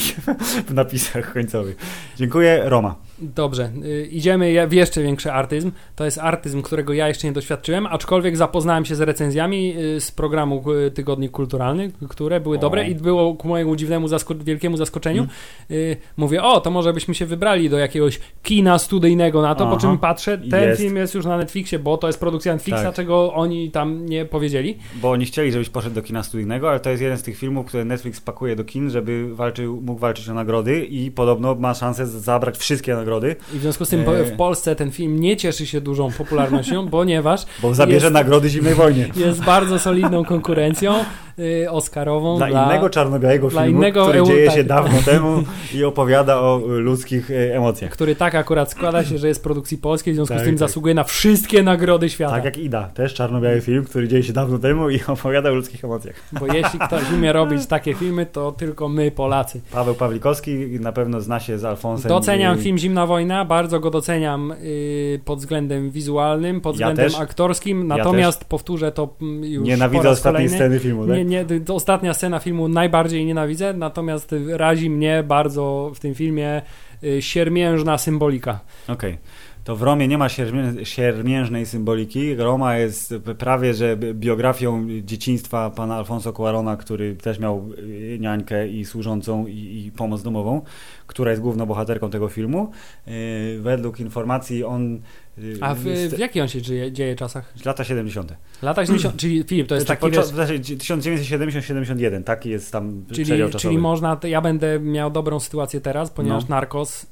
[0.68, 1.76] w napisach końcowych.
[2.16, 2.94] Dziękuję, Roma.
[3.18, 5.72] Dobrze, y, idziemy w jeszcze większy artyzm.
[5.96, 10.10] To jest artyzm, którego ja jeszcze nie doświadczyłem, aczkolwiek zapoznałem się z recenzjami y, z
[10.10, 12.60] programu y, Tygodnik Kulturalny, które były O.
[12.60, 15.22] dobre i było ku mojemu dziwnemu, zasko- wielkiemu zaskoczeniu.
[15.22, 15.32] Mm.
[15.70, 19.70] Y, Mówię, o, to może byśmy się wybrali do jakiegoś kina studyjnego na to, po
[19.70, 19.80] Aha.
[19.80, 20.80] czym patrzę, ten Jest.
[20.80, 22.94] film jest już na Netflixie, bo to jest produkcja Netflixa, Tak.
[22.94, 24.78] czego oni tam nie powiedzieli.
[24.94, 27.66] Bo oni chcieli, żebyś poszedł do kina studyjnego, ale to jest jeden z tych filmów,
[27.66, 32.06] które Netflix pakuje do kin, żeby walczył, mógł walczyć o nagrody i podobno ma szansę
[32.06, 33.05] zabrać wszystkie nagrody,
[33.54, 37.40] I w związku z tym w Polsce ten film nie cieszy się dużą popularnością, ponieważ
[37.62, 39.08] bo zabierze Jest- nagrody zimnej wojnie.
[39.26, 40.94] jest bardzo solidną konkurencją
[41.38, 44.66] y, Oscarową Dla, dla, innego czarno-białego filmu, innego który EU dzieje się tak.
[44.66, 45.42] dawno temu
[45.74, 47.90] i opowiada o y, ludzkich y, emocjach.
[47.90, 50.58] który tak akurat składa się, że jest produkcji polskiej, w związku Tak, z tym tak.
[50.58, 52.34] zasługuje na wszystkie nagrody świata.
[52.34, 55.84] Tak jak Ida, też czarno-biały film, który dzieje się dawno temu i opowiada o ludzkich
[55.84, 56.16] emocjach.
[56.40, 59.60] Bo jeśli ktoś umie robić takie filmy, to tylko my, Polacy.
[59.72, 60.50] Paweł Pawlikowski
[60.80, 62.08] na pewno zna się z Alfonsem.
[62.08, 67.12] Doceniam i- film Zimna Wojna, bardzo go doceniam y, pod względem wizualnym, pod Ja względem
[67.12, 67.20] też.
[67.20, 70.56] aktorskim, natomiast powtórzę to mm, już Nienawidzę ostatniej kolejny.
[70.56, 71.16] sceny filmu, tak?
[71.16, 76.62] Nie, nie, ostatnia scena filmu najbardziej nienawidzę, natomiast razi mnie bardzo w tym filmie
[77.04, 78.60] y, siermiężna symbolika.
[78.88, 79.18] Okej.
[79.66, 82.34] To w Romie nie ma siermię- siermiężnej symboliki.
[82.34, 88.84] Roma jest prawie, że biografią dzieciństwa pana Alfonso Cuarona, który też miał y, niańkę i
[88.84, 90.62] służącą i, i pomoc domową,
[91.06, 92.70] która jest główną bohaterką tego filmu.
[93.08, 94.94] Y, Według informacji on...
[95.38, 97.54] y, A w, w jakich on się dzieje, dzieje czasach?
[97.64, 98.32] Lata 70.
[98.62, 103.04] Lata 70, czyli Filip, to jest Znaczy, taki, poczo- wiesz, znaczy 1970-71, taki jest tam
[103.12, 103.62] przedział czyli, czasowy.
[103.62, 106.48] czyli można, ja będę miał dobrą sytuację teraz, ponieważ No.
[106.56, 107.06] Narcos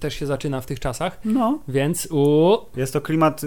[0.00, 3.42] też się zaczyna w tych czasach, No, więc u, Jest to klimat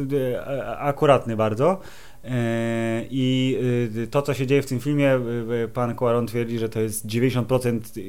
[0.45, 1.79] a- akuratny bardzo.
[2.23, 3.57] E, I
[4.03, 5.11] e, to, co się dzieje w tym filmie,
[5.63, 8.01] e, pan Cuaron twierdzi, że to jest 90% e,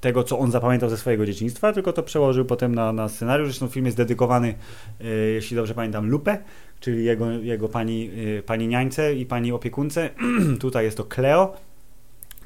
[0.00, 3.48] tego, co on zapamiętał ze swojego dzieciństwa, tylko to przełożył potem na, na scenariusz.
[3.48, 4.54] Zresztą film jest dedykowany,
[5.34, 6.38] jeśli dobrze pamiętam, Lupe,
[6.80, 8.10] czyli jego, jego pani,
[8.46, 10.10] pani niańce i pani opiekunce.
[10.60, 11.56] Tutaj jest to Cleo,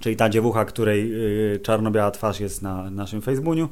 [0.01, 1.13] czyli ta dziewucha, której
[1.63, 3.69] czarno-biała twarz jest na naszym Facebooku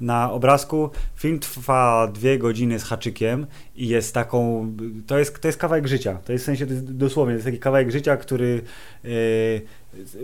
[0.00, 0.90] na obrazku.
[1.16, 3.46] Film trwa dwie godziny z haczykiem
[3.76, 4.72] i jest taką.
[5.06, 6.18] To jest, to jest kawałek życia.
[6.24, 8.62] To jest w sensie dosłownie, to jest taki kawałek życia, który
[9.04, 9.08] e,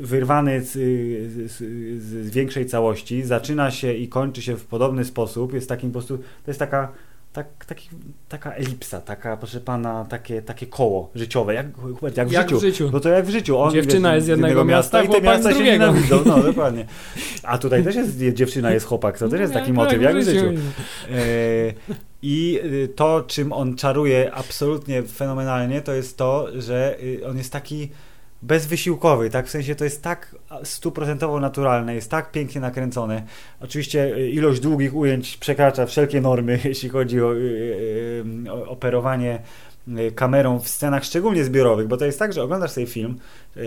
[0.00, 1.56] wyrwany z, z, z,
[2.02, 5.54] z większej całości, zaczyna się i kończy się w podobny sposób.
[5.54, 6.18] Jest takim po prostu.
[6.18, 6.92] To jest taka.
[7.32, 7.88] Tak, taki,
[8.28, 12.58] taka elipsa, taka, proszę pana, takie, takie koło życiowe, jak, Hubert, jak w jak życiu.
[12.58, 12.90] w życiu.
[12.90, 13.58] Bo to jak w życiu.
[13.58, 16.20] On, Dziewczyna jest z jednego miasta, i te miasta się nienawidzą.
[16.26, 16.86] No, dokładnie.
[17.42, 19.18] A tutaj też jest dziewczyna, jest chłopak.
[19.18, 20.46] To też jest taki motyw, jak w życiu.
[20.46, 20.52] E,
[22.22, 27.52] I y, to, czym on czaruje absolutnie fenomenalnie, to jest to, że y, on jest
[27.52, 27.88] taki
[28.42, 29.46] bezwysiłkowy, tak?
[29.46, 33.22] W sensie to jest tak stuprocentowo naturalne, jest tak pięknie nakręcone.
[33.60, 37.38] Oczywiście y, ilość długich ujęć przekracza wszelkie normy, jeśli chodzi o y,
[38.46, 39.38] y, operowanie
[40.14, 43.18] kamerą w scenach szczególnie zbiorowych, bo to jest tak, że oglądasz sobie film
[43.56, 43.62] yy,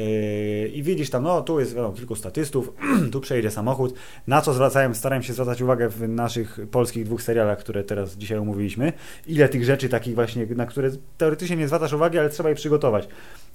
[0.68, 2.73] i widzisz tam, no tu jest wiadomo, kilku statystów,
[3.11, 3.93] tu przejedzie samochód,
[4.27, 8.38] na co zwracają, starałem się zwracać uwagę w naszych polskich dwóch serialach, które teraz dzisiaj
[8.38, 8.93] omówiliśmy,
[9.27, 13.07] ile tych rzeczy takich właśnie, na które teoretycznie nie zwracasz uwagi, ale trzeba je przygotować,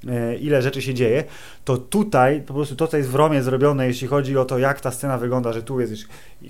[0.05, 1.25] yy, ile rzeczy się dzieje,
[1.65, 4.81] to tutaj po prostu to, co jest w Romie zrobione, jeśli chodzi o to, jak
[4.81, 5.93] ta scena wygląda, że tu jest,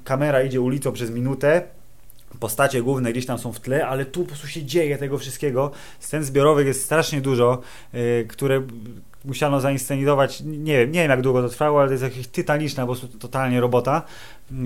[0.05, 1.63] kamera idzie ulicą przez minutę,
[2.41, 5.71] postacie główne gdzieś tam są w tle, ale tu po prostu się dzieje tego wszystkiego.
[6.01, 7.61] Scen zbiorowych jest strasznie dużo,
[7.93, 8.63] yy, które
[9.25, 10.41] musiano zainscenizować.
[10.41, 13.19] Nie wiem, nie wiem jak długo to trwało, ale to jest jakaś tytaniczna, po prostu
[13.19, 14.03] totalnie robota.
[14.51, 14.57] Yy,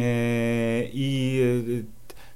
[0.93, 1.35] I
[1.69, 1.85] yy,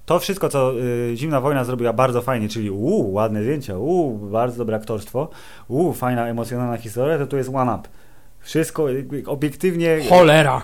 [0.06, 0.72] to wszystko, co
[1.14, 5.28] Zimna Wojna zrobiła bardzo fajnie, czyli uuu, ładne zdjęcia, uuu, bardzo dobre aktorstwo,
[5.68, 7.88] uuu, fajna, emocjonalna historia, to tu jest one up.
[8.44, 8.86] Wszystko
[9.26, 9.98] obiektywnie.
[10.08, 10.62] Cholera!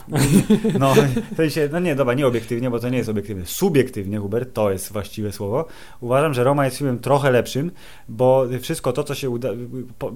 [0.79, 0.95] No,
[1.33, 3.47] w sensie, no nie, dobra, nie obiektywnie, bo to nie jest obiektywne.
[3.47, 5.65] Subiektywnie, Hubert, to jest właściwe słowo.
[6.01, 7.71] Uważam, że Roma jest filmem trochę lepszym,
[8.09, 9.49] bo wszystko to, co się uda...
[9.99, 10.13] Po,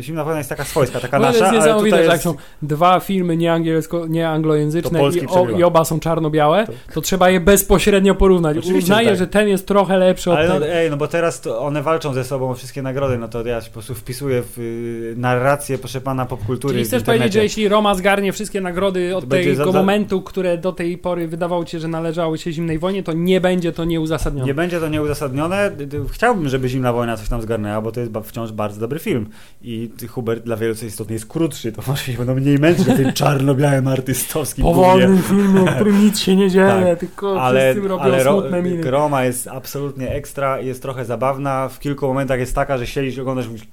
[0.00, 2.24] Zimna wojna jest taka swojska, taka No, ale nasza, jest ale niesamowite, tutaj że jak
[2.24, 2.24] jest...
[2.24, 7.40] są dwa filmy nieangielsko, nieanglojęzyczne To i, o, i oba są czarno-białe, to trzeba je
[7.40, 8.58] bezpośrednio porównać.
[8.58, 9.18] Oczywiście, Uznaję, tak.
[9.18, 10.60] że ten jest trochę lepszy od Ale tego.
[10.60, 13.46] no, ej, no bo teraz to one walczą ze sobą o wszystkie nagrody, no to
[13.46, 17.42] ja się po prostu wpisuję w y, narrację, proszę pana, popkultury Czyli chcesz powiedzieć, że
[17.42, 21.72] jeśli Roma zgarnie wszystkie nagrody od tego za- momentu, które do tej pory wydawało ci
[21.72, 24.46] się, że należały się zimnej wojnie, to nie będzie to nieuzasadnione.
[24.46, 25.70] Nie będzie to nieuzasadnione.
[26.12, 29.28] Chciałbym, żeby Zimna Wojna coś tam zgarnęła, bo to jest wciąż bardzo dobry film.
[29.62, 32.96] I Hubert dla wielu co istotnie jest krótszy, to może się będą mniej męczyć na
[32.96, 34.64] tym czarno-białym artystowskim.
[34.64, 36.98] Powolnym filmie, w którym nic się nie dzieje, Tak.
[36.98, 38.42] tylko ale, wszyscy robią ale ro.
[38.84, 41.68] Roma jest absolutnie ekstra, jest trochę zabawna.
[41.68, 43.66] W kilku momentach jest taka, że siedzisz i oglądasz mówisz,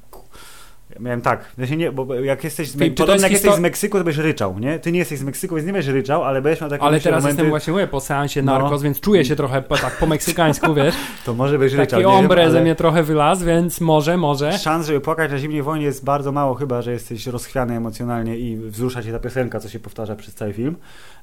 [1.00, 3.58] miałem tak, nie, bo jak jesteś, z, Filip, czy to podobnie jest jak jesteś histo-
[3.58, 4.80] z Meksyku, to będziesz ryczał, nie?
[4.80, 7.24] Ty nie jesteś z Meksyku, więc nie będziesz ryczał, ale będziesz miał takie Ale teraz
[7.24, 8.60] momenty, jestem właśnie mówię, po seansie No.
[8.60, 10.96] Narcos, więc czuję się trochę po, tak po meksykańsku, wiesz.
[11.26, 14.18] to może będziesz ryczał, Taki nie wiem, ombre ze ale- mnie trochę wylazł, więc może,
[14.18, 14.58] może.
[14.58, 18.58] Szans, żeby płakać na zimnej wojnie jest bardzo mało, chyba że jesteś rozchwiany emocjonalnie i
[18.58, 20.76] wzrusza cię ta piosenka, co się powtarza przez cały film.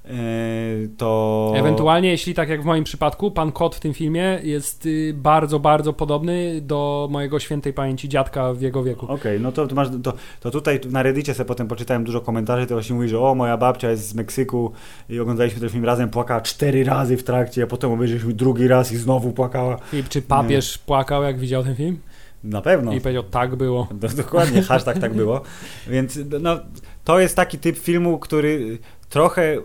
[0.05, 1.52] Yy, to.
[1.56, 5.59] Ewentualnie, jeśli tak jak w moim przypadku, pan kot w tym filmie jest y, bardzo,
[5.59, 9.06] bardzo podobny do mojego świętej pamięci dziadka w jego wieku.
[9.12, 9.89] Okej, no to, to masz.
[10.02, 13.35] To, to tutaj na Reddicie sobie potem poczytałem dużo komentarzy, to właśnie mówi, że o,
[13.35, 14.72] moja babcia jest z Meksyku
[15.09, 18.93] i oglądaliśmy ten film razem, płakała cztery razy w trakcie, a potem obejrzeliśmy drugi raz
[18.93, 19.77] i znowu płakała.
[19.93, 21.98] I czy papież płakał, jak widział ten film?
[22.44, 22.93] Na pewno.
[22.93, 23.89] I powiedział, tak było.
[23.94, 25.40] Do, dokładnie, hashtag tak było.
[25.90, 26.59] Więc no,
[27.05, 28.78] to jest taki typ filmu, który
[29.11, 29.61] trochę e,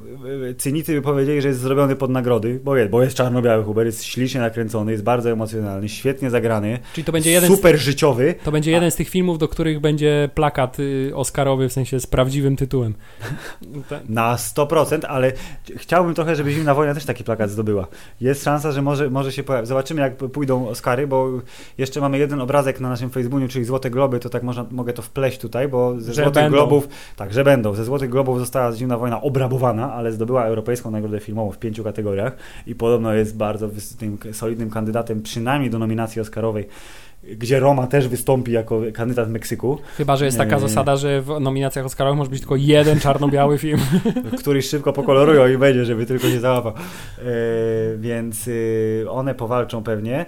[0.58, 4.04] cynicy by powiedzieli, że jest zrobiony pod nagrody, bo jest, bo jest czarno-biały Huber, jest
[4.04, 8.36] ślicznie nakręcony, jest bardzo emocjonalny, świetnie zagrany, Czyli to będzie jeden, z, super życiowy.
[8.44, 12.08] to będzie jeden z tych filmów, do których będzie plakat y, oscarowy, w sensie z
[12.08, 12.94] prawdziwym tytułem.
[13.90, 15.32] Te- Na 100%, ale
[15.78, 17.88] chciałbym trochę, żeby Zimna Wojna też taki plakat zdobyła.
[18.22, 19.68] Jest szansa, że może, może się pojawi.
[19.68, 21.30] Zobaczymy, jak pójdą Oscary, bo
[21.78, 25.02] jeszcze mamy jeden obrazek na naszym Facebooku, czyli Złote Globy, to tak można, mogę to
[25.02, 26.58] wpleść tutaj, bo ze Że Złotych będą.
[26.58, 31.20] Globów, tak, że będą, ze Złotych Globów została Zimna Wojna obrabowana, ale zdobyła Europejską Nagrodę
[31.20, 32.38] Filmową w pięciu kategoriach
[32.68, 36.68] i podobno jest bardzo tym solidnym kandydatem, przynajmniej do nominacji Oscarowej,
[37.24, 39.78] gdzie Roma też wystąpi jako kandydat Meksyku.
[39.98, 40.62] Chyba, że jest taka Nie.
[40.62, 43.80] zasada, że w nominacjach oscarowych może być tylko jeden czarno-biały film.
[44.40, 46.74] który szybko pokolorują i będzie, żeby tylko się załapał.
[46.74, 47.24] E,
[47.98, 48.50] więc
[49.04, 50.26] e, one powalczą pewnie.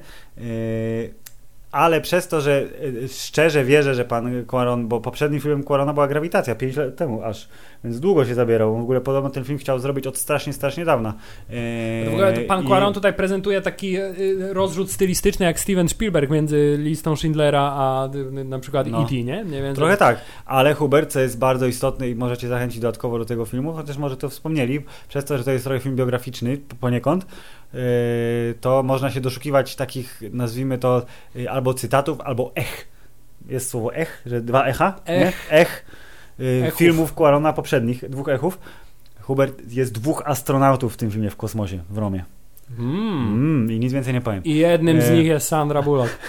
[1.78, 2.66] Ale przez to, że
[3.04, 7.24] e, szczerze wierzę, że pan Quaron, bo poprzednim filmem Quarona była Grawitacja, 5 lat temu
[7.24, 7.48] aż,
[7.84, 8.78] więc długo się zabierał.
[8.78, 11.14] W ogóle podobno ten film chciał zrobić od strasznie, strasznie dawna.
[11.50, 11.54] E,
[12.10, 16.30] W ogóle to pan i- Quaron tutaj prezentuje taki y, rozrzut stylistyczny jak Steven Spielberg
[16.32, 19.02] między listą Schindlera a y, na przykład No.
[19.04, 19.24] E.T., nie?
[19.24, 23.26] nie wiem, Trochę tak, ale Hubert, co jest bardzo istotne i możecie zachęcić dodatkowo do
[23.26, 24.80] tego filmu, chociaż może to wspomnieli,
[25.10, 27.26] przez to, że to jest trochę film biograficzny poniekąd,
[28.62, 32.88] to można się doszukiwać takich, nazwijmy to, yy, albo cytatów, albo ech.
[33.48, 35.00] Jest słowo ech, że dwa echa?
[35.06, 35.50] Ech.
[35.52, 35.58] Nie?
[35.58, 35.86] Ech.
[36.40, 36.80] Yy, Echów.
[36.80, 38.60] filmów Quarona poprzednich, dwóch echów.
[39.22, 42.24] Hubert, jest dwóch astronautów w tym filmie w kosmosie, w Romie.
[42.80, 43.34] Mm.
[43.34, 44.44] Mm, I nic więcej nie powiem.
[44.44, 45.14] I jednym z E.
[45.14, 46.18] nich jest Sandra Bullock.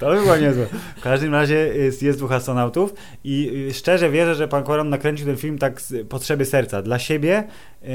[0.00, 0.66] To by było niezłe.
[0.96, 5.26] W każdym razie jest, jest dwóch astronautów i y, szczerze wierzę, że pan Koron nakręcił
[5.26, 7.44] ten film tak z potrzeby serca, dla siebie,
[7.82, 7.86] y,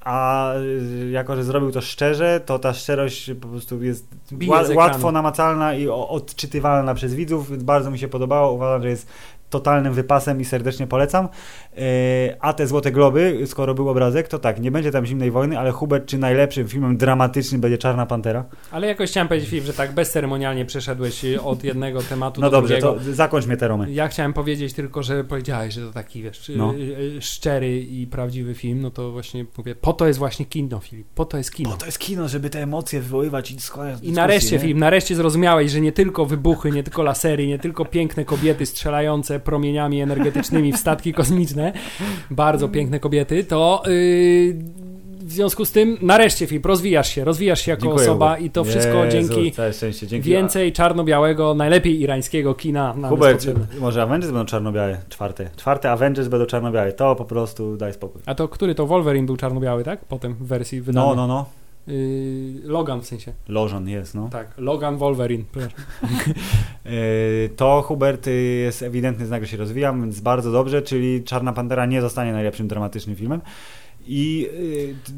[0.00, 4.08] a y, jako, że zrobił to szczerze, to ta szczerość po prostu jest
[4.74, 8.52] łatwo namacalna i odczytywalna przez widzów, bardzo mi się podobało.
[8.52, 9.08] Uważam, że jest
[9.50, 11.28] totalnym wypasem i serdecznie polecam.
[11.78, 15.58] E, A te Złote Globy, skoro był obrazek, to tak, nie będzie tam Zimnej Wojny,
[15.58, 18.44] ale Hubert, czy najlepszym filmem dramatycznym będzie Czarna Pantera?
[18.70, 22.78] Ale jakoś chciałem powiedzieć, Filip, że tak bezceremonialnie przeszedłeś od jednego tematu No do dobrze,
[22.80, 23.04] drugiego.
[23.04, 23.90] to zakończ mnie tę Romę.
[23.92, 26.74] Ja chciałem powiedzieć tylko, że powiedziałeś, że to taki, wiesz, No.
[26.74, 31.06] y, szczery i prawdziwy film, no to właśnie mówię, po to jest właśnie kino, Filip,
[31.14, 31.70] po to jest kino.
[31.70, 35.70] Bo to jest kino, żeby te emocje wywoływać i składać I nareszcie, Filip, nareszcie zrozumiałeś,
[35.72, 40.76] że nie tylko wybuchy, nie tylko lasery, nie tylko piękne kobiety strzelające promieniami energetycznymi w
[40.76, 41.72] statki kosmiczne,
[42.30, 44.56] bardzo piękne kobiety, to yy,
[45.26, 48.64] w związku z tym, nareszcie, Filip, rozwijasz się, rozwijasz się jako Dziękuję, osoba i to
[48.64, 49.52] wszystko Jezu, dzięki
[50.06, 50.30] dzięki.
[50.30, 53.46] więcej czarno-białego, najlepiej irańskiego kina nam Hubert,
[53.80, 54.98] może Avengers będą czarno-białe?
[55.08, 55.50] Czwarte.
[55.56, 56.92] Czwarte Avengers będą czarno-białe.
[56.92, 58.22] To po prostu daj spokój.
[58.26, 60.04] A to który to Wolverine był czarno-biały, tak?
[60.04, 61.08] Potem w wersji wydanej.
[61.08, 61.46] No, no, no.
[61.86, 63.32] Yy, Logan w sensie.
[63.48, 64.28] Lożon jest, no.
[64.32, 65.44] Tak, Logan Wolverine.
[66.84, 71.52] Yy, To Hubert y, jest ewidentny znak, że się rozwijam, więc bardzo dobrze, czyli Czarna
[71.52, 73.40] Pantera nie zostanie najlepszym dramatycznym filmem.
[74.08, 74.48] I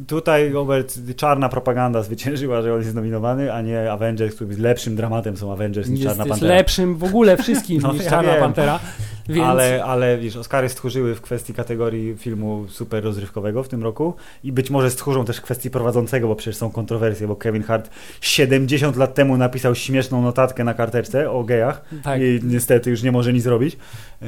[0.00, 4.60] y, tutaj Hubert, czarna propaganda zwyciężyła, że on jest nominowany, a nie Avengers, który jest
[4.60, 6.54] lepszym dramatem są Avengers niż Jest, Czarna jest Pantera.
[6.54, 8.40] lepszym w ogóle wszystkim No, niż ja Czarna wiem.
[8.40, 8.80] Pantera.
[9.28, 14.14] Więc Ale, ale wiesz, Oscary stchórzyły w kwestii kategorii filmu super rozrywkowego w tym roku
[14.44, 17.90] i być może stchórzą też w kwestii prowadzącego, bo przecież są kontrowersje, bo Kevin Hart
[18.20, 23.12] 70 lat temu napisał śmieszną notatkę na karteczce o gejach tak, i niestety już nie
[23.12, 23.76] może nic zrobić,
[24.22, 24.26] e,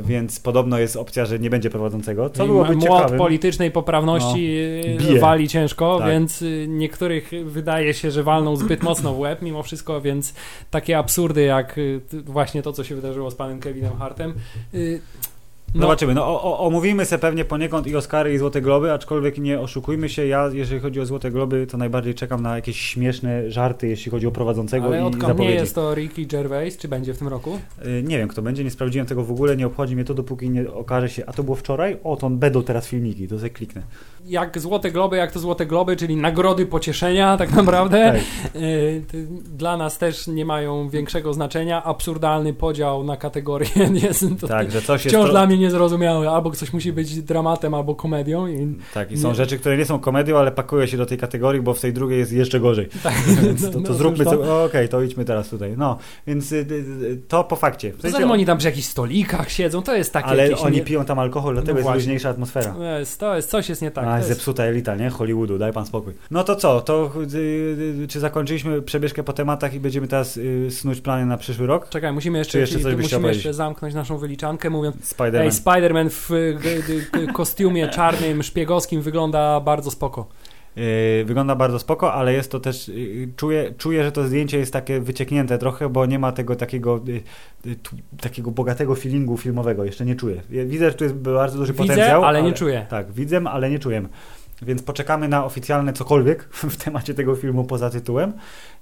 [0.00, 3.18] więc podobno jest opcja, że nie będzie prowadzącego, co i byłoby młot ciekawym.
[3.18, 5.20] politycznej poprawności yy, Bije.
[5.20, 6.08] wali ciężko, Tak.
[6.08, 10.34] więc yy, niektórych wydaje się, że walną zbyt mocno w łeb mimo wszystko, więc
[10.70, 14.25] takie absurdy jak yy, właśnie to, co się wydarzyło z panem Kevinem Hartem.
[14.72, 15.00] Yy,
[15.76, 16.14] no, Zobaczymy.
[16.14, 20.26] No, o, omówimy se pewnie poniekąd i Oscary, i Złote Globy, aczkolwiek nie oszukujmy się.
[20.26, 24.26] Ja, jeżeli chodzi o Złote Globy, to najbardziej czekam na jakieś śmieszne żarty, jeśli chodzi
[24.26, 25.54] o prowadzącego ale i odkąd nie zapowiedzi.
[25.54, 27.58] jest to Ricky Gervais, czy będzie w tym roku?
[27.86, 30.50] Y, Nie wiem, kto będzie, nie sprawdziłem tego w ogóle, nie obchodzi mnie to, dopóki
[30.50, 31.96] nie okaże się, a to było wczoraj?
[32.04, 33.82] O, to będą teraz filmiki, to sobie kliknę.
[34.26, 38.12] jak Złote Globy, jak to Złote Globy, czyli nagrody pocieszenia tak naprawdę.
[38.52, 38.62] Tak.
[38.62, 39.26] Y, ty-
[39.56, 41.84] Dla nas też nie mają większego znaczenia.
[41.84, 43.68] Absurdalny podział na kategorie
[44.02, 45.16] jest to Tak, że coś jest...
[45.16, 46.30] wciąż To, dla mnie niezrozumiałe.
[46.30, 48.46] Albo coś musi być dramatem, albo komedią.
[48.46, 51.18] I, tak, i są nie- rzeczy, które nie są komedią, ale pakują się do tej
[51.18, 52.88] kategorii, bo w tej drugiej jest jeszcze gorzej.
[53.02, 54.64] tak, Więc to, to no, zróbmy to.
[54.64, 55.74] Okej, to idźmy teraz tutaj.
[55.76, 56.74] No, więc y, y,
[57.04, 57.92] y, to po fakcie.
[57.92, 60.82] W sensie, tym oni tam przy jakichś stolikach siedzą, to jest takie ale oni nie...
[60.82, 61.98] piją tam alkohol, dlatego No jest właśnie.
[61.98, 62.70] luźniejsza atmosfera.
[62.74, 64.06] To jest, to jest, coś jest nie tak.
[64.06, 64.28] A, jest...
[64.28, 65.10] zepsuta elita, nie?
[65.10, 66.12] Hollywoodu, daj pan spokój.
[66.30, 67.12] No to co, to
[68.08, 71.88] czy zakończyliśmy przebieżkę po tematach i będziemy teraz y, snuć plany na przyszły rok?
[71.88, 72.58] Czekaj, musimy jeszcze,
[72.96, 75.55] musimy jeszcze zamknąć naszą wyliczankę, mówiąc Spider-Man.
[75.56, 76.30] Spider-Man w
[77.32, 80.26] kostiumie czarnym, szpiegowskim wygląda bardzo spoko.
[80.76, 82.88] Yy, Wygląda bardzo spoko, ale jest to też.
[82.88, 87.00] yy, Czuję, czuję, że to zdjęcie jest takie wycieknięte trochę, bo nie ma tego takiego,
[87.06, 87.76] yy,
[88.20, 89.84] takiego bogatego feelingu filmowego.
[89.84, 90.42] Jeszcze nie czuję.
[90.50, 92.24] Widzę, że tu jest bardzo duży Widzę, potencjał.
[92.24, 92.86] ale nie czuję.
[92.88, 94.08] Tak, widzę, ale nie czuję.
[94.62, 96.42] Więc poczekamy na oficjalne cokolwiek
[96.74, 98.32] w temacie tego filmu poza tytułem.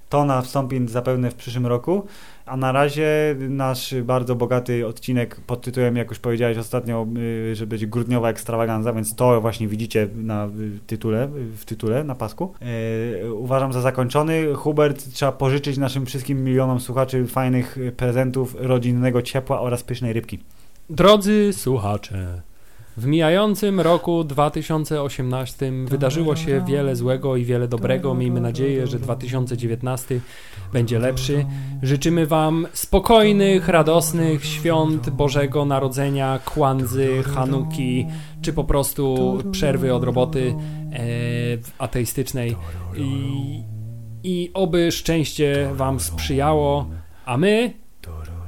[0.09, 2.03] To nastąpi zapewne w przyszłym roku.
[2.45, 7.07] A na razie nasz bardzo bogaty odcinek pod tytułem, jak już powiedziałeś ostatnio,
[7.47, 11.27] yy, że będzie grudniowa ekstrawaganza, więc to właśnie widzicie na y, tytule,
[11.57, 12.53] w tytule, na pasku.
[13.21, 14.53] Yy, Uważam za zakończony.
[14.53, 20.39] Hubert, trzeba pożyczyć naszym wszystkim milionom słuchaczy fajnych y, prezentów, rodzinnego ciepła oraz pysznej rybki.
[20.89, 22.41] Drodzy słuchacze,
[22.97, 28.13] w mijającym roku 2018 wydarzyło się wiele złego i wiele dobrego.
[28.13, 30.19] Miejmy nadzieję, że 2019
[30.73, 31.45] będzie lepszy.
[31.81, 38.07] Życzymy Wam spokojnych, radosnych świąt Bożego Narodzenia, Kwanzy, Hanuki,
[38.41, 40.55] czy po prostu przerwy od roboty
[40.93, 40.99] e,
[41.77, 42.55] ateistycznej.
[42.97, 43.63] I,
[44.23, 46.89] I oby szczęście Wam sprzyjało,
[47.25, 47.73] a my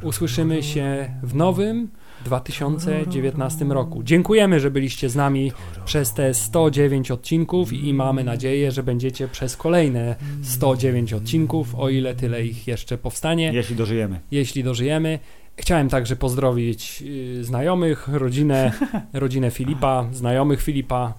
[0.03, 1.89] usłyszymy się w nowym
[2.27, 4.03] 2019 roku.
[4.03, 5.51] Dziękujemy, że byliście z nami
[5.85, 12.15] przez te 109 odcinków i mamy nadzieję, że będziecie przez kolejne 109 odcinków, o ile
[12.15, 14.19] tyle ich jeszcze powstanie, Jeśli dożyjemy.
[14.31, 15.19] jeśli dożyjemy.
[15.57, 18.71] Chciałem także pozdrowić y, znajomych, rodzinę,
[19.13, 21.13] rodzinę Filipa, znajomych Filipa,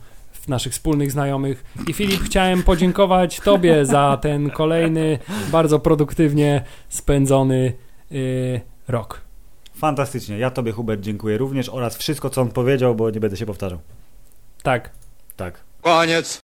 [0.49, 1.65] naszych wspólnych znajomych.
[1.89, 5.19] I Filip, chciałem podziękować Tobie za ten kolejny,
[5.53, 7.73] bardzo produktywnie spędzony
[8.13, 9.28] y, rok.
[9.79, 10.39] Fantastycznie.
[10.39, 13.79] Ja Tobie, Hubert, dziękuję również oraz wszystko, co on powiedział, bo nie będę się powtarzał.
[14.63, 14.91] Tak.
[15.37, 15.61] Tak.
[15.83, 16.37] Koniec.